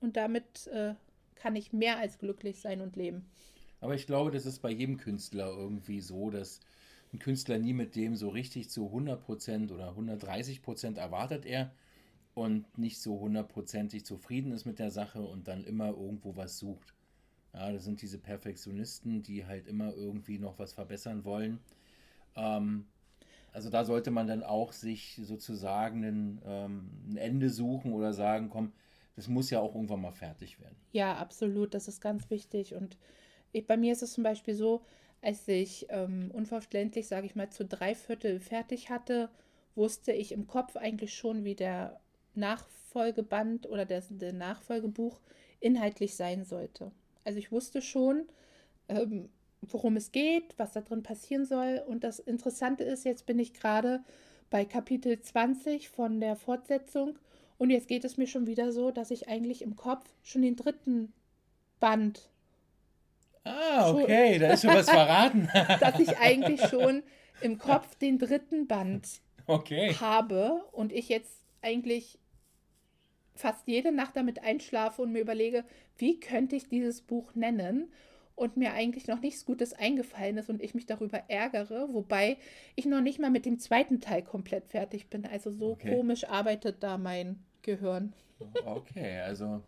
und 0.00 0.16
damit 0.16 0.66
äh, 0.68 0.94
kann 1.34 1.56
ich 1.56 1.72
mehr 1.72 1.98
als 1.98 2.18
glücklich 2.18 2.60
sein 2.60 2.80
und 2.80 2.96
leben. 2.96 3.26
Aber 3.80 3.94
ich 3.94 4.06
glaube, 4.06 4.30
das 4.30 4.46
ist 4.46 4.60
bei 4.60 4.70
jedem 4.70 4.96
Künstler 4.96 5.48
irgendwie 5.48 6.00
so, 6.00 6.30
dass 6.30 6.60
ein 7.12 7.18
Künstler 7.18 7.58
nie 7.58 7.74
mit 7.74 7.96
dem 7.96 8.16
so 8.16 8.28
richtig 8.28 8.70
zu 8.70 8.86
100% 8.86 9.72
oder 9.72 9.90
130% 9.90 10.96
erwartet 10.96 11.44
er 11.44 11.70
und 12.34 12.78
nicht 12.78 13.00
so 13.00 13.20
hundertprozentig 13.20 14.04
zufrieden 14.04 14.52
ist 14.52 14.64
mit 14.64 14.78
der 14.78 14.90
Sache 14.90 15.20
und 15.20 15.48
dann 15.48 15.64
immer 15.64 15.88
irgendwo 15.88 16.34
was 16.36 16.58
sucht. 16.58 16.94
Ja, 17.54 17.72
das 17.72 17.84
sind 17.84 18.02
diese 18.02 18.18
Perfektionisten, 18.18 19.22
die 19.22 19.46
halt 19.46 19.66
immer 19.68 19.94
irgendwie 19.94 20.38
noch 20.38 20.58
was 20.58 20.72
verbessern 20.72 21.24
wollen. 21.24 21.60
Ähm, 22.36 22.86
also 23.52 23.70
da 23.70 23.84
sollte 23.84 24.10
man 24.10 24.26
dann 24.26 24.42
auch 24.42 24.72
sich 24.72 25.20
sozusagen 25.22 26.04
ein, 26.04 26.42
ähm, 26.44 26.90
ein 27.10 27.16
Ende 27.16 27.50
suchen 27.50 27.92
oder 27.92 28.12
sagen, 28.12 28.50
komm, 28.50 28.72
das 29.14 29.28
muss 29.28 29.50
ja 29.50 29.60
auch 29.60 29.74
irgendwann 29.74 30.00
mal 30.00 30.12
fertig 30.12 30.60
werden. 30.60 30.76
Ja, 30.92 31.16
absolut, 31.16 31.74
das 31.74 31.86
ist 31.86 32.00
ganz 32.00 32.30
wichtig. 32.30 32.74
Und 32.74 32.98
ich, 33.52 33.66
bei 33.66 33.76
mir 33.76 33.92
ist 33.92 34.02
es 34.02 34.12
zum 34.12 34.24
Beispiel 34.24 34.54
so, 34.54 34.82
als 35.22 35.46
ich 35.46 35.86
ähm, 35.88 36.30
unverständlich, 36.32 37.06
sage 37.06 37.26
ich 37.26 37.36
mal, 37.36 37.50
zu 37.50 37.64
drei 37.64 37.94
Viertel 37.94 38.40
fertig 38.40 38.90
hatte, 38.90 39.30
wusste 39.76 40.12
ich 40.12 40.32
im 40.32 40.48
Kopf 40.48 40.76
eigentlich 40.76 41.14
schon, 41.14 41.44
wie 41.44 41.54
der 41.54 42.00
Nachfolgeband 42.34 43.68
oder 43.68 43.86
das, 43.86 44.08
der 44.10 44.32
Nachfolgebuch 44.32 45.20
inhaltlich 45.60 46.16
sein 46.16 46.44
sollte. 46.44 46.90
Also 47.24 47.38
ich 47.38 47.50
wusste 47.50 47.82
schon, 47.82 48.24
ähm, 48.88 49.28
worum 49.62 49.96
es 49.96 50.12
geht, 50.12 50.54
was 50.56 50.72
da 50.72 50.80
drin 50.80 51.02
passieren 51.02 51.44
soll. 51.44 51.82
Und 51.86 52.04
das 52.04 52.18
Interessante 52.18 52.84
ist, 52.84 53.04
jetzt 53.04 53.26
bin 53.26 53.38
ich 53.38 53.54
gerade 53.54 54.02
bei 54.50 54.64
Kapitel 54.64 55.20
20 55.20 55.88
von 55.88 56.20
der 56.20 56.36
Fortsetzung. 56.36 57.18
Und 57.56 57.70
jetzt 57.70 57.88
geht 57.88 58.04
es 58.04 58.16
mir 58.16 58.26
schon 58.26 58.46
wieder 58.46 58.72
so, 58.72 58.90
dass 58.90 59.10
ich 59.10 59.28
eigentlich 59.28 59.62
im 59.62 59.76
Kopf 59.76 60.04
schon 60.22 60.42
den 60.42 60.56
dritten 60.56 61.12
Band. 61.80 62.28
Ah, 63.44 63.90
okay, 63.90 64.32
schon, 64.32 64.40
da 64.40 64.52
ist 64.52 64.62
schon 64.62 64.74
was 64.74 64.90
verraten. 64.90 65.48
dass 65.80 65.98
ich 65.98 66.16
eigentlich 66.18 66.60
schon 66.68 67.02
im 67.40 67.58
Kopf 67.58 67.94
den 67.96 68.18
dritten 68.18 68.66
Band 68.66 69.20
okay. 69.46 69.94
habe 70.00 70.64
und 70.72 70.92
ich 70.92 71.08
jetzt 71.08 71.40
eigentlich 71.62 72.18
fast 73.34 73.66
jede 73.66 73.92
Nacht 73.92 74.16
damit 74.16 74.42
einschlafe 74.42 75.02
und 75.02 75.12
mir 75.12 75.20
überlege, 75.20 75.64
wie 75.98 76.20
könnte 76.20 76.56
ich 76.56 76.68
dieses 76.68 77.00
Buch 77.00 77.34
nennen 77.34 77.92
und 78.36 78.56
mir 78.56 78.72
eigentlich 78.72 79.06
noch 79.06 79.20
nichts 79.20 79.44
Gutes 79.44 79.72
eingefallen 79.72 80.38
ist 80.38 80.50
und 80.50 80.62
ich 80.62 80.74
mich 80.74 80.86
darüber 80.86 81.18
ärgere, 81.28 81.88
wobei 81.92 82.36
ich 82.74 82.86
noch 82.86 83.00
nicht 83.00 83.18
mal 83.18 83.30
mit 83.30 83.46
dem 83.46 83.58
zweiten 83.58 84.00
Teil 84.00 84.22
komplett 84.22 84.66
fertig 84.66 85.08
bin. 85.08 85.24
Also 85.26 85.50
so 85.50 85.72
okay. 85.72 85.94
komisch 85.94 86.24
arbeitet 86.24 86.82
da 86.82 86.98
mein 86.98 87.38
Gehirn. 87.62 88.12
Okay, 88.64 89.20
also 89.20 89.62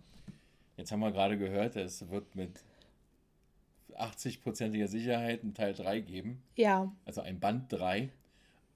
jetzt 0.76 0.90
haben 0.90 1.00
wir 1.00 1.12
gerade 1.12 1.38
gehört, 1.38 1.76
es 1.76 2.08
wird 2.10 2.34
mit 2.34 2.50
80-prozentiger 3.94 4.88
Sicherheit 4.88 5.42
ein 5.44 5.54
Teil 5.54 5.72
3 5.72 6.00
geben. 6.00 6.42
Ja. 6.56 6.92
Also 7.04 7.20
ein 7.20 7.40
Band 7.40 7.72
3. 7.72 8.10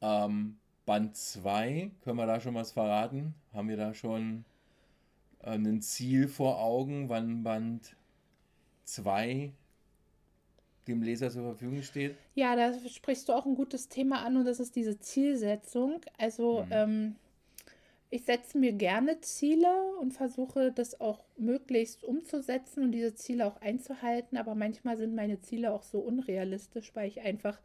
Ähm, 0.00 0.56
Band 0.86 1.16
2, 1.16 1.90
können 2.02 2.16
wir 2.16 2.26
da 2.26 2.40
schon 2.40 2.54
was 2.54 2.72
verraten? 2.72 3.34
Haben 3.52 3.68
wir 3.68 3.76
da 3.76 3.92
schon 3.92 4.44
ein 5.42 5.80
Ziel 5.82 6.28
vor 6.28 6.60
Augen, 6.60 7.08
wann 7.08 7.42
Band 7.42 7.96
2 8.84 9.52
dem 10.86 11.02
Leser 11.02 11.30
zur 11.30 11.42
Verfügung 11.42 11.82
steht? 11.82 12.16
Ja, 12.34 12.56
da 12.56 12.72
sprichst 12.88 13.28
du 13.28 13.32
auch 13.32 13.46
ein 13.46 13.54
gutes 13.54 13.88
Thema 13.88 14.24
an 14.24 14.36
und 14.36 14.44
das 14.44 14.60
ist 14.60 14.76
diese 14.76 14.98
Zielsetzung. 14.98 16.00
Also 16.18 16.64
mhm. 16.64 16.72
ähm, 16.72 17.16
ich 18.10 18.24
setze 18.24 18.58
mir 18.58 18.72
gerne 18.72 19.20
Ziele 19.20 19.68
und 20.00 20.12
versuche 20.12 20.72
das 20.72 21.00
auch 21.00 21.24
möglichst 21.36 22.02
umzusetzen 22.02 22.82
und 22.82 22.92
diese 22.92 23.14
Ziele 23.14 23.46
auch 23.46 23.60
einzuhalten, 23.60 24.36
aber 24.36 24.54
manchmal 24.54 24.96
sind 24.96 25.14
meine 25.14 25.40
Ziele 25.40 25.72
auch 25.72 25.84
so 25.84 26.00
unrealistisch, 26.00 26.90
weil 26.94 27.08
ich 27.08 27.20
einfach 27.20 27.58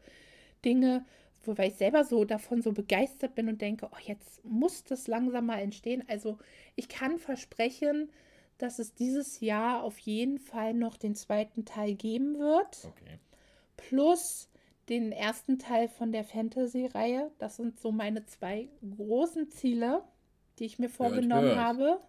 Dinge 0.64 1.04
weil 1.46 1.68
ich 1.68 1.76
selber 1.76 2.04
so 2.04 2.24
davon 2.24 2.62
so 2.62 2.72
begeistert 2.72 3.34
bin 3.34 3.48
und 3.48 3.60
denke, 3.60 3.88
oh, 3.90 3.98
jetzt 4.04 4.44
muss 4.44 4.84
das 4.84 5.06
langsam 5.06 5.46
mal 5.46 5.58
entstehen. 5.58 6.04
Also 6.08 6.38
ich 6.74 6.88
kann 6.88 7.18
versprechen, 7.18 8.10
dass 8.58 8.78
es 8.78 8.94
dieses 8.94 9.40
Jahr 9.40 9.82
auf 9.82 9.98
jeden 9.98 10.38
Fall 10.38 10.74
noch 10.74 10.96
den 10.96 11.14
zweiten 11.14 11.64
Teil 11.64 11.94
geben 11.94 12.38
wird. 12.38 12.84
Okay. 12.84 13.18
Plus 13.76 14.48
den 14.88 15.12
ersten 15.12 15.58
Teil 15.58 15.88
von 15.88 16.12
der 16.12 16.24
Fantasy-Reihe. 16.24 17.30
Das 17.38 17.56
sind 17.56 17.80
so 17.80 17.92
meine 17.92 18.24
zwei 18.26 18.68
großen 18.96 19.50
Ziele, 19.50 20.02
die 20.58 20.64
ich 20.64 20.78
mir 20.78 20.88
vorgenommen 20.88 21.48
hört, 21.48 21.56
hört. 21.56 21.66
habe. 21.66 22.00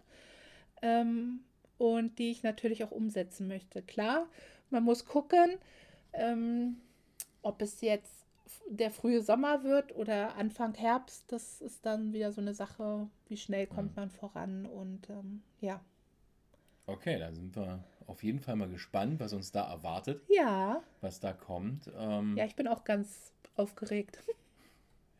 Ähm, 0.82 1.40
und 1.76 2.18
die 2.18 2.30
ich 2.30 2.42
natürlich 2.42 2.82
auch 2.84 2.90
umsetzen 2.90 3.46
möchte. 3.46 3.82
Klar 3.82 4.26
Man 4.70 4.84
muss 4.84 5.06
gucken, 5.06 5.58
ähm, 6.12 6.76
ob 7.42 7.62
es 7.62 7.80
jetzt 7.80 8.17
der 8.68 8.90
frühe 8.90 9.22
Sommer 9.22 9.64
wird 9.64 9.94
oder 9.94 10.36
Anfang 10.36 10.74
Herbst. 10.74 11.30
Das 11.32 11.60
ist 11.60 11.84
dann 11.86 12.12
wieder 12.12 12.32
so 12.32 12.40
eine 12.40 12.54
Sache, 12.54 13.08
wie 13.28 13.36
schnell 13.36 13.66
kommt 13.66 13.96
man 13.96 14.10
voran 14.10 14.66
und 14.66 15.08
ähm, 15.10 15.42
ja. 15.60 15.80
Okay, 16.86 17.18
da 17.18 17.32
sind 17.32 17.54
wir 17.54 17.84
auf 18.06 18.22
jeden 18.22 18.40
Fall 18.40 18.56
mal 18.56 18.68
gespannt, 18.68 19.20
was 19.20 19.32
uns 19.32 19.52
da 19.52 19.70
erwartet. 19.70 20.22
Ja. 20.28 20.82
Was 21.00 21.20
da 21.20 21.32
kommt. 21.32 21.90
Ähm, 21.96 22.36
ja, 22.36 22.46
ich 22.46 22.56
bin 22.56 22.66
auch 22.66 22.84
ganz 22.84 23.32
aufgeregt. 23.56 24.22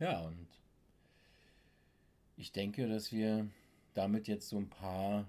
Ja, 0.01 0.21
und 0.21 0.47
ich 2.37 2.53
denke, 2.53 2.87
dass 2.87 3.11
wir 3.11 3.49
damit 3.95 4.29
jetzt 4.29 4.49
so 4.49 4.57
ein 4.57 4.71
paar 4.71 5.27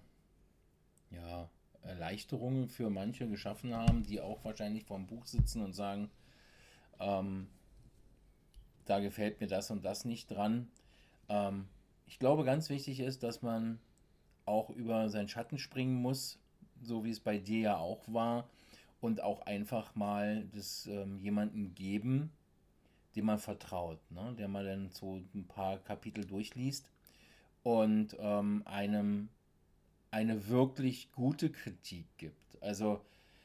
ja, 1.10 1.50
Erleichterungen 1.82 2.70
für 2.70 2.92
manche 2.92 3.28
geschaffen 3.28 3.74
haben, 3.74 4.04
die 4.04 4.22
auch 4.22 4.46
wahrscheinlich 4.46 4.86
vor 4.86 4.98
dem 4.98 5.08
Buch 5.08 5.26
sitzen 5.26 5.64
und 5.64 5.74
sagen, 5.74 6.12
ähm, 7.00 7.48
da 8.90 9.00
gefällt 9.00 9.40
mir 9.40 9.48
das 9.48 9.70
und 9.72 9.86
das 9.86 10.06
nicht 10.06 10.32
dran. 10.32 10.68
Ähm, 11.30 11.68
ich 12.08 12.18
glaube, 12.18 12.44
ganz 12.44 12.70
wichtig 12.70 13.00
ist, 13.00 13.24
dass 13.24 13.42
man 13.42 13.80
auch 14.46 14.72
über 14.72 15.10
seinen 15.10 15.30
Schatten 15.30 15.60
springen 15.60 15.96
muss, 15.96 16.40
so 16.82 17.04
wie 17.04 17.12
es 17.12 17.20
bei 17.20 17.38
dir 17.38 17.60
ja 17.60 17.78
auch 17.78 18.02
war, 18.08 18.50
und 19.00 19.22
auch 19.22 19.42
einfach 19.42 19.96
mal 19.96 20.46
das 20.54 20.88
ähm, 20.88 21.20
jemanden 21.20 21.76
geben, 21.76 22.32
dem 23.16 23.26
man 23.26 23.38
vertraut, 23.40 24.00
ne? 24.12 24.34
der 24.38 24.48
man 24.48 24.66
dann 24.66 24.90
so 24.90 25.22
ein 25.34 25.46
paar 25.48 25.78
Kapitel 25.78 26.26
durchliest 26.26 26.90
und 27.64 28.18
ähm, 28.20 28.64
einem 28.66 29.30
eine 30.12 30.48
wirklich 30.48 31.12
gute 31.12 31.52
Kritik 31.52 32.06
gibt. 32.18 32.62
Also 32.62 33.02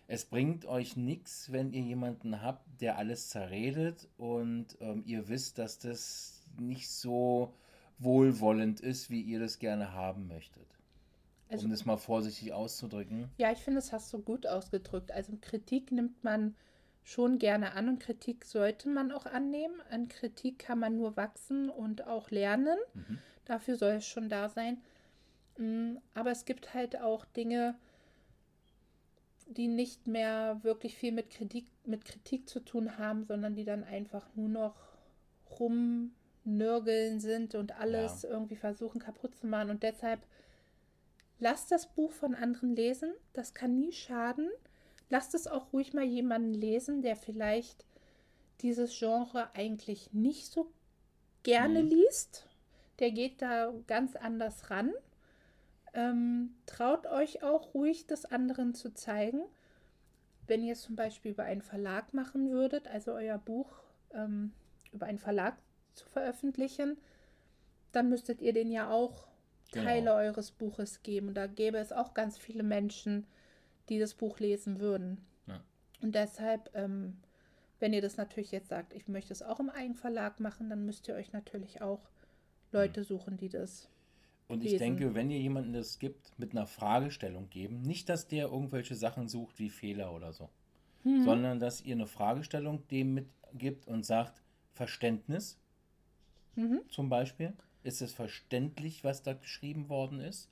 es 0.06 0.24
bringt 0.24 0.66
euch 0.66 0.96
nichts, 0.96 1.50
wenn 1.52 1.72
ihr 1.72 1.82
jemanden 1.82 2.42
habt, 2.42 2.64
der 2.80 2.98
alles 2.98 3.30
zerredet 3.30 4.08
und 4.16 4.76
ähm, 4.80 5.02
ihr 5.06 5.28
wisst, 5.28 5.58
dass 5.58 5.78
das 5.78 6.42
nicht 6.58 6.88
so 6.88 7.54
wohlwollend 7.98 8.80
ist, 8.80 9.10
wie 9.10 9.22
ihr 9.22 9.40
das 9.40 9.58
gerne 9.58 9.92
haben 9.92 10.26
möchtet. 10.26 10.66
Also, 11.48 11.66
um 11.66 11.70
das 11.70 11.84
mal 11.84 11.96
vorsichtig 11.96 12.52
auszudrücken. 12.52 13.30
Ja, 13.38 13.52
ich 13.52 13.58
finde, 13.58 13.78
das 13.78 13.92
hast 13.92 14.12
du 14.12 14.18
gut 14.18 14.46
ausgedrückt. 14.46 15.12
Also 15.12 15.36
Kritik 15.40 15.92
nimmt 15.92 16.24
man 16.24 16.54
schon 17.02 17.38
gerne 17.38 17.72
an 17.74 17.88
und 17.88 18.00
Kritik 18.00 18.44
sollte 18.44 18.88
man 18.88 19.12
auch 19.12 19.26
annehmen. 19.26 19.80
An 19.90 20.08
Kritik 20.08 20.58
kann 20.58 20.78
man 20.78 20.96
nur 20.96 21.16
wachsen 21.16 21.68
und 21.68 22.06
auch 22.06 22.30
lernen. 22.30 22.78
Mhm. 22.94 23.18
Dafür 23.44 23.76
soll 23.76 23.92
es 23.92 24.06
schon 24.06 24.28
da 24.28 24.48
sein. 24.48 24.78
Mm, 25.58 25.96
aber 26.14 26.30
es 26.30 26.44
gibt 26.44 26.74
halt 26.74 27.00
auch 27.00 27.24
Dinge, 27.26 27.76
die 29.46 29.68
nicht 29.68 30.06
mehr 30.06 30.60
wirklich 30.62 30.96
viel 30.96 31.12
mit 31.12 31.30
Kritik, 31.30 31.66
mit 31.84 32.04
Kritik 32.04 32.48
zu 32.48 32.60
tun 32.60 32.98
haben, 32.98 33.24
sondern 33.24 33.54
die 33.54 33.64
dann 33.64 33.84
einfach 33.84 34.26
nur 34.34 34.48
noch 34.48 34.74
rumnörgeln 35.58 37.20
sind 37.20 37.54
und 37.54 37.78
alles 37.78 38.22
ja. 38.22 38.30
irgendwie 38.30 38.56
versuchen 38.56 39.00
kaputt 39.00 39.34
zu 39.36 39.46
machen. 39.46 39.70
Und 39.70 39.82
deshalb 39.82 40.20
lasst 41.38 41.70
das 41.70 41.94
Buch 41.94 42.12
von 42.12 42.34
anderen 42.34 42.74
lesen. 42.74 43.12
Das 43.32 43.54
kann 43.54 43.78
nie 43.78 43.92
schaden 43.92 44.50
lasst 45.14 45.34
es 45.34 45.46
auch 45.46 45.72
ruhig 45.72 45.92
mal 45.92 46.04
jemanden 46.04 46.54
lesen, 46.54 47.02
der 47.02 47.16
vielleicht 47.16 47.84
dieses 48.60 48.98
Genre 48.98 49.48
eigentlich 49.54 50.12
nicht 50.12 50.46
so 50.46 50.72
gerne 51.42 51.82
mhm. 51.82 51.90
liest. 51.90 52.48
Der 52.98 53.10
geht 53.10 53.42
da 53.42 53.72
ganz 53.86 54.16
anders 54.16 54.70
ran. 54.70 54.92
Ähm, 55.94 56.56
traut 56.66 57.06
euch 57.06 57.42
auch 57.42 57.72
ruhig, 57.72 58.06
das 58.06 58.24
anderen 58.24 58.74
zu 58.74 58.92
zeigen. 58.92 59.42
Wenn 60.46 60.62
ihr 60.62 60.72
es 60.72 60.82
zum 60.82 60.96
Beispiel 60.96 61.30
über 61.30 61.44
einen 61.44 61.62
Verlag 61.62 62.12
machen 62.12 62.50
würdet, 62.50 62.88
also 62.88 63.12
euer 63.12 63.38
Buch 63.38 63.70
ähm, 64.12 64.52
über 64.92 65.06
einen 65.06 65.18
Verlag 65.18 65.56
zu 65.94 66.06
veröffentlichen, 66.06 66.98
dann 67.92 68.08
müsstet 68.08 68.42
ihr 68.42 68.52
den 68.52 68.70
ja 68.70 68.90
auch 68.90 69.28
genau. 69.72 69.84
Teile 69.84 70.00
genau. 70.00 70.16
eures 70.16 70.50
Buches 70.50 71.02
geben. 71.02 71.28
Und 71.28 71.34
da 71.34 71.46
gäbe 71.46 71.78
es 71.78 71.92
auch 71.92 72.12
ganz 72.12 72.38
viele 72.38 72.62
Menschen, 72.62 73.26
die 73.88 73.98
das 73.98 74.14
Buch 74.14 74.40
lesen 74.40 74.80
würden. 74.80 75.24
Ja. 75.46 75.60
Und 76.02 76.14
deshalb, 76.14 76.70
ähm, 76.74 77.18
wenn 77.78 77.92
ihr 77.92 78.02
das 78.02 78.16
natürlich 78.16 78.50
jetzt 78.50 78.68
sagt, 78.68 78.92
ich 78.92 79.08
möchte 79.08 79.32
es 79.32 79.42
auch 79.42 79.60
im 79.60 79.70
Eigenverlag 79.70 80.40
machen, 80.40 80.70
dann 80.70 80.84
müsst 80.84 81.08
ihr 81.08 81.14
euch 81.14 81.32
natürlich 81.32 81.82
auch 81.82 82.08
Leute 82.72 83.00
mhm. 83.00 83.04
suchen, 83.04 83.36
die 83.36 83.48
das. 83.48 83.88
Und 84.54 84.64
ich 84.64 84.72
lesen. 84.72 84.84
denke, 84.84 85.14
wenn 85.14 85.30
ihr 85.30 85.38
jemanden 85.38 85.72
das 85.72 85.98
gibt, 85.98 86.38
mit 86.38 86.52
einer 86.52 86.66
Fragestellung 86.66 87.50
geben, 87.50 87.82
nicht, 87.82 88.08
dass 88.08 88.28
der 88.28 88.46
irgendwelche 88.46 88.94
Sachen 88.94 89.28
sucht 89.28 89.58
wie 89.58 89.70
Fehler 89.70 90.12
oder 90.12 90.32
so, 90.32 90.48
mhm. 91.04 91.24
sondern 91.24 91.60
dass 91.60 91.80
ihr 91.82 91.94
eine 91.94 92.06
Fragestellung 92.06 92.86
dem 92.88 93.14
mitgibt 93.14 93.86
und 93.86 94.04
sagt, 94.04 94.42
Verständnis 94.72 95.58
mhm. 96.56 96.80
zum 96.88 97.08
Beispiel. 97.08 97.52
Ist 97.82 98.00
es 98.00 98.14
verständlich, 98.14 99.04
was 99.04 99.22
da 99.22 99.34
geschrieben 99.34 99.90
worden 99.90 100.20
ist? 100.20 100.48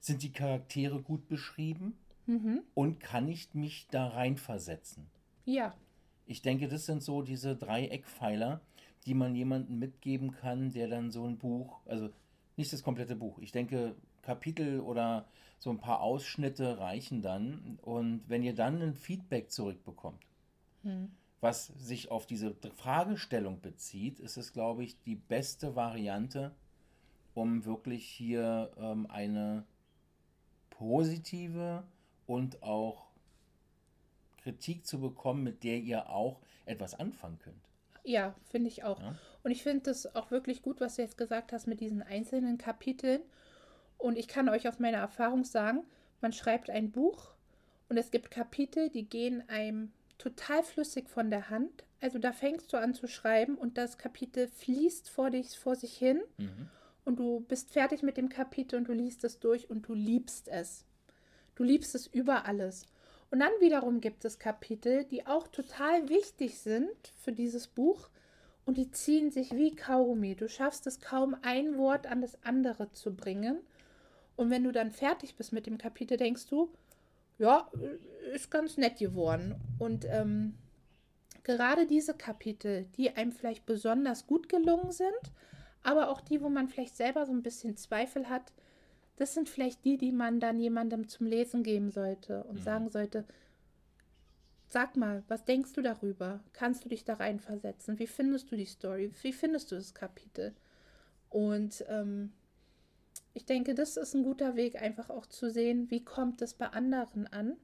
Sind 0.00 0.22
die 0.22 0.32
Charaktere 0.32 1.02
gut 1.02 1.28
beschrieben? 1.28 1.98
mhm. 2.26 2.62
und 2.74 3.00
kann 3.00 3.28
ich 3.28 3.54
mich 3.54 3.88
da 3.90 4.08
reinversetzen. 4.08 5.06
Ja. 5.44 5.74
Ich 6.26 6.42
denke, 6.42 6.68
das 6.68 6.86
sind 6.86 7.02
so 7.02 7.22
diese 7.22 7.56
drei 7.56 7.86
Eckpfeiler, 7.86 8.60
die 9.06 9.14
man 9.14 9.34
jemandem 9.34 9.78
mitgeben 9.78 10.32
kann, 10.32 10.72
der 10.72 10.88
dann 10.88 11.10
so 11.10 11.26
ein 11.26 11.38
Buch, 11.38 11.80
also 11.86 12.10
nicht 12.56 12.72
das 12.72 12.82
komplette 12.82 13.16
Buch, 13.16 13.38
ich 13.38 13.52
denke, 13.52 13.94
Kapitel 14.22 14.80
oder 14.80 15.26
so 15.58 15.70
ein 15.70 15.78
paar 15.78 16.00
Ausschnitte 16.00 16.78
reichen 16.78 17.22
dann. 17.22 17.78
Und 17.82 18.22
wenn 18.28 18.42
ihr 18.42 18.54
dann 18.54 18.82
ein 18.82 18.94
Feedback 18.94 19.50
zurückbekommt, 19.50 20.22
mhm. 20.82 21.10
was 21.40 21.66
sich 21.66 22.10
auf 22.10 22.26
diese 22.26 22.54
Fragestellung 22.76 23.60
bezieht, 23.60 24.18
ist 24.18 24.36
es, 24.36 24.52
glaube 24.52 24.82
ich, 24.82 25.00
die 25.02 25.14
beste 25.14 25.76
Variante, 25.76 26.52
um 27.34 27.64
wirklich 27.64 28.04
hier 28.04 28.70
ähm, 28.76 29.06
eine 29.08 29.64
positive 30.70 31.84
und 32.26 32.62
auch 32.62 33.06
Kritik 34.38 34.84
zu 34.84 35.00
bekommen, 35.00 35.44
mit 35.44 35.62
der 35.62 35.78
ihr 35.78 36.10
auch 36.10 36.40
etwas 36.64 36.94
anfangen 36.94 37.38
könnt. 37.38 37.68
Ja, 38.04 38.34
finde 38.50 38.68
ich 38.68 38.82
auch. 38.82 39.00
Ja? 39.00 39.14
Und 39.42 39.50
ich 39.50 39.62
finde 39.62 39.90
es 39.90 40.14
auch 40.14 40.30
wirklich 40.30 40.62
gut, 40.62 40.80
was 40.80 40.96
du 40.96 41.02
jetzt 41.02 41.18
gesagt 41.18 41.52
hast 41.52 41.66
mit 41.66 41.80
diesen 41.80 42.02
einzelnen 42.02 42.58
Kapiteln. 42.58 43.22
Und 43.98 44.16
ich 44.16 44.28
kann 44.28 44.48
euch 44.48 44.68
aus 44.68 44.78
meiner 44.78 44.98
Erfahrung 44.98 45.44
sagen, 45.44 45.84
man 46.20 46.32
schreibt 46.32 46.70
ein 46.70 46.92
Buch 46.92 47.32
und 47.88 47.96
es 47.96 48.10
gibt 48.10 48.30
Kapitel, 48.30 48.88
die 48.88 49.08
gehen 49.08 49.48
einem 49.48 49.92
total 50.18 50.62
flüssig 50.62 51.08
von 51.08 51.30
der 51.30 51.50
Hand. 51.50 51.84
Also 52.00 52.18
da 52.18 52.32
fängst 52.32 52.72
du 52.72 52.76
an 52.76 52.94
zu 52.94 53.06
schreiben 53.08 53.56
und 53.56 53.76
das 53.76 53.98
Kapitel 53.98 54.48
fließt 54.48 55.10
vor 55.10 55.30
dich 55.30 55.58
vor 55.58 55.76
sich 55.76 55.96
hin 55.96 56.22
mhm. 56.38 56.68
und 57.04 57.18
du 57.18 57.40
bist 57.40 57.72
fertig 57.72 58.02
mit 58.02 58.16
dem 58.16 58.28
Kapitel 58.28 58.76
und 58.76 58.88
du 58.88 58.92
liest 58.92 59.24
es 59.24 59.40
durch 59.40 59.68
und 59.68 59.86
du 59.88 59.94
liebst 59.94 60.48
es. 60.48 60.84
Du 61.54 61.64
liebst 61.64 61.94
es 61.94 62.06
über 62.06 62.46
alles. 62.46 62.86
Und 63.30 63.40
dann 63.40 63.52
wiederum 63.60 64.00
gibt 64.00 64.24
es 64.24 64.38
Kapitel, 64.38 65.04
die 65.04 65.26
auch 65.26 65.48
total 65.48 66.08
wichtig 66.08 66.58
sind 66.58 66.90
für 67.20 67.32
dieses 67.32 67.66
Buch 67.66 68.08
und 68.64 68.76
die 68.76 68.90
ziehen 68.90 69.30
sich 69.30 69.52
wie 69.52 69.74
Kaugummi. 69.74 70.34
Du 70.34 70.48
schaffst 70.48 70.86
es 70.86 71.00
kaum, 71.00 71.36
ein 71.42 71.76
Wort 71.78 72.06
an 72.06 72.20
das 72.20 72.38
andere 72.44 72.90
zu 72.92 73.14
bringen. 73.14 73.58
Und 74.36 74.50
wenn 74.50 74.64
du 74.64 74.72
dann 74.72 74.90
fertig 74.90 75.36
bist 75.36 75.52
mit 75.52 75.66
dem 75.66 75.78
Kapitel, 75.78 76.16
denkst 76.16 76.46
du, 76.46 76.70
ja, 77.38 77.68
ist 78.34 78.50
ganz 78.50 78.76
nett 78.76 78.98
geworden. 78.98 79.56
Und 79.78 80.06
ähm, 80.08 80.54
gerade 81.42 81.86
diese 81.86 82.14
Kapitel, 82.14 82.86
die 82.96 83.10
einem 83.10 83.32
vielleicht 83.32 83.66
besonders 83.66 84.26
gut 84.26 84.48
gelungen 84.48 84.92
sind, 84.92 85.10
aber 85.82 86.10
auch 86.10 86.20
die, 86.20 86.40
wo 86.40 86.48
man 86.48 86.68
vielleicht 86.68 86.96
selber 86.96 87.26
so 87.26 87.32
ein 87.32 87.42
bisschen 87.42 87.76
Zweifel 87.76 88.28
hat, 88.28 88.52
das 89.16 89.34
sind 89.34 89.48
vielleicht 89.48 89.84
die, 89.84 89.98
die 89.98 90.12
man 90.12 90.40
dann 90.40 90.58
jemandem 90.58 91.08
zum 91.08 91.26
Lesen 91.26 91.62
geben 91.62 91.90
sollte 91.90 92.44
und 92.44 92.60
mhm. 92.60 92.62
sagen 92.62 92.90
sollte, 92.90 93.24
sag 94.72 94.96
mal, 94.96 95.22
was 95.28 95.44
denkst 95.44 95.74
du 95.74 95.82
darüber? 95.82 96.40
Kannst 96.52 96.84
du 96.84 96.88
dich 96.88 97.04
da 97.04 97.14
reinversetzen? 97.14 97.98
Wie 97.98 98.06
findest 98.06 98.50
du 98.50 98.56
die 98.56 98.64
Story? 98.64 99.12
Wie 99.22 99.32
findest 99.32 99.70
du 99.70 99.76
das 99.76 99.94
Kapitel? 99.94 100.54
Und 101.28 101.84
ähm, 101.88 102.32
ich 103.34 103.44
denke, 103.44 103.74
das 103.74 103.96
ist 103.96 104.14
ein 104.14 104.24
guter 104.24 104.56
Weg, 104.56 104.80
einfach 104.80 105.10
auch 105.10 105.26
zu 105.26 105.50
sehen, 105.50 105.90
wie 105.90 106.04
kommt 106.04 106.42
es 106.42 106.54
bei 106.54 106.66
anderen 106.66 107.26
an. 107.26 107.56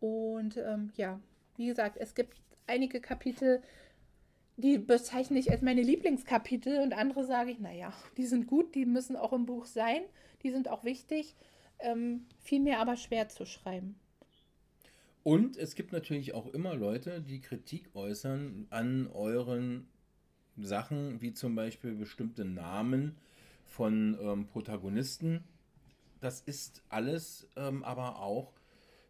Und 0.00 0.56
ähm, 0.56 0.92
ja, 0.96 1.20
wie 1.56 1.66
gesagt, 1.66 1.96
es 1.98 2.14
gibt 2.14 2.36
einige 2.66 3.00
Kapitel, 3.00 3.62
die 4.56 4.78
bezeichne 4.78 5.38
ich 5.38 5.50
als 5.50 5.62
meine 5.62 5.82
Lieblingskapitel 5.82 6.80
und 6.80 6.92
andere 6.92 7.24
sage 7.24 7.50
ich, 7.50 7.60
naja, 7.60 7.92
die 8.16 8.26
sind 8.26 8.46
gut, 8.46 8.74
die 8.74 8.86
müssen 8.86 9.16
auch 9.16 9.32
im 9.32 9.46
Buch 9.46 9.64
sein, 9.64 10.02
die 10.42 10.50
sind 10.50 10.68
auch 10.68 10.84
wichtig, 10.84 11.34
ähm, 11.78 12.26
fiel 12.40 12.60
mir 12.60 12.78
aber 12.78 12.96
schwer 12.96 13.28
zu 13.28 13.46
schreiben. 13.46 13.99
Und 15.22 15.56
es 15.56 15.74
gibt 15.74 15.92
natürlich 15.92 16.32
auch 16.34 16.46
immer 16.46 16.74
Leute, 16.74 17.20
die 17.20 17.40
Kritik 17.40 17.94
äußern 17.94 18.66
an 18.70 19.08
euren 19.08 19.86
Sachen, 20.56 21.20
wie 21.20 21.34
zum 21.34 21.54
Beispiel 21.54 21.94
bestimmte 21.94 22.44
Namen 22.44 23.16
von 23.66 24.18
ähm, 24.20 24.46
Protagonisten. 24.46 25.44
Das 26.20 26.40
ist 26.40 26.82
alles 26.88 27.48
ähm, 27.56 27.84
aber 27.84 28.20
auch 28.20 28.52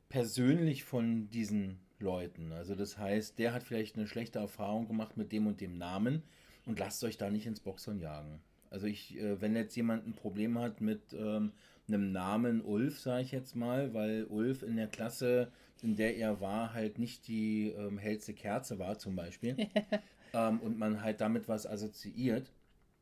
persönlich 0.09 0.85
von 0.85 1.31
diesen 1.31 1.79
Leuten. 2.01 2.53
Also 2.53 2.75
das 2.75 2.99
heißt, 2.99 3.39
der 3.39 3.53
hat 3.53 3.63
vielleicht 3.63 3.97
eine 3.97 4.07
schlechte 4.07 4.39
Erfahrung 4.39 4.89
gemacht 4.89 5.17
mit 5.17 5.33
dem 5.33 5.47
und 5.47 5.61
dem 5.61 5.79
Namen 5.79 6.23
und 6.67 6.79
lasst 6.79 7.03
euch 7.05 7.19
da 7.19 7.31
nicht 7.31 7.47
ins 7.47 7.61
Boxhorn 7.61 8.01
jagen. 8.01 8.41
Also 8.71 8.87
ich, 8.87 9.17
äh, 9.17 9.41
wenn 9.41 9.57
jetzt 9.57 9.77
jemand 9.77 10.07
ein 10.07 10.15
Problem 10.15 10.59
hat 10.59 10.81
mit 10.81 11.13
ähm, 11.13 11.53
einem 11.93 12.13
Namen 12.13 12.63
Ulf, 12.63 13.01
sage 13.01 13.23
ich 13.23 13.33
jetzt 13.33 13.57
mal, 13.57 13.95
weil 13.95 14.25
Ulf 14.25 14.63
in 14.63 14.77
der 14.77 14.87
Klasse, 14.87 15.51
in 15.83 15.97
der 15.97 16.17
er 16.17 16.41
war, 16.41 16.75
halt 16.75 16.99
nicht 16.99 17.27
die 17.29 17.69
ähm, 17.69 17.99
hellste 17.99 18.35
Kerze 18.35 18.79
war 18.79 18.99
zum 18.99 19.17
Beispiel 19.17 19.57
ähm, 20.33 20.61
und 20.61 20.79
man 20.79 21.03
halt 21.03 21.21
damit 21.21 21.49
was 21.49 21.67
assoziiert, 21.67 22.53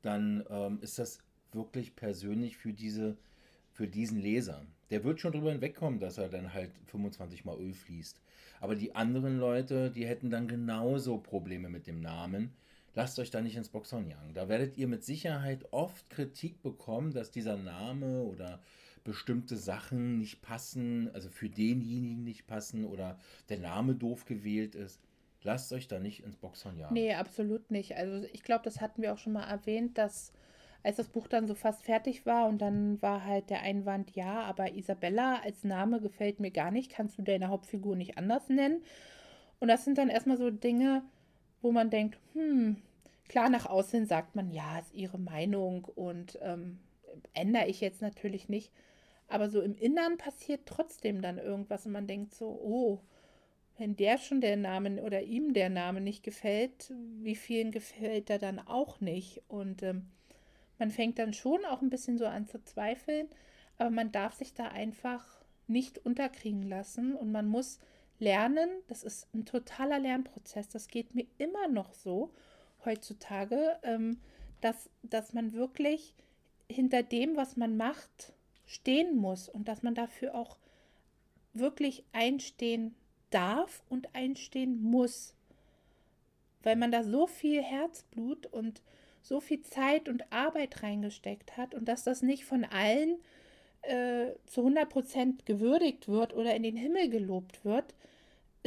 dann 0.02 0.44
ähm, 0.50 0.78
ist 0.80 0.98
das 0.98 1.18
wirklich 1.52 1.96
persönlich 1.96 2.56
für 2.56 2.72
diese 2.72 3.16
für 3.78 3.86
diesen 3.86 4.20
Leser. 4.20 4.66
Der 4.90 5.04
wird 5.04 5.20
schon 5.20 5.30
drüber 5.30 5.52
hinwegkommen, 5.52 6.00
dass 6.00 6.18
er 6.18 6.28
dann 6.28 6.52
halt 6.52 6.72
25 6.86 7.44
mal 7.44 7.54
Ulf 7.54 7.88
liest. 7.88 8.20
Aber 8.60 8.74
die 8.74 8.96
anderen 8.96 9.38
Leute, 9.38 9.92
die 9.92 10.04
hätten 10.04 10.30
dann 10.30 10.48
genauso 10.48 11.18
Probleme 11.18 11.68
mit 11.68 11.86
dem 11.86 12.00
Namen. 12.00 12.50
Lasst 12.98 13.20
euch 13.20 13.30
da 13.30 13.40
nicht 13.40 13.54
ins 13.54 13.68
Boxhorn 13.68 14.08
jagen. 14.08 14.34
Da 14.34 14.48
werdet 14.48 14.76
ihr 14.76 14.88
mit 14.88 15.04
Sicherheit 15.04 15.72
oft 15.72 16.10
Kritik 16.10 16.62
bekommen, 16.62 17.12
dass 17.12 17.30
dieser 17.30 17.56
Name 17.56 18.22
oder 18.24 18.58
bestimmte 19.04 19.56
Sachen 19.56 20.18
nicht 20.18 20.42
passen, 20.42 21.08
also 21.14 21.28
für 21.30 21.48
denjenigen 21.48 22.24
nicht 22.24 22.48
passen 22.48 22.84
oder 22.84 23.16
der 23.50 23.60
Name 23.60 23.94
doof 23.94 24.24
gewählt 24.24 24.74
ist. 24.74 25.00
Lasst 25.44 25.72
euch 25.72 25.86
da 25.86 26.00
nicht 26.00 26.24
ins 26.24 26.34
Boxhorn 26.34 26.76
jagen. 26.76 26.92
Nee, 26.92 27.14
absolut 27.14 27.70
nicht. 27.70 27.94
Also 27.94 28.26
ich 28.32 28.42
glaube, 28.42 28.64
das 28.64 28.80
hatten 28.80 29.00
wir 29.00 29.12
auch 29.12 29.18
schon 29.18 29.34
mal 29.34 29.48
erwähnt, 29.48 29.96
dass 29.96 30.32
als 30.82 30.96
das 30.96 31.06
Buch 31.06 31.28
dann 31.28 31.46
so 31.46 31.54
fast 31.54 31.84
fertig 31.84 32.26
war 32.26 32.48
und 32.48 32.58
dann 32.58 33.00
war 33.00 33.24
halt 33.24 33.48
der 33.50 33.62
Einwand, 33.62 34.16
ja, 34.16 34.42
aber 34.42 34.74
Isabella 34.74 35.40
als 35.44 35.62
Name 35.62 36.00
gefällt 36.00 36.40
mir 36.40 36.50
gar 36.50 36.72
nicht, 36.72 36.90
kannst 36.90 37.16
du 37.16 37.22
deine 37.22 37.46
Hauptfigur 37.46 37.94
nicht 37.94 38.18
anders 38.18 38.48
nennen? 38.48 38.82
Und 39.60 39.68
das 39.68 39.84
sind 39.84 39.98
dann 39.98 40.08
erstmal 40.08 40.36
so 40.36 40.50
Dinge, 40.50 41.04
wo 41.62 41.70
man 41.70 41.90
denkt, 41.90 42.18
hm, 42.32 42.82
klar, 43.28 43.48
nach 43.50 43.66
außen 43.66 44.06
sagt 44.06 44.36
man, 44.36 44.50
ja, 44.50 44.78
ist 44.78 44.94
ihre 44.94 45.18
Meinung 45.18 45.84
und 45.84 46.38
ähm, 46.42 46.78
ändere 47.34 47.66
ich 47.66 47.80
jetzt 47.80 48.02
natürlich 48.02 48.48
nicht. 48.48 48.72
Aber 49.28 49.50
so 49.50 49.60
im 49.60 49.76
Innern 49.76 50.16
passiert 50.16 50.62
trotzdem 50.66 51.20
dann 51.20 51.38
irgendwas 51.38 51.86
und 51.86 51.92
man 51.92 52.06
denkt 52.06 52.34
so, 52.34 52.46
oh, 52.46 53.00
wenn 53.76 53.94
der 53.94 54.18
schon 54.18 54.40
der 54.40 54.56
Name 54.56 55.02
oder 55.02 55.22
ihm 55.22 55.52
der 55.52 55.68
Name 55.68 56.00
nicht 56.00 56.24
gefällt, 56.24 56.92
wie 57.20 57.36
vielen 57.36 57.70
gefällt 57.70 58.28
er 58.30 58.38
dann 58.38 58.58
auch 58.58 59.00
nicht? 59.00 59.42
Und 59.46 59.82
ähm, 59.82 60.06
man 60.78 60.90
fängt 60.90 61.18
dann 61.18 61.32
schon 61.32 61.64
auch 61.64 61.82
ein 61.82 61.90
bisschen 61.90 62.18
so 62.18 62.26
an 62.26 62.46
zu 62.46 62.62
zweifeln, 62.64 63.28
aber 63.76 63.90
man 63.90 64.10
darf 64.10 64.34
sich 64.34 64.54
da 64.54 64.68
einfach 64.68 65.24
nicht 65.68 65.98
unterkriegen 65.98 66.62
lassen 66.62 67.14
und 67.14 67.30
man 67.30 67.46
muss 67.46 67.78
lernen, 68.18 68.68
das 68.88 69.04
ist 69.04 69.32
ein 69.34 69.44
totaler 69.44 69.98
Lernprozess, 69.98 70.68
das 70.68 70.88
geht 70.88 71.14
mir 71.14 71.26
immer 71.36 71.68
noch 71.68 71.94
so 71.94 72.32
heutzutage, 72.88 73.78
ähm, 73.82 74.18
dass, 74.60 74.90
dass 75.02 75.32
man 75.32 75.52
wirklich 75.52 76.14
hinter 76.68 77.02
dem, 77.02 77.36
was 77.36 77.56
man 77.56 77.76
macht, 77.76 78.32
stehen 78.66 79.16
muss 79.16 79.48
und 79.48 79.68
dass 79.68 79.82
man 79.82 79.94
dafür 79.94 80.34
auch 80.34 80.56
wirklich 81.54 82.04
einstehen 82.12 82.94
darf 83.30 83.82
und 83.88 84.14
einstehen 84.14 84.82
muss, 84.82 85.34
weil 86.62 86.76
man 86.76 86.90
da 86.90 87.02
so 87.02 87.26
viel 87.26 87.62
Herzblut 87.62 88.46
und 88.46 88.82
so 89.22 89.40
viel 89.40 89.62
Zeit 89.62 90.08
und 90.08 90.32
Arbeit 90.32 90.82
reingesteckt 90.82 91.56
hat 91.56 91.74
und 91.74 91.86
dass 91.86 92.04
das 92.04 92.22
nicht 92.22 92.44
von 92.44 92.64
allen 92.64 93.18
äh, 93.82 94.32
zu 94.46 94.60
100 94.60 94.88
Prozent 94.88 95.46
gewürdigt 95.46 96.08
wird 96.08 96.34
oder 96.34 96.54
in 96.54 96.62
den 96.62 96.76
Himmel 96.76 97.08
gelobt 97.08 97.64
wird, 97.64 97.94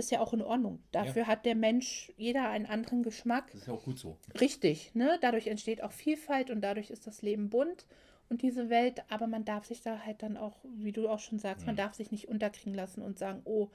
ist 0.02 0.12
ja 0.12 0.20
auch 0.20 0.34
in 0.34 0.41
Ordnung. 0.41 0.82
Dafür 0.91 1.22
ja. 1.22 1.28
hat 1.28 1.45
der 1.45 1.56
Mensch 1.56 2.12
jeder 2.18 2.49
einen 2.49 2.66
anderen 2.66 3.04
Geschmack. 3.04 3.47
Das 3.52 3.62
ist 3.62 3.68
ja 3.68 3.74
auch 3.74 3.84
gut 3.84 3.99
so. 3.99 4.18
Richtig, 4.39 4.93
ne? 4.95 5.18
Dadurch 5.22 5.47
entsteht 5.47 5.84
auch 5.84 5.91
Vielfalt 5.91 6.49
und 6.49 6.62
dadurch 6.62 6.89
ist 6.89 7.08
das 7.08 7.22
Leben 7.22 7.49
bunt 7.49 7.86
und 8.30 8.41
diese 8.41 8.70
Welt, 8.70 9.04
aber 9.10 9.28
man 9.28 9.45
darf 9.45 9.66
sich 9.66 9.82
da 9.82 9.99
halt 9.99 10.24
dann 10.24 10.38
auch, 10.38 10.58
wie 10.64 10.91
du 10.91 11.08
auch 11.08 11.20
schon 11.20 11.38
sagst, 11.38 11.62
mhm. 11.62 11.68
man 11.68 11.76
darf 11.76 11.93
sich 11.93 12.12
nicht 12.12 12.28
unterkriegen 12.28 12.74
lassen 12.74 13.02
und 13.02 13.20
sagen, 13.20 13.41
oh, 13.45 13.70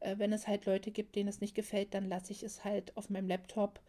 äh, 0.00 0.18
wenn 0.18 0.32
es 0.32 0.46
halt 0.46 0.66
Leute 0.66 0.90
gibt, 0.90 1.16
denen 1.16 1.28
es 1.28 1.40
nicht 1.40 1.54
gefällt, 1.54 1.94
dann 1.94 2.08
lasse 2.08 2.32
ich 2.32 2.42
es 2.42 2.64
halt 2.64 2.96
auf 2.96 3.10
meinem 3.10 3.28
Laptop 3.28 3.80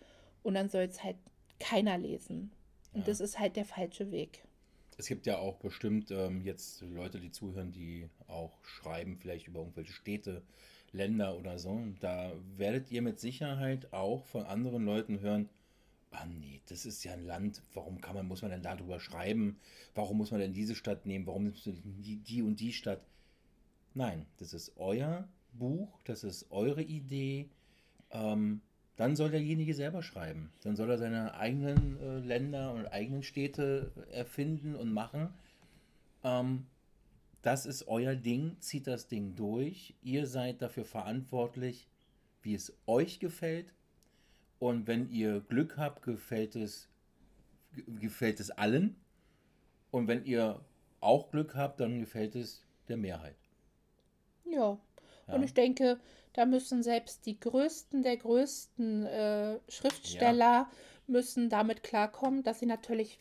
und 0.42 0.54
dann 0.54 0.70
soll 0.70 0.84
es 0.84 1.04
halt 1.04 1.18
keiner 1.60 1.98
lesen. 1.98 2.52
Und 2.94 3.02
ja. 3.02 3.06
das 3.08 3.20
ist 3.20 3.40
halt 3.40 3.56
der 3.56 3.66
falsche 3.66 4.12
Weg. 4.12 4.44
Es 4.98 5.08
gibt 5.08 5.26
ja 5.26 5.40
auch 5.40 5.58
bestimmt 5.58 6.12
ähm, 6.12 6.46
jetzt 6.46 6.82
Leute, 6.82 7.20
die 7.20 7.32
zuhören, 7.32 7.72
die 7.72 8.08
auch 8.28 8.64
schreiben, 8.64 9.18
vielleicht 9.18 9.48
über 9.48 9.62
irgendwelche 9.62 9.94
Städte, 9.94 10.44
Länder 10.94 11.38
oder 11.38 11.60
so. 11.60 11.82
Da 12.00 12.32
werdet 12.56 12.92
ihr 12.92 13.02
mit 13.02 13.20
Sicherheit 13.20 13.92
auch 13.92 14.26
von 14.26 14.46
anderen 14.46 14.86
Leuten 14.86 15.20
hören, 15.20 15.50
ah 16.12 16.26
nee, 16.26 16.62
das 16.68 16.86
ist 16.86 17.04
ja 17.04 17.14
ein 17.14 17.26
Land, 17.26 17.62
warum 17.74 18.00
kann 18.00 18.16
man, 18.16 18.28
muss 18.28 18.42
man 18.42 18.52
denn 18.52 18.62
darüber 18.62 19.00
schreiben? 19.00 19.58
Warum 19.96 20.18
muss 20.18 20.32
man 20.32 20.40
denn 20.40 20.54
diese 20.54 20.76
Stadt 20.76 21.06
nehmen? 21.06 21.26
Warum 21.26 21.44
nimmst 21.44 21.66
du 21.66 21.74
die, 21.84 22.18
die 22.18 22.42
und 22.42 22.60
die 22.60 22.74
Stadt? 22.74 23.02
Nein, 23.96 24.26
das 24.38 24.54
ist 24.54 24.74
euer 24.78 25.28
Buch, 25.54 26.00
das 26.06 26.24
ist 26.24 26.52
eure 26.52 26.84
Idee. 26.84 27.50
Ähm, 28.12 28.62
dann 28.96 29.16
soll 29.16 29.32
derjenige 29.32 29.74
selber 29.74 30.04
schreiben. 30.04 30.52
Dann 30.64 30.76
soll 30.76 30.90
er 30.92 31.00
seine 31.00 31.34
eigenen 31.34 32.00
äh, 32.00 32.20
Länder 32.20 32.74
und 32.74 32.88
eigenen 32.88 33.24
Städte 33.24 33.92
erfinden 34.12 34.76
und 34.76 34.94
machen. 34.94 35.30
Ähm, 36.24 36.68
das 37.44 37.66
ist 37.66 37.88
euer 37.88 38.16
Ding, 38.16 38.56
zieht 38.60 38.88
das 38.88 39.08
Ding 39.08 39.36
durch. 39.36 39.94
Ihr 40.02 40.26
seid 40.26 40.62
dafür 40.62 40.86
verantwortlich, 40.86 41.88
wie 42.42 42.56
es 42.56 42.74
euch 42.88 43.20
gefällt. 43.20 43.74
Und 44.60 44.88
wenn 44.88 45.10
ihr 45.10 45.42
Glück 45.42 45.78
habt, 45.78 46.04
gefällt 46.04 46.56
es, 46.56 46.88
gefällt 48.00 48.40
es 48.40 48.50
allen. 48.50 48.96
Und 49.92 50.08
wenn 50.08 50.26
ihr 50.26 50.62
auch 51.02 51.32
Glück 51.32 51.54
habt, 51.56 51.82
dann 51.82 52.00
gefällt 52.00 52.36
es 52.36 52.64
der 52.88 52.96
Mehrheit. 52.96 53.36
Ja. 54.46 54.80
ja. 55.28 55.34
Und 55.34 55.44
ich 55.44 55.54
denke, 55.54 56.00
da 56.32 56.46
müssen 56.46 56.82
selbst 56.82 57.26
die 57.26 57.40
größten 57.40 58.04
der 58.04 58.18
größten 58.18 59.06
äh, 59.06 59.60
Schriftsteller 59.68 60.42
ja. 60.42 60.72
müssen 61.08 61.50
damit 61.50 61.84
klarkommen, 61.84 62.42
dass 62.44 62.60
sie 62.60 62.66
natürlich 62.68 63.20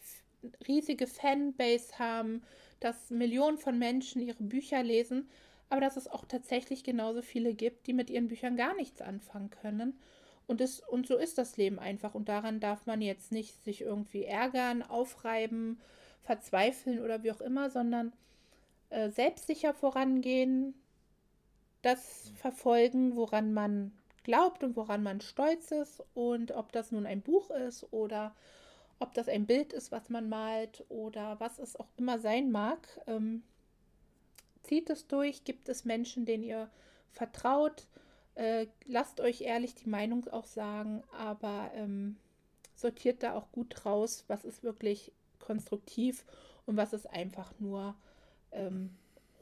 riesige 0.67 1.09
Fanbase 1.09 1.99
haben, 1.99 2.43
dass 2.85 3.11
Millionen 3.11 3.59
von 3.59 3.79
Menschen 3.79 4.21
ihre 4.23 4.43
Bücher 4.43 4.83
lesen, 4.83 5.29
aber 5.69 5.81
dass 5.81 5.97
es 5.97 6.09
auch 6.09 6.25
tatsächlich 6.27 6.85
genauso 6.85 7.23
viele 7.23 7.55
gibt, 7.55 7.87
die 7.87 7.93
mit 7.93 8.11
ihren 8.11 8.29
Büchern 8.29 8.57
gar 8.57 8.75
nichts 8.75 9.01
anfangen 9.01 9.51
können. 9.51 9.99
Und, 10.47 10.61
das, 10.61 10.81
und 10.81 11.07
so 11.07 11.17
ist 11.17 11.39
das 11.39 11.57
Leben 11.57 11.79
einfach. 11.79 12.15
Und 12.15 12.29
daran 12.29 12.61
darf 12.61 12.85
man 12.85 13.01
jetzt 13.01 13.33
nicht 13.33 13.63
sich 13.65 13.81
irgendwie 13.81 14.25
ärgern, 14.25 14.83
aufreiben, 14.83 15.81
verzweifeln 16.23 17.01
oder 17.01 17.23
wie 17.23 17.33
auch 17.33 17.41
immer, 17.41 17.71
sondern 17.71 18.13
äh, 18.91 19.11
selbstsicher 19.11 19.73
vorangehen, 19.73 20.75
das 21.81 22.33
verfolgen, 22.37 23.17
woran 23.17 23.53
man 23.55 23.93
glaubt 24.25 24.63
und 24.63 24.77
woran 24.77 25.03
man 25.03 25.21
stolz 25.21 25.71
ist. 25.71 26.03
Und 26.15 26.53
ob 26.53 26.73
das 26.73 26.93
nun 26.93 27.07
ein 27.07 27.23
Buch 27.23 27.51
ist 27.51 27.93
oder 27.93 28.35
ob 29.03 29.15
das 29.15 29.29
ein 29.29 29.47
Bild 29.47 29.73
ist, 29.73 29.93
was 29.93 30.09
man 30.09 30.29
malt 30.29 30.85
oder 30.89 31.39
was 31.41 31.59
es 31.59 31.77
auch 31.77 31.89
immer 31.97 32.19
sein 32.19 32.51
mag, 32.51 32.79
ähm, 33.07 33.43
zieht 34.63 34.89
es 34.91 35.09
durch, 35.09 35.45
gibt 35.45 35.69
es 35.69 35.85
Menschen, 35.85 36.25
denen 36.25 36.45
ihr 36.45 36.71
vertraut. 37.11 37.89
Äh, 38.37 38.69
lasst 38.87 39.21
euch 39.21 39.43
ehrlich 39.43 39.75
die 39.75 39.89
Meinung 39.89 40.27
auch 40.29 40.47
sagen, 40.47 41.03
aber 41.13 41.71
ähm, 41.75 42.17
sortiert 42.77 43.23
da 43.23 43.35
auch 43.35 43.51
gut 43.53 43.85
raus, 43.85 44.25
was 44.29 44.45
ist 44.45 44.63
wirklich 44.63 45.13
konstruktiv 45.41 46.25
und 46.65 46.77
was 46.77 46.93
ist 46.93 47.11
einfach 47.11 47.53
nur 47.59 47.95
ähm, 48.53 48.91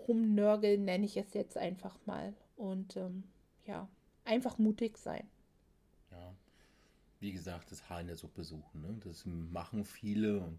rumnörgeln, 0.08 0.84
nenne 0.84 1.04
ich 1.04 1.16
es 1.16 1.34
jetzt 1.34 1.56
einfach 1.56 1.94
mal. 2.06 2.32
Und 2.56 2.96
ähm, 2.96 3.24
ja, 3.66 3.88
einfach 4.24 4.58
mutig 4.58 4.96
sein. 4.96 5.28
Wie 7.20 7.32
gesagt, 7.32 7.70
das 7.70 7.88
Haar 7.88 8.00
in 8.00 8.06
der 8.06 8.16
Suppe 8.16 8.42
suchen. 8.42 8.80
Ne? 8.80 8.96
Das 9.04 9.24
machen 9.26 9.84
viele 9.84 10.40
und 10.40 10.58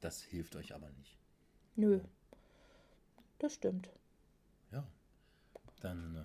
das 0.00 0.22
hilft 0.22 0.56
euch 0.56 0.74
aber 0.74 0.90
nicht. 0.90 1.16
Nö, 1.76 2.00
das 3.38 3.54
stimmt. 3.54 3.88
Ja, 4.72 4.84
dann 5.80 6.16
äh, 6.16 6.24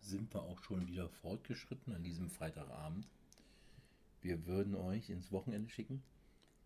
sind 0.00 0.32
wir 0.34 0.42
auch 0.42 0.62
schon 0.62 0.86
wieder 0.86 1.08
fortgeschritten 1.08 1.94
an 1.94 2.02
diesem 2.02 2.28
Freitagabend. 2.28 3.08
Wir 4.20 4.46
würden 4.46 4.74
euch 4.74 5.08
ins 5.08 5.32
Wochenende 5.32 5.70
schicken. 5.70 6.02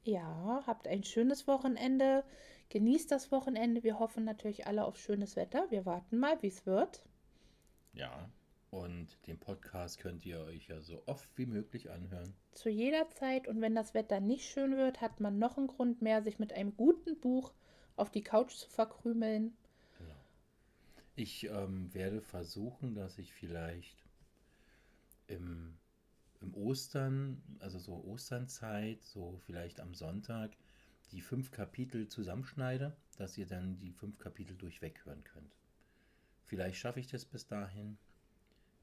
Ja, 0.02 0.62
habt 0.66 0.88
ein 0.88 1.04
schönes 1.04 1.46
Wochenende. 1.46 2.24
Genießt 2.70 3.10
das 3.10 3.30
Wochenende. 3.30 3.84
Wir 3.84 3.98
hoffen 3.98 4.24
natürlich 4.24 4.66
alle 4.66 4.84
auf 4.84 4.98
schönes 4.98 5.36
Wetter. 5.36 5.70
Wir 5.70 5.86
warten 5.86 6.18
mal, 6.18 6.42
wie 6.42 6.48
es 6.48 6.66
wird. 6.66 7.04
Ja, 7.92 8.28
und 8.74 9.06
den 9.28 9.38
Podcast 9.38 10.00
könnt 10.00 10.26
ihr 10.26 10.40
euch 10.40 10.66
ja 10.66 10.80
so 10.80 11.04
oft 11.06 11.28
wie 11.38 11.46
möglich 11.46 11.90
anhören. 11.90 12.34
Zu 12.52 12.70
jeder 12.70 13.08
Zeit. 13.10 13.46
Und 13.46 13.60
wenn 13.60 13.76
das 13.76 13.94
Wetter 13.94 14.18
nicht 14.18 14.50
schön 14.50 14.76
wird, 14.76 15.00
hat 15.00 15.20
man 15.20 15.38
noch 15.38 15.56
einen 15.56 15.68
Grund 15.68 16.02
mehr, 16.02 16.22
sich 16.22 16.40
mit 16.40 16.52
einem 16.52 16.76
guten 16.76 17.20
Buch 17.20 17.52
auf 17.94 18.10
die 18.10 18.22
Couch 18.22 18.52
zu 18.52 18.68
verkrümeln. 18.68 19.56
Genau. 19.98 20.14
Ich 21.14 21.44
ähm, 21.44 21.94
werde 21.94 22.20
versuchen, 22.20 22.94
dass 22.94 23.18
ich 23.18 23.32
vielleicht 23.32 24.04
im, 25.28 25.78
im 26.40 26.52
Ostern, 26.54 27.40
also 27.60 27.78
so 27.78 28.04
Osternzeit, 28.04 29.04
so 29.04 29.38
vielleicht 29.46 29.80
am 29.80 29.94
Sonntag, 29.94 30.50
die 31.12 31.20
fünf 31.20 31.52
Kapitel 31.52 32.08
zusammenschneide, 32.08 32.96
dass 33.18 33.38
ihr 33.38 33.46
dann 33.46 33.78
die 33.78 33.92
fünf 33.92 34.18
Kapitel 34.18 34.56
durchweg 34.56 35.04
hören 35.04 35.22
könnt. 35.22 35.54
Vielleicht 36.44 36.78
schaffe 36.78 36.98
ich 36.98 37.06
das 37.06 37.24
bis 37.24 37.46
dahin. 37.46 37.98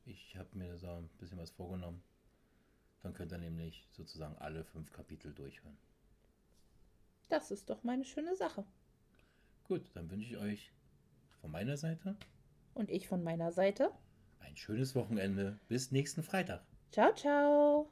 Ich 0.06 0.36
habe 0.36 0.58
mir 0.58 0.78
so 0.78 0.88
ein 0.88 1.10
bisschen 1.20 1.38
was 1.38 1.52
vorgenommen. 1.52 2.02
Dann 3.02 3.14
könnt 3.14 3.32
ihr 3.32 3.38
nämlich 3.38 3.88
sozusagen 3.91 4.38
alle 4.38 4.64
fünf 4.64 4.91
Kapitel 4.91 5.34
durchhören. 5.34 5.78
Das 7.30 7.49
ist 7.52 7.70
doch 7.70 7.84
meine 7.84 8.04
schöne 8.06 8.36
Sache. 8.36 8.66
Gut, 9.64 9.84
dann 9.93 10.10
wünsche 10.12 10.28
ich 10.28 10.38
euch 10.38 10.72
von 11.39 11.52
meiner 11.52 11.78
Seite 11.78 12.16
Und 12.74 12.89
ich 12.89 13.08
von 13.08 13.24
meiner 13.24 13.52
Seite. 13.52 13.91
ein 14.39 14.58
schönes 14.58 14.95
Wochenende. 14.95 15.60
Bis 15.68 15.91
nächsten 15.91 16.24
Freitag. 16.24 16.62
Ciao, 16.91 17.14
ciao. 17.16 17.89